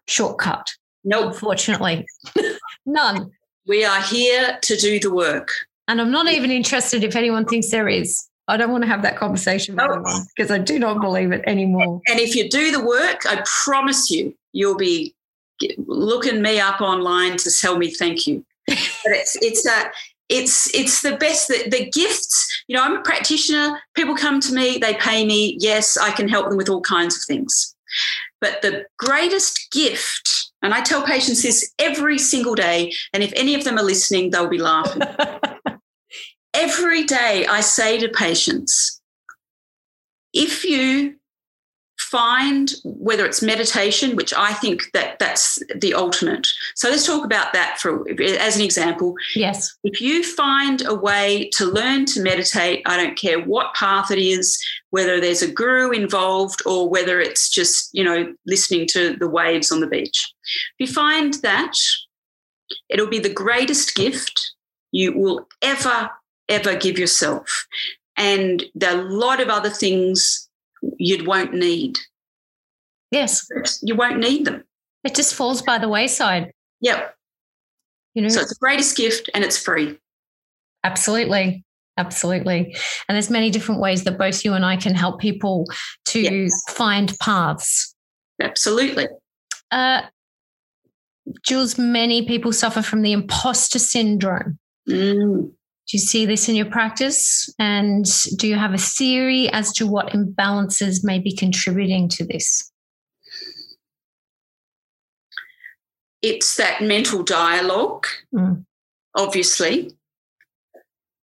shortcut. 0.08 0.70
No, 1.04 1.28
Unfortunately, 1.28 2.06
none. 2.86 3.30
We 3.66 3.84
are 3.84 4.02
here 4.02 4.58
to 4.62 4.76
do 4.76 5.00
the 5.00 5.12
work. 5.12 5.50
And 5.88 6.00
I'm 6.00 6.10
not 6.10 6.28
even 6.28 6.50
interested 6.50 7.04
if 7.04 7.16
anyone 7.16 7.44
thinks 7.44 7.70
there 7.70 7.88
is. 7.88 8.26
I 8.48 8.56
don't 8.56 8.70
want 8.70 8.84
to 8.84 8.88
have 8.88 9.02
that 9.02 9.16
conversation 9.16 9.74
with 9.76 9.84
anyone 9.84 10.22
because 10.36 10.50
I 10.50 10.58
do 10.58 10.78
not 10.78 11.00
believe 11.00 11.32
it 11.32 11.42
anymore. 11.46 12.00
And 12.08 12.20
if 12.20 12.34
you 12.34 12.48
do 12.48 12.70
the 12.70 12.84
work, 12.84 13.24
I 13.26 13.42
promise 13.64 14.10
you, 14.10 14.34
you'll 14.52 14.76
be 14.76 15.14
looking 15.86 16.42
me 16.42 16.60
up 16.60 16.80
online 16.80 17.36
to 17.38 17.50
tell 17.50 17.78
me 17.78 17.90
thank 17.90 18.26
you. 18.26 18.44
but 18.66 18.76
it's 19.12 19.36
it's 19.42 19.66
a 19.66 19.90
it's 20.28 20.74
it's 20.74 21.02
the 21.02 21.16
best 21.16 21.48
that 21.48 21.70
the 21.70 21.90
gifts 21.90 22.64
you 22.66 22.74
know 22.74 22.82
i'm 22.82 22.96
a 22.96 23.02
practitioner 23.02 23.78
people 23.94 24.16
come 24.16 24.40
to 24.40 24.54
me 24.54 24.78
they 24.78 24.94
pay 24.94 25.24
me 25.26 25.56
yes 25.60 25.98
i 25.98 26.10
can 26.10 26.28
help 26.28 26.48
them 26.48 26.56
with 26.56 26.70
all 26.70 26.80
kinds 26.80 27.14
of 27.14 27.22
things 27.24 27.76
but 28.40 28.62
the 28.62 28.84
greatest 28.98 29.70
gift 29.70 30.50
and 30.64 30.74
i 30.74 30.80
tell 30.80 31.02
patients 31.02 31.42
this 31.44 31.72
every 31.78 32.18
single 32.18 32.56
day 32.56 32.92
and 33.12 33.22
if 33.22 33.32
any 33.36 33.54
of 33.54 33.62
them 33.62 33.78
are 33.78 33.84
listening 33.84 34.30
they'll 34.30 34.48
be 34.48 34.58
laughing. 34.58 35.02
Every 36.54 37.02
day 37.02 37.46
I 37.46 37.60
say 37.60 37.98
to 37.98 38.08
patients, 38.08 39.00
if 40.32 40.64
you 40.64 41.16
find 42.14 42.74
whether 42.84 43.26
it's 43.26 43.42
meditation 43.42 44.14
which 44.14 44.32
i 44.34 44.52
think 44.52 44.82
that 44.92 45.18
that's 45.18 45.58
the 45.80 45.92
ultimate. 45.94 46.46
So 46.76 46.88
let's 46.88 47.04
talk 47.04 47.24
about 47.24 47.52
that 47.54 47.78
for 47.80 48.08
as 48.20 48.56
an 48.56 48.62
example. 48.62 49.16
Yes. 49.34 49.76
If 49.82 50.00
you 50.00 50.22
find 50.22 50.86
a 50.86 50.94
way 50.94 51.50
to 51.54 51.64
learn 51.64 52.04
to 52.12 52.22
meditate 52.22 52.82
i 52.86 52.96
don't 52.96 53.16
care 53.16 53.40
what 53.40 53.74
path 53.74 54.12
it 54.12 54.18
is 54.18 54.46
whether 54.90 55.20
there's 55.20 55.42
a 55.42 55.50
guru 55.50 55.90
involved 55.90 56.60
or 56.66 56.88
whether 56.88 57.20
it's 57.20 57.48
just 57.48 57.90
you 57.92 58.04
know 58.04 58.32
listening 58.46 58.86
to 58.94 59.16
the 59.16 59.28
waves 59.28 59.72
on 59.72 59.80
the 59.80 59.92
beach. 59.96 60.32
If 60.78 60.88
you 60.88 60.94
find 60.94 61.34
that 61.42 61.74
it'll 62.88 63.14
be 63.16 63.18
the 63.18 63.40
greatest 63.44 63.96
gift 63.96 64.52
you 64.92 65.12
will 65.18 65.48
ever 65.62 66.10
ever 66.48 66.76
give 66.76 66.96
yourself. 66.98 67.66
And 68.16 68.64
there 68.74 68.96
are 68.96 69.00
a 69.00 69.12
lot 69.24 69.40
of 69.40 69.48
other 69.48 69.70
things 69.70 70.43
you 70.98 71.24
won't 71.24 71.54
need. 71.54 71.98
Yes. 73.10 73.46
You 73.82 73.94
won't 73.94 74.18
need 74.18 74.44
them. 74.44 74.64
It 75.04 75.14
just 75.14 75.34
falls 75.34 75.62
by 75.62 75.78
the 75.78 75.88
wayside. 75.88 76.52
Yep. 76.80 77.14
You 78.14 78.22
know, 78.22 78.28
so 78.28 78.40
it's 78.40 78.50
the 78.50 78.58
greatest 78.60 78.96
gift 78.96 79.30
and 79.34 79.44
it's 79.44 79.58
free. 79.58 79.98
Absolutely. 80.82 81.64
Absolutely. 81.96 82.74
And 83.08 83.14
there's 83.14 83.30
many 83.30 83.50
different 83.50 83.80
ways 83.80 84.04
that 84.04 84.18
both 84.18 84.44
you 84.44 84.54
and 84.54 84.64
I 84.64 84.76
can 84.76 84.94
help 84.94 85.20
people 85.20 85.66
to 86.06 86.20
yes. 86.20 86.50
find 86.70 87.16
paths. 87.20 87.94
Absolutely. 88.40 89.06
Uh, 89.70 90.02
Jules, 91.42 91.78
many 91.78 92.26
people 92.26 92.52
suffer 92.52 92.82
from 92.82 93.02
the 93.02 93.12
imposter 93.12 93.78
syndrome. 93.78 94.58
Mm. 94.88 95.52
Do 95.86 95.96
you 95.96 96.00
see 96.00 96.24
this 96.24 96.48
in 96.48 96.54
your 96.54 96.70
practice? 96.70 97.52
And 97.58 98.06
do 98.38 98.48
you 98.48 98.56
have 98.56 98.72
a 98.72 98.78
theory 98.78 99.50
as 99.50 99.72
to 99.74 99.86
what 99.86 100.08
imbalances 100.08 101.04
may 101.04 101.18
be 101.18 101.34
contributing 101.34 102.08
to 102.10 102.24
this? 102.24 102.70
It's 106.22 106.56
that 106.56 106.82
mental 106.82 107.22
dialogue, 107.22 108.06
mm. 108.34 108.64
obviously. 109.14 109.94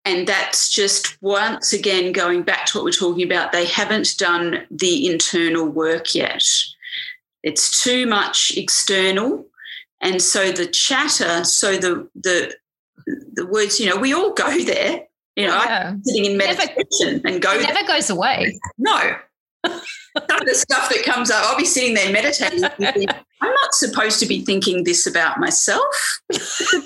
And 0.06 0.26
that's 0.26 0.70
just 0.70 1.22
once 1.22 1.74
again 1.74 2.14
going 2.14 2.43
back 2.43 2.68
to 2.68 2.78
what 2.78 2.86
we're 2.86 2.91
talking 2.91 3.26
about. 3.26 3.51
They 3.51 3.66
haven't 3.66 4.18
done 4.18 4.66
the 4.72 5.12
internal 5.12 5.68
work 5.68 6.16
yet. 6.16 6.45
It's 7.43 7.84
too 7.84 8.08
much 8.08 8.53
external. 8.56 9.45
And 10.01 10.22
so 10.22 10.51
the 10.51 10.68
chatter, 10.68 11.43
so 11.43 11.78
the 11.78 12.08
the 12.16 12.56
the 13.06 13.45
words, 13.45 13.80
you 13.80 13.89
know, 13.89 13.97
we 13.97 14.14
all 14.14 14.34
go 14.34 14.64
there. 14.64 15.08
You 15.36 15.47
know, 15.47 15.62
yeah. 15.66 15.93
Sitting 16.03 16.32
in 16.32 16.38
meditation 16.38 17.22
never, 17.24 17.28
and 17.28 17.41
go. 17.41 17.51
It 17.53 17.64
never 17.64 17.86
goes 17.86 18.10
away. 18.10 18.58
No. 18.78 19.18
Some 19.66 20.39
of 20.39 20.47
the 20.47 20.56
stuff 20.56 20.89
that 20.89 21.03
comes 21.03 21.30
up, 21.30 21.43
I'll 21.45 21.58
be 21.58 21.66
sitting 21.66 21.93
there 21.93 22.12
meditating. 22.12 22.62
Thinking, 22.80 23.10
I'm 23.41 23.51
not 23.51 23.74
supposed 23.74 24.20
to 24.22 24.26
be 24.26 24.45
thinking 24.45 24.86
this 24.86 25.06
about 25.06 25.39
myself. 25.39 26.20
It's 26.30 26.74
a 26.74 26.82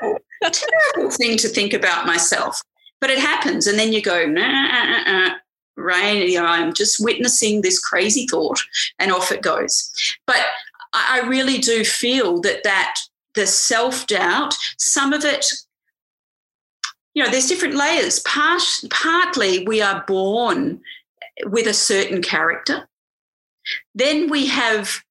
terrible, 0.00 0.18
terrible 0.42 1.10
thing 1.12 1.36
to 1.38 1.48
think 1.48 1.72
about 1.72 2.06
myself. 2.06 2.60
But 3.00 3.10
it 3.10 3.18
happens, 3.18 3.66
and 3.66 3.78
then 3.78 3.92
you 3.92 4.02
go, 4.02 4.26
nah, 4.26 4.50
nah, 4.50 5.04
nah, 5.04 5.34
rain. 5.76 6.28
You 6.28 6.40
know, 6.40 6.46
I'm 6.46 6.72
just 6.72 7.02
witnessing 7.02 7.62
this 7.62 7.78
crazy 7.78 8.26
thought, 8.26 8.60
and 8.98 9.12
off 9.12 9.30
it 9.30 9.42
goes. 9.42 9.92
But 10.26 10.44
I 10.92 11.20
really 11.20 11.58
do 11.58 11.84
feel 11.84 12.40
that 12.40 12.64
that 12.64 12.96
the 13.34 13.46
self 13.46 14.06
doubt, 14.06 14.54
some 14.78 15.12
of 15.12 15.24
it, 15.24 15.46
you 17.14 17.22
know, 17.22 17.30
there's 17.30 17.48
different 17.48 17.74
layers. 17.74 18.20
Part, 18.20 18.62
partly 18.90 19.66
we 19.66 19.80
are 19.80 20.04
born 20.06 20.80
with 21.44 21.66
a 21.66 21.74
certain 21.74 22.22
character. 22.22 22.88
Then 23.94 24.30
we 24.30 24.46
have 24.46 25.02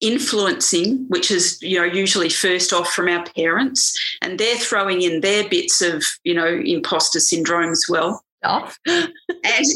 influencing, 0.00 1.06
which 1.08 1.30
is, 1.30 1.60
you 1.62 1.78
know, 1.78 1.84
usually 1.84 2.28
first 2.28 2.72
off 2.72 2.92
from 2.92 3.08
our 3.08 3.24
parents, 3.36 3.96
and 4.20 4.38
they're 4.38 4.56
throwing 4.56 5.02
in 5.02 5.20
their 5.20 5.48
bits 5.48 5.80
of, 5.80 6.04
you 6.24 6.34
know, 6.34 6.46
imposter 6.46 7.20
syndrome 7.20 7.70
as 7.70 7.86
well. 7.88 8.24
Off. 8.44 8.78
and 8.88 9.66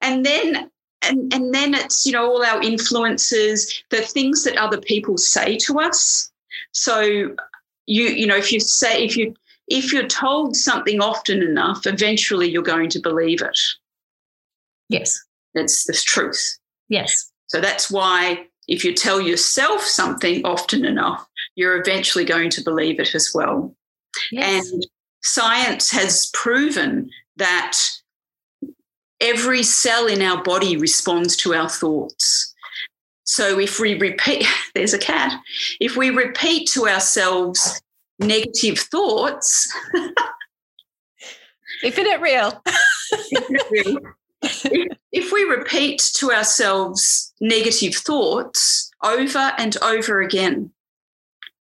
and 0.00 0.24
then 0.24 0.70
and, 1.02 1.32
and 1.34 1.54
then 1.54 1.74
it's, 1.74 2.06
you 2.06 2.12
know, 2.12 2.30
all 2.30 2.44
our 2.44 2.62
influences, 2.62 3.82
the 3.90 4.02
things 4.02 4.44
that 4.44 4.56
other 4.56 4.80
people 4.80 5.18
say 5.18 5.56
to 5.58 5.80
us 5.80 6.30
so 6.72 7.00
you 7.86 8.04
you 8.04 8.26
know 8.26 8.36
if 8.36 8.52
you 8.52 8.60
say 8.60 9.04
if 9.04 9.16
you 9.16 9.34
if 9.68 9.92
you're 9.92 10.06
told 10.06 10.56
something 10.56 11.00
often 11.00 11.42
enough, 11.42 11.86
eventually 11.86 12.48
you're 12.48 12.62
going 12.62 12.90
to 12.90 13.00
believe 13.00 13.42
it. 13.42 13.58
Yes. 14.88 15.18
It's 15.54 15.84
the 15.84 15.92
truth. 15.92 16.58
Yes. 16.88 17.30
So 17.48 17.60
that's 17.60 17.90
why 17.90 18.46
if 18.68 18.84
you 18.84 18.94
tell 18.94 19.20
yourself 19.20 19.82
something 19.82 20.44
often 20.44 20.84
enough, 20.84 21.26
you're 21.54 21.80
eventually 21.80 22.24
going 22.24 22.50
to 22.50 22.62
believe 22.62 23.00
it 23.00 23.14
as 23.14 23.32
well. 23.34 23.74
Yes. 24.30 24.70
And 24.70 24.86
science 25.22 25.90
has 25.90 26.30
proven 26.32 27.10
that 27.36 27.76
every 29.20 29.62
cell 29.62 30.06
in 30.06 30.22
our 30.22 30.42
body 30.42 30.76
responds 30.76 31.36
to 31.38 31.54
our 31.54 31.68
thoughts. 31.68 32.54
So 33.24 33.58
if 33.58 33.80
we 33.80 33.98
repeat, 33.98 34.46
there's 34.74 34.94
a 34.94 34.98
cat, 34.98 35.38
if 35.80 35.96
we 35.96 36.10
repeat 36.10 36.68
to 36.70 36.86
ourselves 36.88 37.80
negative 38.18 38.78
thoughts. 38.78 39.72
Isn't 41.82 42.06
it 42.06 42.20
real? 42.20 42.62
if, 44.42 44.98
if 45.12 45.32
we 45.32 45.44
repeat 45.44 46.00
to 46.14 46.32
ourselves 46.32 47.32
negative 47.40 47.94
thoughts 47.94 48.90
over 49.02 49.52
and 49.58 49.76
over 49.82 50.20
again, 50.22 50.70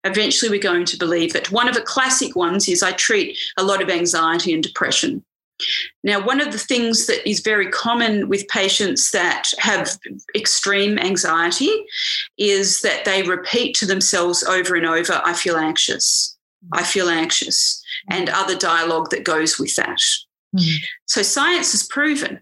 eventually 0.04 0.50
we're 0.50 0.60
going 0.60 0.86
to 0.86 0.98
believe 0.98 1.36
it. 1.36 1.52
One 1.52 1.68
of 1.68 1.76
the 1.76 1.82
classic 1.82 2.36
ones 2.36 2.68
is 2.68 2.84
I 2.84 2.92
treat 2.94 3.38
a 3.58 3.64
lot 3.64 3.82
of 3.82 3.90
anxiety 3.90 4.54
and 4.54 4.64
depression. 4.64 5.24
Now, 6.04 6.26
one 6.26 6.42
of 6.42 6.52
the 6.52 6.58
things 6.58 7.06
that 7.06 7.28
is 7.30 7.40
very 7.40 7.70
common 7.70 8.28
with 8.28 8.48
patients 8.48 9.12
that 9.12 9.50
have 9.60 9.98
extreme 10.36 10.98
anxiety 10.98 11.86
is 12.38 12.82
that 12.82 13.06
they 13.06 13.22
repeat 13.22 13.76
to 13.76 13.86
themselves 13.86 14.44
over 14.44 14.76
and 14.76 14.88
over, 14.88 15.22
I 15.24 15.34
feel 15.34 15.58
anxious, 15.58 16.36
I 16.74 16.84
feel 16.84 17.10
anxious, 17.10 17.84
and 18.10 18.30
other 18.30 18.58
dialogue 18.58 19.10
that 19.10 19.24
goes 19.24 19.58
with 19.58 19.76
that. 19.76 20.00
Mm-hmm. 20.56 20.84
So, 21.06 21.22
science 21.22 21.72
has 21.72 21.84
proven 21.84 22.40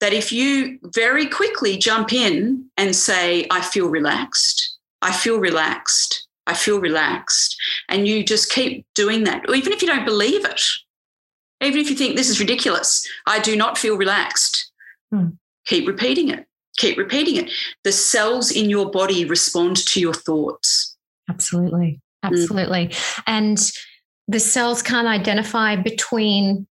that 0.00 0.12
if 0.12 0.32
you 0.32 0.78
very 0.94 1.26
quickly 1.26 1.76
jump 1.76 2.12
in 2.12 2.66
and 2.76 2.94
say, 2.94 3.46
I 3.50 3.62
feel 3.62 3.88
relaxed, 3.88 4.76
I 5.00 5.12
feel 5.12 5.38
relaxed, 5.38 6.26
I 6.46 6.54
feel 6.54 6.80
relaxed, 6.80 7.56
and 7.88 8.06
you 8.06 8.24
just 8.24 8.50
keep 8.50 8.86
doing 8.94 9.24
that, 9.24 9.48
or 9.48 9.54
even 9.54 9.72
if 9.72 9.82
you 9.82 9.88
don't 9.88 10.04
believe 10.04 10.44
it, 10.44 10.62
even 11.62 11.80
if 11.80 11.88
you 11.88 11.96
think 11.96 12.16
this 12.16 12.28
is 12.28 12.40
ridiculous, 12.40 13.06
I 13.26 13.38
do 13.38 13.56
not 13.56 13.78
feel 13.78 13.96
relaxed. 13.96 14.70
Mm. 15.14 15.36
Keep 15.66 15.86
repeating 15.86 16.28
it. 16.28 16.46
Keep 16.76 16.98
repeating 16.98 17.36
it. 17.36 17.50
The 17.84 17.92
cells 17.92 18.50
in 18.50 18.68
your 18.68 18.90
body 18.90 19.24
respond 19.24 19.76
to 19.86 20.00
your 20.00 20.14
thoughts. 20.14 20.96
Absolutely. 21.28 22.00
Hmm. 22.22 22.32
Absolutely. 22.32 22.88
Mm. 22.88 23.22
And 23.26 23.72
the 24.28 24.40
cells 24.40 24.82
can't 24.82 25.08
identify 25.08 25.76
between 25.76 26.66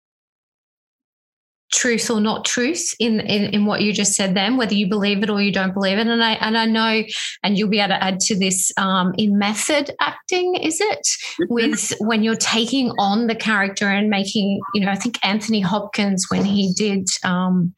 truth 1.72 2.10
or 2.10 2.20
not 2.20 2.44
truth 2.44 2.94
in, 3.00 3.20
in, 3.20 3.52
in 3.52 3.66
what 3.66 3.82
you 3.82 3.92
just 3.92 4.14
said 4.14 4.34
then 4.34 4.56
whether 4.56 4.74
you 4.74 4.88
believe 4.88 5.22
it 5.22 5.30
or 5.30 5.42
you 5.42 5.52
don't 5.52 5.74
believe 5.74 5.98
it 5.98 6.06
and 6.06 6.22
i 6.22 6.32
and 6.34 6.56
i 6.56 6.64
know 6.64 7.02
and 7.42 7.58
you'll 7.58 7.68
be 7.68 7.80
able 7.80 7.88
to 7.88 8.02
add 8.02 8.20
to 8.20 8.38
this 8.38 8.70
um, 8.78 9.12
in 9.18 9.36
method 9.36 9.90
acting 10.00 10.54
is 10.54 10.80
it 10.80 11.06
mm-hmm. 11.40 11.52
with 11.52 11.92
when 11.98 12.22
you're 12.22 12.36
taking 12.36 12.92
on 12.98 13.26
the 13.26 13.34
character 13.34 13.88
and 13.88 14.08
making 14.08 14.60
you 14.74 14.84
know 14.84 14.90
i 14.90 14.94
think 14.94 15.18
anthony 15.24 15.60
hopkins 15.60 16.26
when 16.30 16.44
he 16.44 16.72
did 16.72 17.08
um, 17.24 17.74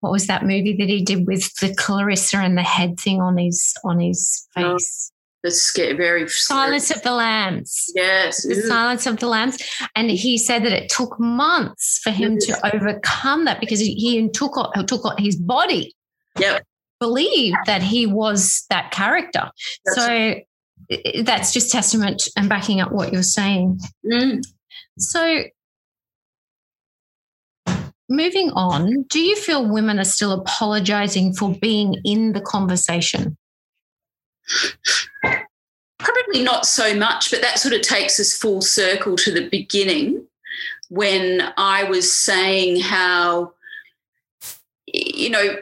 what 0.00 0.10
was 0.10 0.26
that 0.26 0.42
movie 0.42 0.76
that 0.76 0.88
he 0.88 1.02
did 1.02 1.24
with 1.26 1.54
the 1.60 1.72
clarissa 1.76 2.38
and 2.38 2.58
the 2.58 2.62
head 2.62 2.98
thing 2.98 3.20
on 3.20 3.38
his 3.38 3.74
on 3.84 4.00
his 4.00 4.46
oh. 4.56 4.72
face 4.76 5.12
the 5.42 5.50
scary, 5.50 5.94
very 5.94 6.28
silence 6.28 6.86
scary. 6.86 6.98
of 6.98 7.04
the 7.04 7.12
lambs. 7.12 7.92
Yes, 7.94 8.42
the 8.42 8.56
silence 8.56 9.06
of 9.06 9.18
the 9.18 9.26
lambs. 9.26 9.58
And 9.94 10.10
he 10.10 10.36
said 10.36 10.64
that 10.64 10.72
it 10.72 10.90
took 10.90 11.18
months 11.20 12.00
for 12.02 12.10
him 12.10 12.38
yes. 12.40 12.46
to 12.46 12.74
overcome 12.74 13.44
that 13.44 13.60
because 13.60 13.80
he 13.80 14.28
took 14.30 14.54
took 14.86 15.18
his 15.18 15.36
body. 15.36 15.94
Yep. 16.38 16.64
Believed 17.00 17.56
that 17.66 17.82
he 17.82 18.06
was 18.06 18.64
that 18.70 18.90
character. 18.90 19.50
That's 19.84 19.96
so 19.96 20.08
right. 20.08 20.46
that's 21.22 21.52
just 21.52 21.70
testament 21.70 22.28
and 22.36 22.48
backing 22.48 22.80
up 22.80 22.90
what 22.90 23.12
you're 23.12 23.22
saying. 23.22 23.78
Mm. 24.04 24.42
So 24.98 25.44
moving 28.08 28.50
on, 28.50 29.02
do 29.04 29.20
you 29.20 29.36
feel 29.36 29.68
women 29.68 30.00
are 30.00 30.04
still 30.04 30.32
apologizing 30.32 31.34
for 31.34 31.54
being 31.60 31.94
in 32.04 32.32
the 32.32 32.40
conversation? 32.40 33.36
Probably 35.98 36.42
not 36.42 36.66
so 36.66 36.94
much, 36.94 37.30
but 37.30 37.42
that 37.42 37.58
sort 37.58 37.74
of 37.74 37.82
takes 37.82 38.20
us 38.20 38.36
full 38.36 38.62
circle 38.62 39.16
to 39.16 39.32
the 39.32 39.48
beginning 39.48 40.26
when 40.88 41.52
I 41.56 41.84
was 41.84 42.10
saying 42.12 42.80
how, 42.80 43.52
you 44.86 45.30
know, 45.30 45.56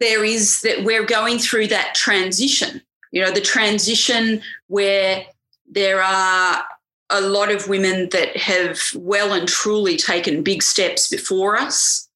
there 0.00 0.24
is 0.24 0.60
that 0.60 0.84
we're 0.84 1.06
going 1.06 1.38
through 1.38 1.68
that 1.68 1.94
transition, 1.94 2.82
you 3.10 3.22
know, 3.22 3.30
the 3.30 3.40
transition 3.40 4.42
where 4.68 5.24
there 5.68 6.02
are 6.02 6.64
a 7.10 7.20
lot 7.20 7.50
of 7.50 7.68
women 7.68 8.08
that 8.10 8.36
have 8.36 8.80
well 8.94 9.32
and 9.32 9.48
truly 9.48 9.96
taken 9.96 10.42
big 10.42 10.62
steps 10.62 11.08
before 11.08 11.56
us. 11.56 12.08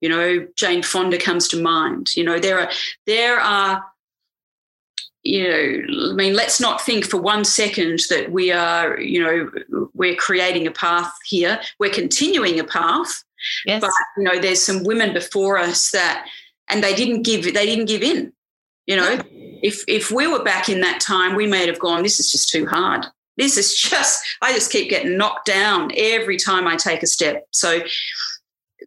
You 0.00 0.08
know, 0.08 0.46
Jane 0.56 0.82
Fonda 0.82 1.18
comes 1.18 1.48
to 1.48 1.60
mind. 1.60 2.16
You 2.16 2.24
know, 2.24 2.38
there 2.38 2.60
are 2.60 2.70
there 3.06 3.40
are 3.40 3.84
you 5.26 5.48
know, 5.48 6.10
I 6.10 6.14
mean, 6.14 6.34
let's 6.34 6.60
not 6.60 6.80
think 6.80 7.04
for 7.04 7.20
one 7.20 7.44
second 7.44 8.00
that 8.10 8.30
we 8.30 8.52
are, 8.52 9.00
you 9.00 9.22
know, 9.22 9.88
we're 9.94 10.14
creating 10.14 10.66
a 10.66 10.70
path 10.70 11.12
here. 11.24 11.60
We're 11.80 11.92
continuing 11.92 12.60
a 12.60 12.64
path. 12.64 13.24
Yes. 13.64 13.80
But 13.80 13.90
you 14.16 14.22
know, 14.22 14.40
there's 14.40 14.62
some 14.62 14.84
women 14.84 15.12
before 15.12 15.58
us 15.58 15.90
that, 15.90 16.26
and 16.68 16.82
they 16.82 16.94
didn't 16.94 17.22
give, 17.22 17.42
they 17.42 17.66
didn't 17.66 17.86
give 17.86 18.02
in. 18.02 18.32
You 18.86 18.96
know, 18.96 19.20
if 19.62 19.84
if 19.88 20.12
we 20.12 20.28
were 20.28 20.44
back 20.44 20.68
in 20.68 20.80
that 20.82 21.00
time, 21.00 21.34
we 21.34 21.46
may 21.46 21.66
have 21.66 21.80
gone. 21.80 22.04
This 22.04 22.20
is 22.20 22.30
just 22.30 22.48
too 22.48 22.66
hard. 22.66 23.04
This 23.36 23.56
is 23.56 23.74
just. 23.76 24.24
I 24.42 24.52
just 24.52 24.70
keep 24.70 24.88
getting 24.88 25.16
knocked 25.16 25.46
down 25.46 25.90
every 25.96 26.36
time 26.36 26.68
I 26.68 26.76
take 26.76 27.02
a 27.02 27.06
step. 27.08 27.46
So, 27.50 27.80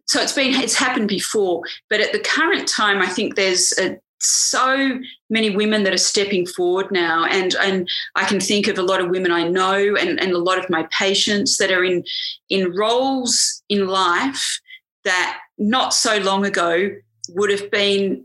so 0.06 0.22
it's 0.22 0.32
been 0.32 0.54
it's 0.54 0.74
happened 0.74 1.08
before. 1.08 1.62
But 1.90 2.00
at 2.00 2.12
the 2.12 2.18
current 2.18 2.66
time, 2.66 3.02
I 3.02 3.08
think 3.08 3.36
there's 3.36 3.74
a 3.78 3.98
so 4.20 4.98
many 5.30 5.50
women 5.50 5.82
that 5.84 5.94
are 5.94 5.98
stepping 5.98 6.46
forward 6.46 6.90
now 6.90 7.24
and 7.24 7.54
and 7.56 7.88
I 8.14 8.24
can 8.24 8.40
think 8.40 8.68
of 8.68 8.78
a 8.78 8.82
lot 8.82 9.00
of 9.00 9.10
women 9.10 9.32
I 9.32 9.48
know 9.48 9.96
and, 9.96 10.20
and 10.20 10.32
a 10.32 10.38
lot 10.38 10.58
of 10.58 10.68
my 10.68 10.86
patients 10.96 11.56
that 11.56 11.70
are 11.70 11.84
in 11.84 12.04
in 12.48 12.74
roles 12.74 13.62
in 13.68 13.86
life 13.86 14.60
that 15.04 15.40
not 15.58 15.94
so 15.94 16.18
long 16.18 16.44
ago 16.44 16.90
would 17.30 17.50
have 17.50 17.70
been 17.70 18.24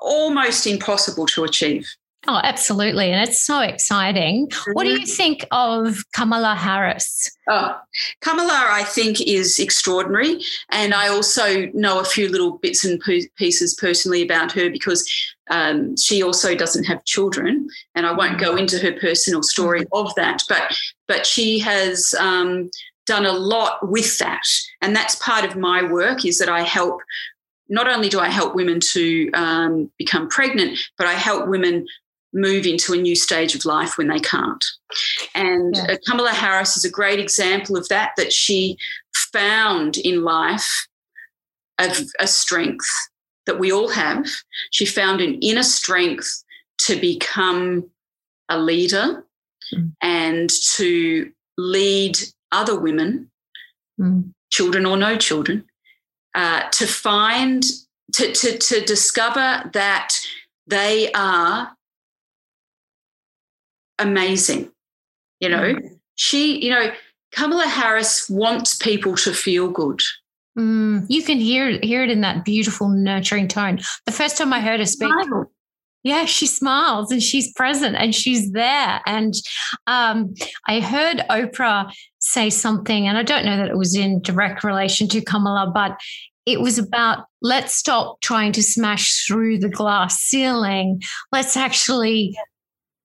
almost 0.00 0.66
impossible 0.66 1.26
to 1.26 1.44
achieve. 1.44 1.88
Oh, 2.26 2.40
absolutely. 2.42 3.10
And 3.10 3.26
it's 3.26 3.40
so 3.40 3.60
exciting. 3.60 4.48
Mm-hmm. 4.48 4.72
What 4.72 4.84
do 4.84 4.90
you 4.90 4.98
mm-hmm. 4.98 5.06
think 5.06 5.46
of 5.52 6.02
Kamala 6.14 6.56
Harris? 6.56 7.30
Oh, 7.48 7.78
Kamala, 8.20 8.66
I 8.70 8.82
think, 8.82 9.20
is 9.20 9.58
extraordinary. 9.58 10.40
And 10.70 10.92
I 10.94 11.08
also 11.08 11.66
know 11.74 12.00
a 12.00 12.04
few 12.04 12.28
little 12.28 12.58
bits 12.58 12.84
and 12.84 13.00
pieces 13.36 13.74
personally 13.74 14.22
about 14.22 14.52
her 14.52 14.68
because 14.68 15.08
um, 15.50 15.96
she 15.96 16.22
also 16.22 16.54
doesn't 16.54 16.84
have 16.84 17.04
children. 17.04 17.68
And 17.94 18.04
I 18.04 18.12
won't 18.12 18.40
go 18.40 18.50
mm-hmm. 18.50 18.58
into 18.58 18.78
her 18.80 18.92
personal 18.98 19.42
story 19.42 19.82
mm-hmm. 19.82 20.06
of 20.06 20.14
that. 20.16 20.42
But, 20.48 20.76
but 21.06 21.24
she 21.24 21.60
has 21.60 22.14
um, 22.18 22.68
done 23.06 23.26
a 23.26 23.32
lot 23.32 23.88
with 23.88 24.18
that. 24.18 24.44
And 24.82 24.94
that's 24.94 25.14
part 25.16 25.44
of 25.44 25.56
my 25.56 25.82
work 25.82 26.24
is 26.24 26.38
that 26.38 26.48
I 26.48 26.62
help 26.62 27.00
not 27.68 27.88
only 27.88 28.08
do 28.08 28.18
I 28.18 28.28
help 28.28 28.54
women 28.54 28.80
to 28.80 29.30
um, 29.32 29.90
become 29.98 30.28
pregnant, 30.28 30.78
but 30.96 31.06
I 31.06 31.12
help 31.12 31.48
women 31.48 31.86
move 32.32 32.66
into 32.66 32.92
a 32.92 32.96
new 32.96 33.14
stage 33.14 33.54
of 33.54 33.64
life 33.64 33.96
when 33.96 34.08
they 34.08 34.18
can't. 34.18 34.64
And 35.34 35.76
yeah. 35.76 35.92
Uh, 35.92 35.96
Kamala 36.06 36.30
Harris 36.30 36.76
is 36.76 36.84
a 36.84 36.90
great 36.90 37.18
example 37.18 37.76
of 37.76 37.88
that, 37.88 38.12
that 38.16 38.32
she 38.32 38.76
found 39.14 39.96
in 39.96 40.22
life 40.22 40.86
a, 41.78 41.94
a 42.20 42.26
strength 42.26 42.88
that 43.46 43.58
we 43.58 43.72
all 43.72 43.88
have. 43.88 44.26
She 44.70 44.84
found 44.84 45.20
an 45.20 45.38
inner 45.40 45.62
strength 45.62 46.44
to 46.82 47.00
become 47.00 47.90
a 48.48 48.58
leader 48.58 49.24
mm. 49.74 49.92
and 50.02 50.50
to 50.74 51.30
lead 51.56 52.18
other 52.52 52.78
women, 52.78 53.30
mm. 54.00 54.32
children 54.50 54.86
or 54.86 54.96
no 54.96 55.16
children, 55.16 55.64
uh, 56.34 56.68
to 56.70 56.86
find, 56.86 57.64
to, 58.12 58.32
to, 58.32 58.58
to 58.58 58.80
discover 58.84 59.70
that 59.72 60.14
they 60.66 61.10
are 61.12 61.74
amazing. 63.98 64.70
You 65.40 65.48
know, 65.50 65.74
mm. 65.74 65.98
she, 66.16 66.64
you 66.64 66.70
know, 66.70 66.90
Kamala 67.32 67.66
Harris 67.66 68.28
wants 68.28 68.74
people 68.74 69.16
to 69.16 69.32
feel 69.32 69.68
good. 69.68 70.02
Mm, 70.58 71.06
you 71.08 71.22
can 71.22 71.38
hear 71.38 71.78
hear 71.82 72.02
it 72.02 72.10
in 72.10 72.20
that 72.22 72.44
beautiful, 72.44 72.88
nurturing 72.88 73.46
tone. 73.46 73.78
The 74.06 74.12
first 74.12 74.36
time 74.36 74.52
I 74.52 74.60
heard 74.60 74.80
her 74.80 74.86
speak, 74.86 75.08
Smile. 75.08 75.52
yeah, 76.02 76.24
she 76.24 76.46
smiles 76.46 77.12
and 77.12 77.22
she's 77.22 77.52
present 77.52 77.94
and 77.96 78.12
she's 78.12 78.50
there. 78.50 79.00
And 79.06 79.34
um, 79.86 80.34
I 80.66 80.80
heard 80.80 81.18
Oprah 81.30 81.92
say 82.18 82.50
something, 82.50 83.06
and 83.06 83.16
I 83.16 83.22
don't 83.22 83.44
know 83.44 83.56
that 83.56 83.68
it 83.68 83.78
was 83.78 83.94
in 83.94 84.20
direct 84.22 84.64
relation 84.64 85.06
to 85.08 85.20
Kamala, 85.20 85.70
but 85.72 85.96
it 86.44 86.60
was 86.60 86.78
about 86.78 87.26
let's 87.40 87.74
stop 87.74 88.20
trying 88.20 88.52
to 88.52 88.62
smash 88.62 89.26
through 89.26 89.58
the 89.58 89.68
glass 89.68 90.16
ceiling. 90.16 91.02
Let's 91.30 91.56
actually 91.56 92.36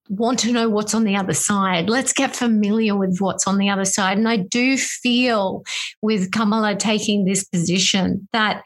want 0.09 0.39
to 0.39 0.51
know 0.51 0.69
what's 0.69 0.93
on 0.93 1.03
the 1.03 1.15
other 1.15 1.33
side. 1.33 1.89
Let's 1.89 2.13
get 2.13 2.35
familiar 2.35 2.95
with 2.95 3.17
what's 3.19 3.47
on 3.47 3.57
the 3.57 3.69
other 3.69 3.85
side. 3.85 4.17
And 4.17 4.27
I 4.27 4.37
do 4.37 4.77
feel 4.77 5.63
with 6.01 6.31
Kamala 6.31 6.75
taking 6.75 7.25
this 7.25 7.43
position 7.45 8.27
that 8.33 8.63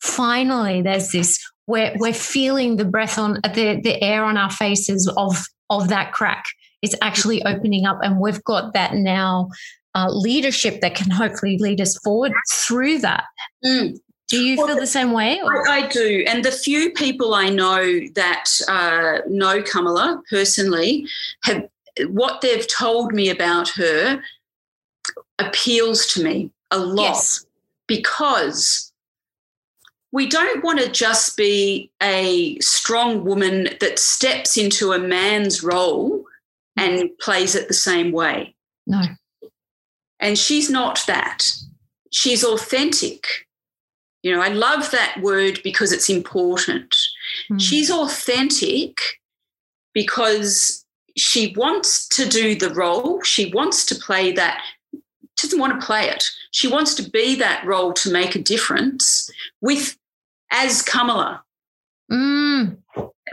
finally 0.00 0.82
there's 0.82 1.10
this 1.10 1.38
we're, 1.66 1.92
we're 1.98 2.14
feeling 2.14 2.76
the 2.76 2.84
breath 2.84 3.18
on 3.18 3.34
the, 3.34 3.80
the 3.82 4.02
air 4.02 4.24
on 4.24 4.36
our 4.36 4.50
faces 4.50 5.12
of 5.16 5.36
of 5.70 5.88
that 5.88 6.12
crack 6.12 6.44
is 6.80 6.96
actually 7.02 7.42
opening 7.44 7.84
up 7.84 7.98
and 8.02 8.20
we've 8.20 8.42
got 8.44 8.72
that 8.72 8.94
now 8.94 9.48
uh, 9.94 10.08
leadership 10.10 10.80
that 10.80 10.94
can 10.94 11.10
hopefully 11.10 11.58
lead 11.58 11.80
us 11.80 11.98
forward 11.98 12.32
through 12.50 12.98
that 12.98 13.24
mm. 13.64 13.94
Do 14.28 14.38
you 14.38 14.58
well, 14.58 14.66
feel 14.66 14.76
the 14.76 14.86
same 14.86 15.12
way? 15.12 15.40
I, 15.40 15.62
I, 15.68 15.88
do. 15.88 16.24
And 16.26 16.44
the 16.44 16.52
few 16.52 16.92
people 16.92 17.34
I 17.34 17.48
know 17.48 18.00
that 18.14 18.44
uh, 18.68 19.20
know 19.26 19.62
Kamala 19.62 20.22
personally 20.30 21.06
have 21.44 21.66
what 22.08 22.42
they've 22.42 22.66
told 22.68 23.12
me 23.12 23.30
about 23.30 23.70
her 23.70 24.22
appeals 25.38 26.06
to 26.08 26.22
me 26.22 26.50
a 26.70 26.78
lot 26.78 27.02
yes. 27.02 27.46
because 27.86 28.92
we 30.12 30.26
don't 30.26 30.62
want 30.62 30.80
to 30.80 30.90
just 30.90 31.36
be 31.36 31.90
a 32.02 32.58
strong 32.60 33.24
woman 33.24 33.70
that 33.80 33.98
steps 33.98 34.56
into 34.56 34.92
a 34.92 34.98
man's 34.98 35.62
role 35.62 36.24
and 36.76 37.10
plays 37.18 37.54
it 37.54 37.68
the 37.68 37.74
same 37.74 38.12
way. 38.12 38.54
No. 38.86 39.02
And 40.20 40.38
she's 40.38 40.70
not 40.70 41.04
that. 41.06 41.46
She's 42.10 42.44
authentic 42.44 43.47
you 44.22 44.34
know, 44.34 44.42
I 44.42 44.48
love 44.48 44.90
that 44.90 45.20
word 45.22 45.60
because 45.62 45.92
it's 45.92 46.10
important. 46.10 46.96
Mm. 47.50 47.60
She's 47.60 47.90
authentic 47.90 48.98
because 49.94 50.84
she 51.16 51.54
wants 51.56 52.08
to 52.08 52.28
do 52.28 52.54
the 52.54 52.70
role. 52.70 53.22
She 53.22 53.52
wants 53.52 53.84
to 53.86 53.94
play 53.94 54.32
that, 54.32 54.62
she 55.36 55.46
doesn't 55.46 55.60
want 55.60 55.80
to 55.80 55.86
play 55.86 56.08
it. 56.08 56.30
She 56.50 56.68
wants 56.68 56.94
to 56.96 57.08
be 57.10 57.36
that 57.36 57.64
role 57.64 57.92
to 57.94 58.10
make 58.10 58.34
a 58.34 58.42
difference 58.42 59.30
with, 59.60 59.96
as 60.50 60.82
Kamala. 60.82 61.42
Mm. 62.10 62.78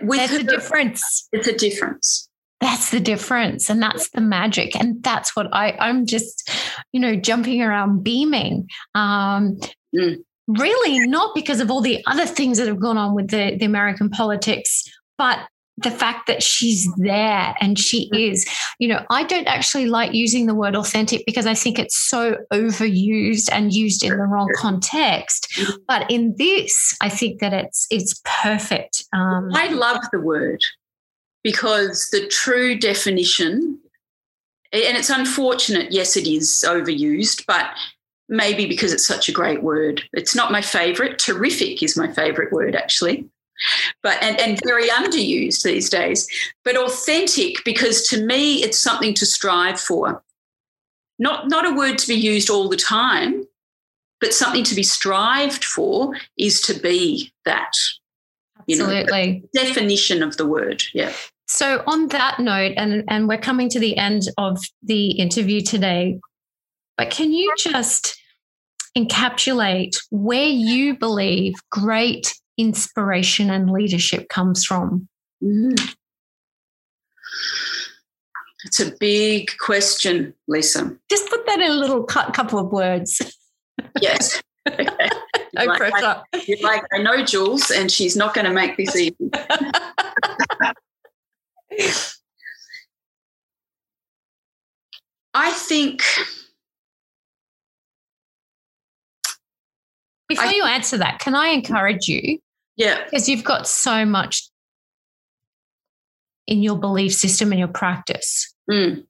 With 0.02 0.20
That's 0.20 0.34
her, 0.34 0.44
difference. 0.44 1.28
It's 1.32 1.48
a 1.48 1.56
difference 1.56 2.30
that's 2.62 2.90
the 2.90 3.00
difference 3.00 3.70
and 3.70 3.82
that's 3.82 4.10
the 4.12 4.22
magic 4.22 4.76
and 4.76 5.04
that's 5.04 5.36
what 5.36 5.48
i 5.54 5.74
i'm 5.74 6.06
just 6.06 6.50
you 6.94 7.00
know 7.00 7.16
jumping 7.16 7.62
around 7.62 8.02
beaming 8.02 8.68
um 8.96 9.60
mm 9.96 10.24
really 10.48 11.00
not 11.08 11.34
because 11.34 11.60
of 11.60 11.72
all 11.72 11.82
the 11.82 12.04
other 12.08 12.26
things 12.26 12.58
that 12.58 12.68
have 12.68 12.80
gone 12.80 12.98
on 12.98 13.16
with 13.16 13.30
the, 13.30 13.56
the 13.58 13.66
American 13.66 14.10
politics, 14.10 14.84
but 15.18 15.40
the 15.78 15.92
fact 15.92 16.28
that 16.28 16.42
she's 16.42 16.88
there 16.98 17.54
and 17.60 17.78
she 17.78 18.10
mm. 18.10 18.32
is, 18.32 18.46
you 18.80 18.88
know, 18.88 19.06
I 19.10 19.24
don't 19.24 19.48
actually 19.48 19.88
like 19.88 20.14
using 20.14 20.46
the 20.46 20.56
word 20.56 20.76
authentic 20.76 21.24
because 21.26 21.46
I 21.46 21.54
think 21.54 21.78
it's 21.78 21.98
so 21.98 22.38
overused 22.54 23.50
and 23.52 23.74
used 23.74 24.04
in 24.04 24.12
the 24.12 24.24
wrong 24.24 24.50
context. 24.56 25.60
But 25.88 26.10
in 26.10 26.36
this, 26.38 26.96
I 27.02 27.10
think 27.10 27.42
that 27.42 27.54
it's 27.54 27.88
it's 27.90 28.22
perfect. 28.24 29.04
Um, 29.12 29.50
I 29.54 29.68
love 29.68 30.02
the 30.12 30.22
word 30.22 30.62
because 31.44 32.08
the 32.12 32.28
true 32.28 32.78
definition, 32.78 33.80
and 34.72 34.98
it's 34.98 35.10
unfortunate, 35.10 35.92
yes, 35.92 36.16
it 36.16 36.26
is 36.26 36.64
overused, 36.66 37.44
but 37.48 37.68
maybe 38.30 38.66
because 38.66 38.94
it's 38.94 39.06
such 39.06 39.30
a 39.30 39.34
great 39.34 39.64
word. 39.64 40.04
It's 40.14 40.36
not 40.36 40.52
my 40.52 40.62
favorite. 40.62 41.20
Terrific 41.20 41.84
is 41.84 41.98
my 41.98 42.12
favorite 42.12 42.52
word, 42.52 42.76
actually. 42.76 43.28
But 44.04 44.22
and, 44.22 44.40
and 44.40 44.60
very 44.66 44.90
underused 44.90 45.64
these 45.64 45.90
days. 45.90 46.28
But 46.64 46.78
authentic, 46.78 47.64
because 47.64 48.06
to 48.10 48.26
me 48.26 48.64
it's 48.64 48.80
something 48.80 49.14
to 49.16 49.26
strive 49.26 49.80
for. 49.80 50.22
Not 51.20 51.48
not 51.48 51.66
a 51.66 51.74
word 51.74 51.98
to 52.00 52.08
be 52.08 52.16
used 52.16 52.50
all 52.50 52.68
the 52.68 52.76
time, 52.76 53.46
but 54.20 54.34
something 54.34 54.64
to 54.66 54.76
be 54.76 54.84
strived 54.84 55.64
for 55.64 56.14
is 56.38 56.62
to 56.62 56.74
be 56.74 57.32
that. 57.46 57.72
Absolutely. 58.70 59.24
You 59.24 59.42
know, 59.42 59.50
definition 59.54 60.24
of 60.24 60.38
the 60.38 60.46
word. 60.46 60.84
Yeah. 60.94 61.14
So 61.48 61.84
on 61.86 62.08
that 62.08 62.40
note, 62.40 62.74
and, 62.76 63.04
and 63.08 63.28
we're 63.28 63.38
coming 63.38 63.70
to 63.70 63.80
the 63.80 63.96
end 63.98 64.24
of 64.38 64.58
the 64.82 65.12
interview 65.12 65.62
today, 65.62 66.20
but 66.98 67.10
can 67.10 67.32
you 67.32 67.54
just 67.58 68.20
encapsulate 68.98 69.98
where 70.12 70.48
you 70.48 70.98
believe 70.98 71.54
great 71.70 72.34
inspiration 72.58 73.50
and 73.50 73.70
leadership 73.70 74.30
comes 74.30 74.66
from? 74.66 75.08
Mm. 75.44 75.96
It's 78.66 78.80
a 78.80 78.92
big 79.00 79.52
question, 79.60 80.34
Lisa. 80.48 80.96
Just 81.10 81.30
put 81.30 81.46
that 81.46 81.60
in 81.60 81.72
a 81.72 81.76
little 81.76 82.04
couple 82.04 82.58
of 82.58 82.72
words. 82.72 83.22
Yes. 84.02 84.42
Okay. 84.68 84.88
no 85.54 85.66
like, 85.66 85.78
pressure. 85.78 86.24
I, 86.34 86.56
like, 86.62 86.84
I 86.92 86.98
know 87.00 87.24
Jules, 87.24 87.70
and 87.70 87.92
she's 87.92 88.16
not 88.16 88.34
going 88.34 88.46
to 88.46 88.54
make 88.54 88.76
this 88.78 88.96
easy. 88.96 89.16
I 95.34 95.52
think. 95.52 96.02
Before 100.36 100.52
I, 100.52 100.56
you 100.56 100.64
answer 100.64 100.98
that, 100.98 101.20
can 101.20 101.36
I 101.36 101.48
encourage 101.50 102.08
you? 102.08 102.40
Yeah. 102.78 103.04
Because 103.04 103.28
you've 103.30 103.44
got 103.44 103.68
so 103.68 104.06
much 104.06 104.50
in 106.48 106.62
your 106.62 106.78
belief 106.78 107.14
system 107.14 107.52
and 107.52 107.60
your 107.60 107.70
practice. 107.70 108.54
Mm 108.70 109.06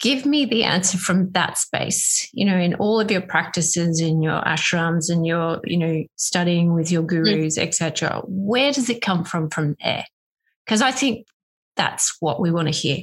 give 0.00 0.26
me 0.26 0.44
the 0.44 0.62
answer 0.62 0.98
from 0.98 1.30
that 1.32 1.56
space 1.56 2.28
you 2.32 2.44
know 2.44 2.56
in 2.56 2.74
all 2.74 3.00
of 3.00 3.10
your 3.10 3.20
practices 3.20 4.00
in 4.00 4.22
your 4.22 4.40
ashrams 4.42 5.10
and 5.10 5.26
your 5.26 5.60
you 5.64 5.76
know 5.76 6.04
studying 6.16 6.74
with 6.74 6.90
your 6.90 7.02
gurus 7.02 7.58
mm. 7.58 7.62
etc 7.62 8.20
where 8.26 8.72
does 8.72 8.90
it 8.90 9.00
come 9.00 9.24
from 9.24 9.48
from 9.48 9.74
there 9.82 10.04
because 10.64 10.82
i 10.82 10.90
think 10.90 11.26
that's 11.76 12.16
what 12.20 12.40
we 12.40 12.50
want 12.50 12.68
to 12.68 12.74
hear 12.74 12.98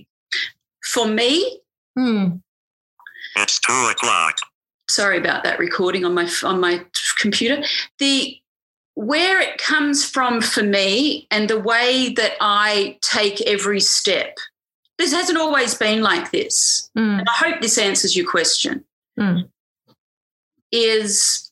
for 0.83 1.07
me 1.07 1.59
hmm. 1.97 2.27
it's 3.37 3.59
two 3.59 3.87
o'clock 3.91 4.35
sorry 4.93 5.17
about 5.17 5.43
that 5.43 5.59
recording 5.59 6.05
on 6.05 6.13
my 6.13 6.29
on 6.43 6.59
my 6.59 6.83
computer 7.17 7.63
the 7.99 8.37
where 8.95 9.41
it 9.41 9.57
comes 9.57 10.07
from 10.07 10.39
for 10.39 10.61
me 10.61 11.27
and 11.31 11.49
the 11.49 11.59
way 11.59 12.13
that 12.13 12.33
i 12.39 12.97
take 13.01 13.41
every 13.41 13.79
step 13.79 14.37
this 14.97 15.13
hasn't 15.13 15.37
always 15.37 15.75
been 15.75 16.01
like 16.01 16.31
this. 16.31 16.89
Mm. 16.97 17.19
And 17.19 17.27
I 17.27 17.33
hope 17.33 17.61
this 17.61 17.77
answers 17.77 18.15
your 18.15 18.29
question. 18.29 18.83
Mm. 19.19 19.49
Is 20.71 21.51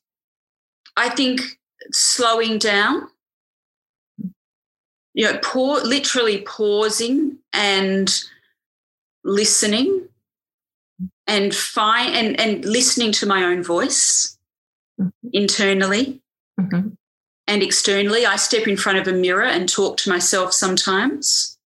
I 0.98 1.10
think 1.10 1.42
slowing 1.92 2.58
down, 2.58 3.08
you 5.14 5.26
know, 5.26 5.38
pour, 5.44 5.80
literally 5.82 6.42
pausing 6.42 7.38
and 7.54 8.14
listening 9.24 10.08
and 11.32 11.56
find 11.56 12.14
and, 12.14 12.40
and 12.42 12.66
listening 12.66 13.14
to 13.14 13.26
my 13.26 13.46
own 13.46 13.64
voice 13.64 14.38
mm-hmm. 15.00 15.30
internally 15.32 16.22
mm-hmm. 16.60 16.90
and 17.48 17.64
externally. 17.64 18.26
I 18.26 18.36
step 18.36 18.68
in 18.68 18.76
front 18.76 18.98
of 18.98 19.08
a 19.08 19.18
mirror 19.18 19.46
and 19.46 19.68
talk 19.68 19.96
to 19.98 20.10
myself 20.10 20.52
sometimes. 20.52 21.58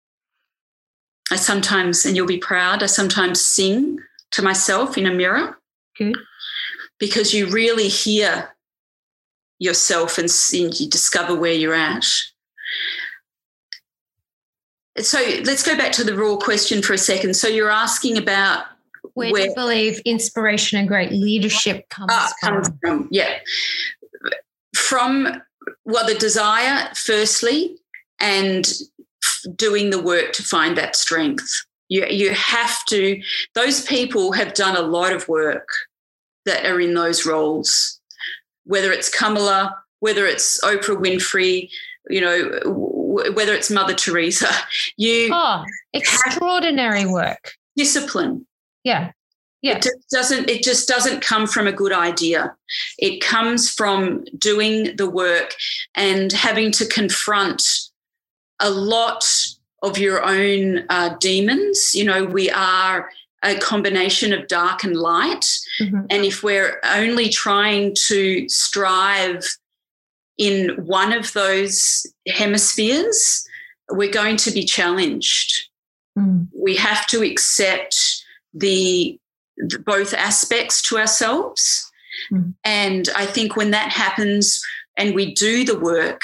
I 1.31 1.37
sometimes, 1.37 2.05
and 2.05 2.15
you'll 2.15 2.27
be 2.27 2.37
proud, 2.37 2.83
I 2.83 2.87
sometimes 2.87 3.41
sing 3.41 3.99
to 4.33 4.43
myself 4.43 4.99
in 4.99 5.07
a 5.07 5.15
mirror. 5.15 5.59
Good. 5.97 6.19
Because 6.99 7.33
you 7.33 7.49
really 7.49 7.89
hear 7.89 8.55
yourself 9.59 10.19
and, 10.19 10.29
you 10.53 10.91
discover 10.91 11.35
where 11.35 11.55
you're 11.55 11.73
at. 11.73 12.05
So 14.99 15.19
let's 15.45 15.63
go 15.63 15.75
back 15.75 15.93
to 15.93 16.05
the 16.05 16.15
raw 16.15 16.37
question 16.37 16.83
for 16.83 16.93
a 16.93 16.99
second. 16.99 17.35
So 17.35 17.49
you're 17.49 17.71
asking 17.71 18.19
about 18.19 18.67
where, 19.13 19.31
where 19.31 19.43
do 19.43 19.49
you 19.49 19.55
believe 19.55 20.01
inspiration 20.05 20.79
and 20.79 20.89
great 20.89 21.13
leadership 21.13 21.89
comes, 21.91 22.11
ah, 22.11 22.33
from? 22.41 22.55
comes 22.55 22.71
from? 22.81 23.09
Yeah. 23.11 23.39
From 24.75 25.43
well, 25.85 26.07
the 26.07 26.15
desire, 26.15 26.91
firstly, 26.95 27.77
and 28.21 28.71
doing 29.55 29.91
the 29.91 30.03
work 30.03 30.33
to 30.33 30.43
find 30.43 30.77
that 30.77 30.97
strength. 30.97 31.49
You, 31.89 32.07
you 32.07 32.33
have 32.33 32.85
to, 32.87 33.21
those 33.55 33.85
people 33.85 34.33
have 34.33 34.55
done 34.55 34.77
a 34.77 34.83
lot 34.83 35.13
of 35.13 35.29
work 35.29 35.69
that 36.47 36.67
are 36.67 36.81
in 36.81 36.95
those 36.95 37.27
roles, 37.27 38.01
whether 38.65 38.91
it's 38.93 39.09
Kamala, 39.09 39.77
whether 40.01 40.27
it's 40.27 40.63
Oprah 40.63 40.97
Winfrey, 40.97 41.71
you 42.09 42.21
know, 42.21 42.61
whether 43.33 43.55
it's 43.55 43.71
Mother 43.71 43.95
Teresa. 43.95 44.49
You 44.97 45.31
oh, 45.33 45.65
extraordinary 45.93 47.07
work. 47.07 47.55
Discipline. 47.77 48.47
Yeah. 48.85 49.13
Yeah. 49.63 49.77
It 49.77 49.83
just 49.83 50.11
doesn't 50.11 50.51
it 50.51 50.63
just 50.63 50.87
doesn't 50.87 51.23
come 51.23 51.47
from 51.47 51.67
a 51.67 51.73
good 51.73 51.93
idea. 51.93 52.55
It 52.99 53.21
comes 53.21 53.71
from 53.71 54.25
doing 54.39 54.97
the 54.97 55.09
work 55.09 55.55
and 55.95 56.31
having 56.33 56.71
to 56.73 56.87
confront 56.87 57.63
a 58.61 58.71
lot 58.71 59.25
of 59.83 59.99
your 59.99 60.25
own 60.25 60.85
uh, 60.89 61.17
demons. 61.21 61.95
You 61.95 62.05
know, 62.05 62.25
we 62.25 62.51
are 62.51 63.11
a 63.43 63.57
combination 63.57 64.33
of 64.33 64.49
dark 64.49 64.85
and 64.85 64.97
light. 64.97 65.45
Mm-hmm. 65.81 66.07
And 66.11 66.25
if 66.25 66.43
we're 66.43 66.81
only 66.85 67.29
trying 67.29 67.95
to 68.07 68.49
strive 68.49 69.45
in 70.39 70.71
one 70.85 71.13
of 71.13 71.33
those 71.35 72.07
hemispheres, 72.27 73.47
we're 73.91 74.11
going 74.11 74.37
to 74.39 74.51
be 74.51 74.65
challenged. 74.65 75.69
Mm. 76.19 76.49
We 76.57 76.77
have 76.77 77.07
to 77.09 77.23
accept 77.23 78.24
the, 78.55 79.19
the 79.57 79.79
both 79.79 80.15
aspects 80.15 80.81
to 80.83 80.99
ourselves. 80.99 81.91
Mm. 82.33 82.55
And 82.65 83.09
I 83.17 83.27
think 83.27 83.57
when 83.57 83.73
that 83.73 83.91
happens 83.91 84.63
and 84.97 85.15
we 85.15 85.35
do 85.35 85.65
the 85.65 85.79
work, 85.79 86.23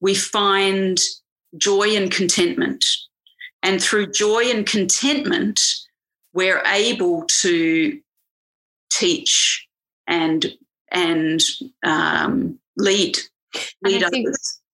we 0.00 0.14
find 0.14 0.98
joy 1.56 1.96
and 1.96 2.10
contentment. 2.10 2.84
And 3.62 3.82
through 3.82 4.12
joy 4.12 4.44
and 4.50 4.66
contentment, 4.66 5.60
we're 6.32 6.62
able 6.66 7.24
to 7.40 7.98
teach 8.92 9.66
and 10.06 10.52
and 10.90 11.42
um, 11.84 12.58
lead 12.76 13.18
lead 13.82 14.04
I 14.04 14.08
think. 14.08 14.28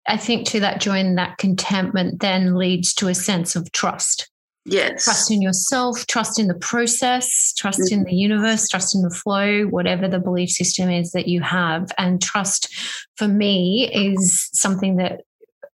I 0.09 0.16
think 0.16 0.46
to 0.49 0.61
that 0.61 0.80
joy 0.80 0.99
and 0.99 1.18
that 1.18 1.36
contentment 1.36 2.20
then 2.20 2.57
leads 2.57 2.94
to 2.94 3.09
a 3.09 3.14
sense 3.14 3.55
of 3.57 3.70
trust. 3.72 4.30
Yes. 4.70 5.04
Trust 5.04 5.30
in 5.30 5.40
yourself, 5.40 6.06
trust 6.06 6.38
in 6.38 6.46
the 6.46 6.54
process, 6.54 7.54
trust 7.56 7.80
mm-hmm. 7.80 8.00
in 8.00 8.04
the 8.04 8.14
universe, 8.14 8.68
trust 8.68 8.94
in 8.94 9.02
the 9.02 9.10
flow, 9.10 9.64
whatever 9.64 10.08
the 10.08 10.18
belief 10.18 10.50
system 10.50 10.90
is 10.90 11.12
that 11.12 11.28
you 11.28 11.40
have. 11.40 11.90
And 11.96 12.20
trust 12.20 12.68
for 13.16 13.28
me 13.28 13.90
is 13.92 14.48
something 14.52 14.96
that 14.96 15.22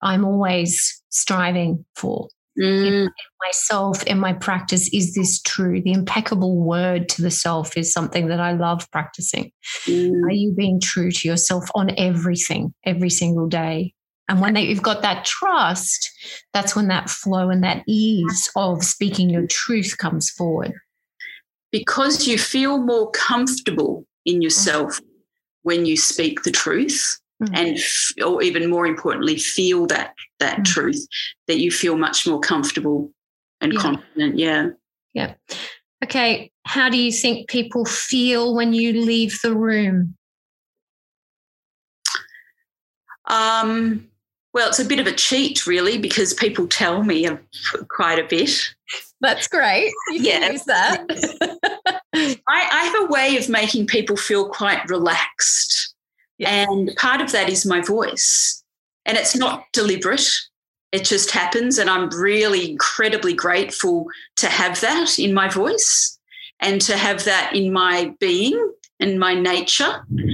I'm 0.02 0.24
always 0.26 1.02
striving 1.10 1.86
for. 1.96 2.28
Mm. 2.60 2.88
In 2.88 3.10
myself, 3.44 4.04
in 4.04 4.20
my 4.20 4.34
practice, 4.34 4.88
is 4.94 5.16
this 5.16 5.42
true? 5.42 5.82
The 5.82 5.92
impeccable 5.92 6.64
word 6.64 7.10
to 7.10 7.24
the 7.24 7.32
self 7.32 7.76
is 7.76 7.92
something 7.92 8.28
that 8.28 8.40
I 8.40 8.54
love 8.54 8.90
practicing. 8.92 9.52
Mm. 9.88 10.24
Are 10.24 10.32
you 10.32 10.54
being 10.54 10.80
true 10.80 11.10
to 11.10 11.28
yourself 11.28 11.64
on 11.74 11.92
everything, 11.98 12.74
every 12.86 13.10
single 13.10 13.48
day? 13.48 13.96
And 14.30 14.40
when 14.40 14.56
you've 14.56 14.82
got 14.82 15.02
that 15.02 15.26
trust, 15.26 16.10
that's 16.54 16.76
when 16.76 16.88
that 16.88 17.10
flow 17.10 17.50
and 17.50 17.64
that 17.64 17.84
ease 17.88 18.50
of 18.56 18.84
speaking 18.84 19.30
your 19.30 19.48
truth 19.48 19.98
comes 19.98 20.30
forward. 20.30 20.74
Because 21.72 22.28
you 22.28 22.38
feel 22.38 22.78
more 22.78 23.12
comfortable 23.12 24.06
in 24.26 24.42
yourself 24.42 25.00
mm. 25.00 25.06
when 25.64 25.86
you 25.86 25.98
speak 25.98 26.44
the 26.44 26.52
truth 26.52 27.20
mm. 27.42 27.50
and 27.54 28.24
or 28.26 28.42
even 28.42 28.70
more 28.70 28.86
importantly 28.86 29.38
feel 29.38 29.86
that 29.88 30.14
that 30.40 30.60
mm. 30.60 30.66
truth 30.66 31.06
that 31.48 31.60
you 31.60 31.72
feel 31.72 31.98
much 31.98 32.28
more 32.28 32.40
comfortable 32.40 33.12
and 33.62 33.74
yeah. 33.74 33.80
confident 33.80 34.38
yeah 34.38 34.68
yeah 35.14 35.34
okay 36.04 36.52
how 36.66 36.90
do 36.90 36.98
you 36.98 37.12
think 37.12 37.50
people 37.50 37.86
feel 37.86 38.56
when 38.56 38.74
you 38.74 38.94
leave 38.94 39.40
the 39.42 39.56
room 39.56 40.16
um 43.30 44.08
Well, 44.54 44.70
it's 44.70 44.80
a 44.80 44.86
bit 44.86 45.00
of 45.00 45.08
a 45.08 45.12
cheat, 45.12 45.66
really, 45.66 45.98
because 45.98 46.34
people 46.34 46.68
tell 46.68 47.04
me 47.04 47.28
quite 47.88 48.20
a 48.20 48.28
bit. 48.28 48.52
That's 49.20 49.48
great. 49.48 49.92
You 50.12 50.22
can 50.22 50.52
use 50.52 50.66
that. 50.66 51.06
I, 52.14 52.38
I, 52.48 52.84
have 52.86 53.04
a 53.04 53.12
way 53.12 53.38
of 53.38 53.50
making 53.50 53.88
people 53.88 54.16
feel 54.16 54.50
quite 54.50 54.88
relaxed. 54.90 55.96
Yeah. 56.38 56.70
And 56.70 56.92
part 56.98 57.22
of 57.22 57.32
that 57.32 57.50
is 57.50 57.66
my 57.66 57.82
voice. 57.82 58.64
And 59.06 59.18
it's 59.18 59.36
not 59.36 59.66
deliberate, 59.74 60.30
it 60.92 61.06
just 61.06 61.32
happens. 61.32 61.80
And 61.80 61.90
I'm 61.90 62.10
really 62.10 62.70
incredibly 62.70 63.34
grateful 63.34 64.08
to 64.38 64.48
have 64.48 64.80
that 64.82 65.18
in 65.18 65.34
my 65.34 65.50
voice 65.50 66.20
and 66.60 66.80
to 66.82 66.98
have 66.98 67.24
that 67.26 67.56
in 67.56 67.74
my 67.74 68.14
being 68.20 68.74
and 69.00 69.20
my 69.20 69.34
nature. 69.34 70.06
Mm-hmm. 70.12 70.33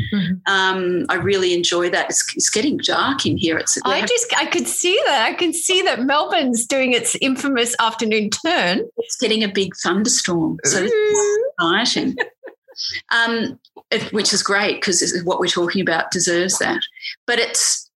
Um, 0.50 1.06
I 1.10 1.16
really 1.16 1.54
enjoy 1.54 1.92
that. 1.92 2.10
It's, 2.10 2.36
it's, 2.36 2.50
getting 2.50 2.78
dark 2.78 3.24
in 3.24 3.38
here. 3.38 3.60
It's 3.60 3.78
I 3.86 4.04
just 4.04 4.34
I 4.36 4.48
could 4.48 4.68
see 4.68 5.00
that. 5.06 5.28
I 5.30 5.34
can 5.34 5.54
see 5.54 5.84
that 5.84 6.02
Melbourne's 6.02 6.66
doing 6.66 6.92
its 6.94 7.16
infamous 7.22 7.76
afternoon 7.80 8.32
turn. 8.32 8.82
It's 8.98 9.16
getting 9.18 9.44
a 9.44 9.48
big 9.48 9.76
thunderstorm, 9.76 10.58
so 10.66 10.90
exciting. 11.60 12.16
um, 13.12 13.60
it, 13.92 14.12
which 14.12 14.34
is 14.34 14.42
great 14.42 14.82
because 14.82 15.22
what 15.24 15.40
we're 15.40 15.46
talking 15.46 15.84
about 15.84 16.10
deserves 16.10 16.58
that. 16.58 16.82
But 17.28 17.38
it's, 17.38 17.88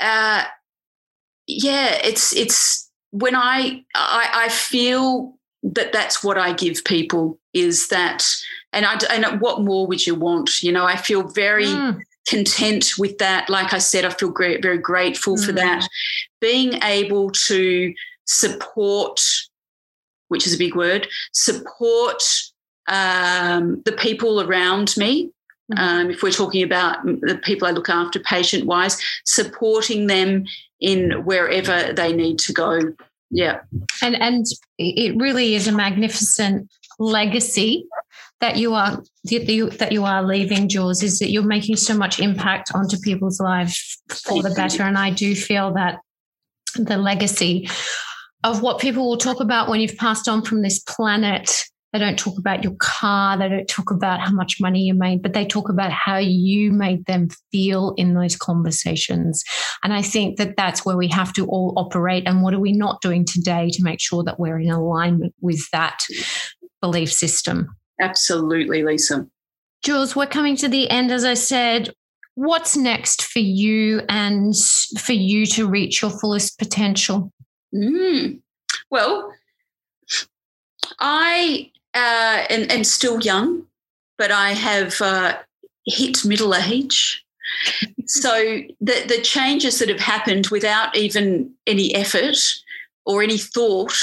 uh, 0.00 0.44
yeah, 1.46 2.00
it's 2.02 2.34
it's 2.34 2.90
when 3.12 3.36
I, 3.36 3.84
I 3.94 4.30
I 4.34 4.48
feel 4.48 5.38
that 5.62 5.92
that's 5.92 6.24
what 6.24 6.36
I 6.36 6.52
give 6.52 6.82
people 6.82 7.38
is 7.52 7.88
that 7.88 8.24
and 8.72 8.86
I 8.86 8.98
and 9.10 9.40
what 9.40 9.62
more 9.62 9.86
would 9.86 10.06
you 10.06 10.14
want? 10.14 10.62
You 10.62 10.72
know, 10.72 10.84
I 10.84 10.96
feel 10.96 11.22
very 11.22 11.66
mm. 11.66 12.00
content 12.28 12.92
with 12.98 13.18
that. 13.18 13.48
Like 13.50 13.72
I 13.72 13.78
said, 13.78 14.04
I 14.04 14.10
feel 14.10 14.30
great, 14.30 14.62
very 14.62 14.78
grateful 14.78 15.36
mm. 15.36 15.44
for 15.44 15.52
that. 15.52 15.86
Being 16.40 16.82
able 16.82 17.30
to 17.30 17.94
support, 18.24 19.20
which 20.28 20.46
is 20.46 20.54
a 20.54 20.58
big 20.58 20.74
word, 20.74 21.08
support 21.32 22.22
um, 22.88 23.82
the 23.84 23.92
people 23.92 24.40
around 24.40 24.96
me. 24.96 25.30
Mm. 25.72 25.78
Um, 25.78 26.10
if 26.10 26.22
we're 26.22 26.32
talking 26.32 26.62
about 26.62 27.04
the 27.04 27.38
people 27.42 27.68
I 27.68 27.72
look 27.72 27.88
after 27.88 28.20
patient 28.20 28.66
wise, 28.66 28.98
supporting 29.24 30.06
them 30.06 30.44
in 30.80 31.24
wherever 31.24 31.92
they 31.92 32.12
need 32.12 32.38
to 32.40 32.52
go. 32.52 32.80
Yeah. 33.30 33.60
And 34.02 34.16
and 34.16 34.44
it 34.78 35.16
really 35.16 35.54
is 35.54 35.68
a 35.68 35.72
magnificent 35.72 36.70
legacy 36.98 37.86
that 38.42 38.56
you 38.56 38.74
are 38.74 39.00
that 39.24 39.48
you, 39.48 39.70
that 39.70 39.92
you 39.92 40.04
are 40.04 40.22
leaving, 40.22 40.68
Jules, 40.68 41.02
is 41.02 41.20
that 41.20 41.30
you're 41.30 41.44
making 41.44 41.76
so 41.76 41.96
much 41.96 42.18
impact 42.18 42.72
onto 42.74 42.98
people's 42.98 43.40
lives 43.40 44.02
for 44.10 44.42
the 44.42 44.50
better. 44.50 44.82
And 44.82 44.98
I 44.98 45.10
do 45.10 45.34
feel 45.36 45.72
that 45.74 46.00
the 46.74 46.98
legacy 46.98 47.68
of 48.42 48.60
what 48.60 48.80
people 48.80 49.08
will 49.08 49.16
talk 49.16 49.40
about 49.40 49.68
when 49.68 49.80
you've 49.80 49.96
passed 49.96 50.28
on 50.28 50.42
from 50.42 50.62
this 50.62 50.80
planet. 50.80 51.62
They 51.92 52.00
don't 52.00 52.18
talk 52.18 52.36
about 52.36 52.64
your 52.64 52.74
car. 52.80 53.38
They 53.38 53.48
don't 53.48 53.68
talk 53.68 53.92
about 53.92 54.20
how 54.20 54.32
much 54.32 54.56
money 54.60 54.80
you 54.80 54.94
made, 54.94 55.22
but 55.22 55.34
they 55.34 55.44
talk 55.44 55.68
about 55.68 55.92
how 55.92 56.16
you 56.16 56.72
made 56.72 57.04
them 57.06 57.28
feel 57.52 57.94
in 57.96 58.14
those 58.14 58.34
conversations. 58.34 59.44
And 59.84 59.92
I 59.92 60.02
think 60.02 60.38
that 60.38 60.56
that's 60.56 60.84
where 60.84 60.96
we 60.96 61.08
have 61.08 61.32
to 61.34 61.46
all 61.46 61.74
operate. 61.76 62.24
And 62.26 62.42
what 62.42 62.54
are 62.54 62.60
we 62.60 62.72
not 62.72 63.02
doing 63.02 63.24
today 63.24 63.70
to 63.70 63.84
make 63.84 64.00
sure 64.00 64.24
that 64.24 64.40
we're 64.40 64.58
in 64.58 64.70
alignment 64.70 65.34
with 65.40 65.62
that 65.70 66.00
belief 66.80 67.12
system? 67.12 67.68
Absolutely, 68.00 68.82
Lisa. 68.82 69.26
Jules, 69.84 70.14
we're 70.14 70.26
coming 70.26 70.56
to 70.56 70.68
the 70.68 70.88
end. 70.90 71.10
As 71.10 71.24
I 71.24 71.34
said, 71.34 71.92
what's 72.34 72.76
next 72.76 73.24
for 73.24 73.40
you 73.40 74.02
and 74.08 74.54
for 74.98 75.12
you 75.12 75.46
to 75.46 75.68
reach 75.68 76.02
your 76.02 76.10
fullest 76.10 76.58
potential? 76.58 77.32
Mm. 77.74 78.40
Well, 78.90 79.32
I 81.00 81.70
uh, 81.94 82.44
am, 82.50 82.70
am, 82.70 82.84
still 82.84 83.20
young, 83.20 83.64
but 84.18 84.30
I 84.30 84.52
have 84.52 85.00
uh, 85.00 85.38
hit 85.86 86.24
middle 86.24 86.54
age. 86.54 87.24
so 88.06 88.60
the, 88.80 89.04
the 89.08 89.20
changes 89.22 89.78
that 89.78 89.88
have 89.88 90.00
happened 90.00 90.48
without 90.48 90.96
even 90.96 91.52
any 91.66 91.94
effort 91.94 92.38
or 93.04 93.22
any 93.22 93.38
thought 93.38 93.96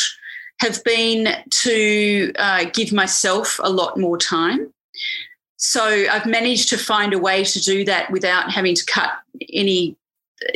have 0.60 0.84
been 0.84 1.30
to 1.50 2.34
uh, 2.38 2.66
give 2.74 2.92
myself 2.92 3.60
a 3.64 3.70
lot 3.70 3.98
more 3.98 4.18
time. 4.18 4.74
So 5.58 5.84
I've 5.84 6.26
managed 6.26 6.70
to 6.70 6.78
find 6.78 7.14
a 7.14 7.20
way 7.20 7.44
to 7.44 7.60
do 7.60 7.84
that 7.86 8.12
without 8.12 8.52
having 8.52 8.76
to 8.76 8.86
cut 8.86 9.12
any 9.52 9.98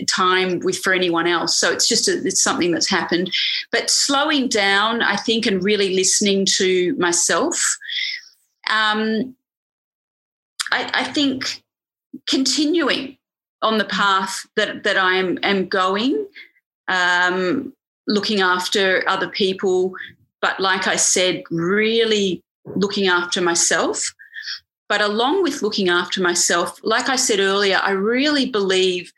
time 0.07 0.59
with 0.59 0.77
for 0.77 0.93
anyone 0.93 1.27
else. 1.27 1.57
So 1.57 1.71
it's 1.71 1.87
just 1.87 2.07
a, 2.07 2.25
it's 2.25 2.41
something 2.41 2.71
that's 2.71 2.89
happened. 2.89 3.33
But 3.71 3.89
slowing 3.89 4.47
down, 4.47 5.01
I 5.01 5.15
think, 5.15 5.45
and 5.45 5.63
really 5.63 5.93
listening 5.93 6.45
to 6.57 6.95
myself. 6.95 7.61
Um, 8.69 9.35
I, 10.71 10.89
I 10.93 11.03
think 11.03 11.63
continuing 12.27 13.17
on 13.61 13.77
the 13.77 13.85
path 13.85 14.45
that 14.55 14.83
that 14.83 14.97
I 14.97 15.15
am 15.15 15.37
am 15.43 15.67
going. 15.67 16.27
Um, 16.87 17.73
looking 18.07 18.41
after 18.41 19.03
other 19.07 19.27
people, 19.27 19.93
but 20.41 20.59
like 20.59 20.87
I 20.87 20.95
said, 20.95 21.43
really 21.49 22.41
looking 22.65 23.07
after 23.07 23.41
myself. 23.41 24.13
But 24.89 25.01
along 25.01 25.43
with 25.43 25.61
looking 25.61 25.89
after 25.89 26.21
myself, 26.21 26.79
like 26.83 27.09
I 27.09 27.15
said 27.15 27.39
earlier, 27.39 27.79
I 27.81 27.91
really 27.91 28.45
believe 28.45 29.11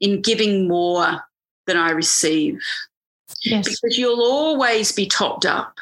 in 0.00 0.20
giving 0.20 0.66
more 0.66 1.20
than 1.66 1.76
I 1.76 1.90
receive. 1.90 2.58
Yes. 3.44 3.68
Because 3.68 3.98
you'll 3.98 4.22
always 4.22 4.92
be 4.92 5.06
topped 5.06 5.46
up. 5.46 5.78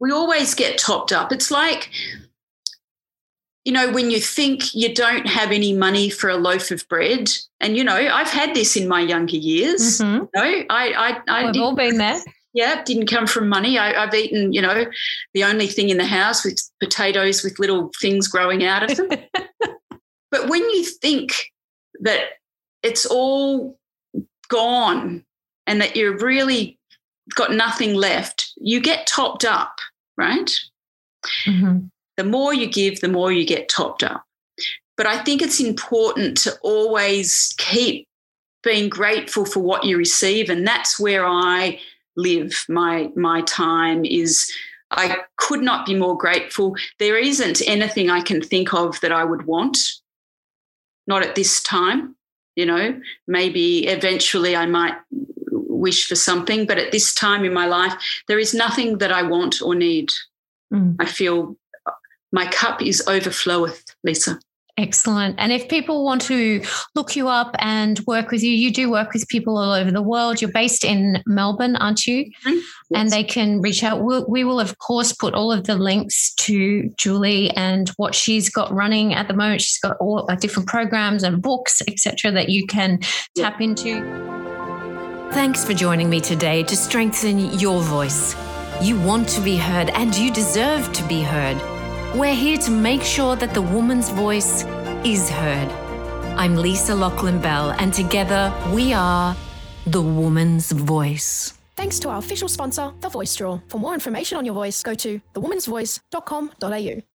We 0.00 0.10
always 0.10 0.54
get 0.54 0.78
topped 0.78 1.12
up. 1.12 1.32
It's 1.32 1.50
like 1.50 1.90
you 3.64 3.72
know, 3.72 3.90
when 3.90 4.10
you 4.10 4.20
think 4.20 4.74
you 4.74 4.94
don't 4.94 5.26
have 5.26 5.50
any 5.50 5.72
money 5.72 6.10
for 6.10 6.28
a 6.28 6.36
loaf 6.36 6.70
of 6.70 6.86
bread, 6.88 7.30
and 7.60 7.76
you 7.76 7.84
know, 7.84 7.94
I've 7.94 8.28
had 8.28 8.54
this 8.54 8.76
in 8.76 8.86
my 8.88 9.00
younger 9.00 9.36
years. 9.36 10.00
Mm-hmm. 10.00 10.14
You 10.14 10.28
know, 10.34 10.64
I, 10.70 10.92
I, 10.92 11.20
I 11.28 11.50
we've 11.50 11.62
all 11.62 11.74
been 11.74 11.96
there. 11.96 12.20
Yeah, 12.52 12.84
didn't 12.84 13.06
come 13.06 13.26
from 13.26 13.48
money. 13.48 13.78
I, 13.78 13.98
have 13.98 14.14
eaten, 14.14 14.52
you 14.52 14.62
know, 14.62 14.84
the 15.32 15.42
only 15.42 15.66
thing 15.66 15.88
in 15.88 15.96
the 15.96 16.06
house 16.06 16.44
with 16.44 16.60
potatoes 16.78 17.42
with 17.42 17.58
little 17.58 17.90
things 18.00 18.28
growing 18.28 18.64
out 18.64 18.88
of 18.88 18.96
them. 18.96 19.08
but 20.30 20.48
when 20.48 20.62
you 20.70 20.84
think 20.84 21.50
that 22.00 22.24
it's 22.84 23.06
all 23.06 23.76
gone 24.48 25.24
and 25.66 25.80
that 25.80 25.96
you've 25.96 26.22
really 26.22 26.78
got 27.34 27.50
nothing 27.50 27.94
left, 27.94 28.52
you 28.56 28.80
get 28.80 29.08
topped 29.08 29.44
up, 29.44 29.78
right? 30.16 30.52
Mm-hmm. 31.46 31.86
The 32.16 32.24
more 32.24 32.54
you 32.54 32.66
give, 32.66 33.00
the 33.00 33.08
more 33.08 33.32
you 33.32 33.44
get 33.44 33.68
topped 33.68 34.02
up. 34.02 34.24
But 34.96 35.06
I 35.06 35.22
think 35.22 35.42
it's 35.42 35.60
important 35.60 36.36
to 36.38 36.56
always 36.62 37.54
keep 37.58 38.06
being 38.62 38.88
grateful 38.88 39.44
for 39.44 39.60
what 39.60 39.84
you 39.84 39.96
receive. 39.96 40.48
And 40.48 40.66
that's 40.66 40.98
where 40.98 41.26
I 41.26 41.80
live 42.16 42.64
my 42.68 43.10
my 43.16 43.42
time 43.42 44.04
is 44.04 44.50
I 44.90 45.18
could 45.36 45.62
not 45.62 45.86
be 45.86 45.94
more 45.94 46.16
grateful. 46.16 46.76
There 46.98 47.18
isn't 47.18 47.66
anything 47.66 48.10
I 48.10 48.20
can 48.20 48.40
think 48.40 48.72
of 48.72 49.00
that 49.00 49.12
I 49.12 49.24
would 49.24 49.46
want. 49.46 49.78
Not 51.06 51.22
at 51.22 51.34
this 51.34 51.62
time. 51.62 52.16
You 52.56 52.66
know, 52.66 53.00
maybe 53.26 53.88
eventually 53.88 54.54
I 54.54 54.66
might 54.66 54.94
wish 55.50 56.06
for 56.06 56.14
something, 56.14 56.66
but 56.66 56.78
at 56.78 56.92
this 56.92 57.12
time 57.12 57.44
in 57.44 57.52
my 57.52 57.66
life, 57.66 57.94
there 58.28 58.38
is 58.38 58.54
nothing 58.54 58.98
that 58.98 59.10
I 59.10 59.22
want 59.22 59.60
or 59.60 59.74
need. 59.74 60.10
Mm. 60.72 60.94
I 61.00 61.04
feel 61.04 61.56
my 62.34 62.46
cup 62.46 62.82
is 62.82 63.00
overfloweth, 63.06 63.80
Lisa. 64.02 64.40
Excellent. 64.76 65.36
And 65.38 65.52
if 65.52 65.68
people 65.68 66.04
want 66.04 66.20
to 66.22 66.60
look 66.96 67.14
you 67.14 67.28
up 67.28 67.54
and 67.60 68.00
work 68.08 68.32
with 68.32 68.42
you, 68.42 68.50
you 68.50 68.72
do 68.72 68.90
work 68.90 69.12
with 69.12 69.28
people 69.28 69.56
all 69.56 69.70
over 69.70 69.92
the 69.92 70.02
world. 70.02 70.42
You're 70.42 70.50
based 70.50 70.84
in 70.84 71.22
Melbourne, 71.26 71.76
aren't 71.76 72.08
you? 72.08 72.24
Mm-hmm. 72.24 72.50
Yes. 72.50 72.64
And 72.90 73.10
they 73.10 73.22
can 73.22 73.60
reach 73.60 73.84
out. 73.84 74.02
We'll, 74.02 74.26
we 74.28 74.42
will, 74.42 74.58
of 74.58 74.76
course, 74.78 75.12
put 75.12 75.32
all 75.32 75.52
of 75.52 75.62
the 75.62 75.76
links 75.76 76.34
to 76.34 76.88
Julie 76.96 77.50
and 77.52 77.88
what 77.90 78.16
she's 78.16 78.50
got 78.50 78.72
running 78.72 79.14
at 79.14 79.28
the 79.28 79.34
moment. 79.34 79.60
She's 79.60 79.78
got 79.78 79.96
all 79.98 80.28
uh, 80.28 80.34
different 80.34 80.68
programs 80.68 81.22
and 81.22 81.40
books, 81.40 81.80
etc., 81.86 82.32
that 82.32 82.48
you 82.48 82.66
can 82.66 82.98
tap 83.36 83.60
into. 83.60 84.02
Thanks 85.30 85.64
for 85.64 85.72
joining 85.72 86.10
me 86.10 86.20
today 86.20 86.64
to 86.64 86.76
strengthen 86.76 87.38
your 87.60 87.80
voice. 87.80 88.34
You 88.82 88.98
want 89.00 89.28
to 89.28 89.40
be 89.40 89.56
heard 89.56 89.90
and 89.90 90.16
you 90.16 90.32
deserve 90.32 90.92
to 90.94 91.06
be 91.06 91.22
heard. 91.22 91.73
We're 92.14 92.36
here 92.36 92.58
to 92.58 92.70
make 92.70 93.02
sure 93.02 93.34
that 93.34 93.54
the 93.54 93.62
woman's 93.62 94.08
voice 94.08 94.64
is 95.04 95.28
heard. 95.28 95.68
I'm 96.38 96.54
Lisa 96.54 96.94
Lachlan 96.94 97.40
Bell, 97.40 97.72
and 97.72 97.92
together 97.92 98.54
we 98.72 98.92
are 98.92 99.36
the 99.88 100.00
woman's 100.00 100.70
voice. 100.70 101.54
Thanks 101.74 101.98
to 101.98 102.10
our 102.10 102.18
official 102.18 102.46
sponsor, 102.46 102.92
The 103.00 103.08
Voice 103.08 103.34
Draw. 103.34 103.58
For 103.66 103.78
more 103.78 103.94
information 103.94 104.38
on 104.38 104.44
your 104.44 104.54
voice, 104.54 104.80
go 104.80 104.94
to 104.94 105.20
thewomansvoice.com.au. 105.34 107.13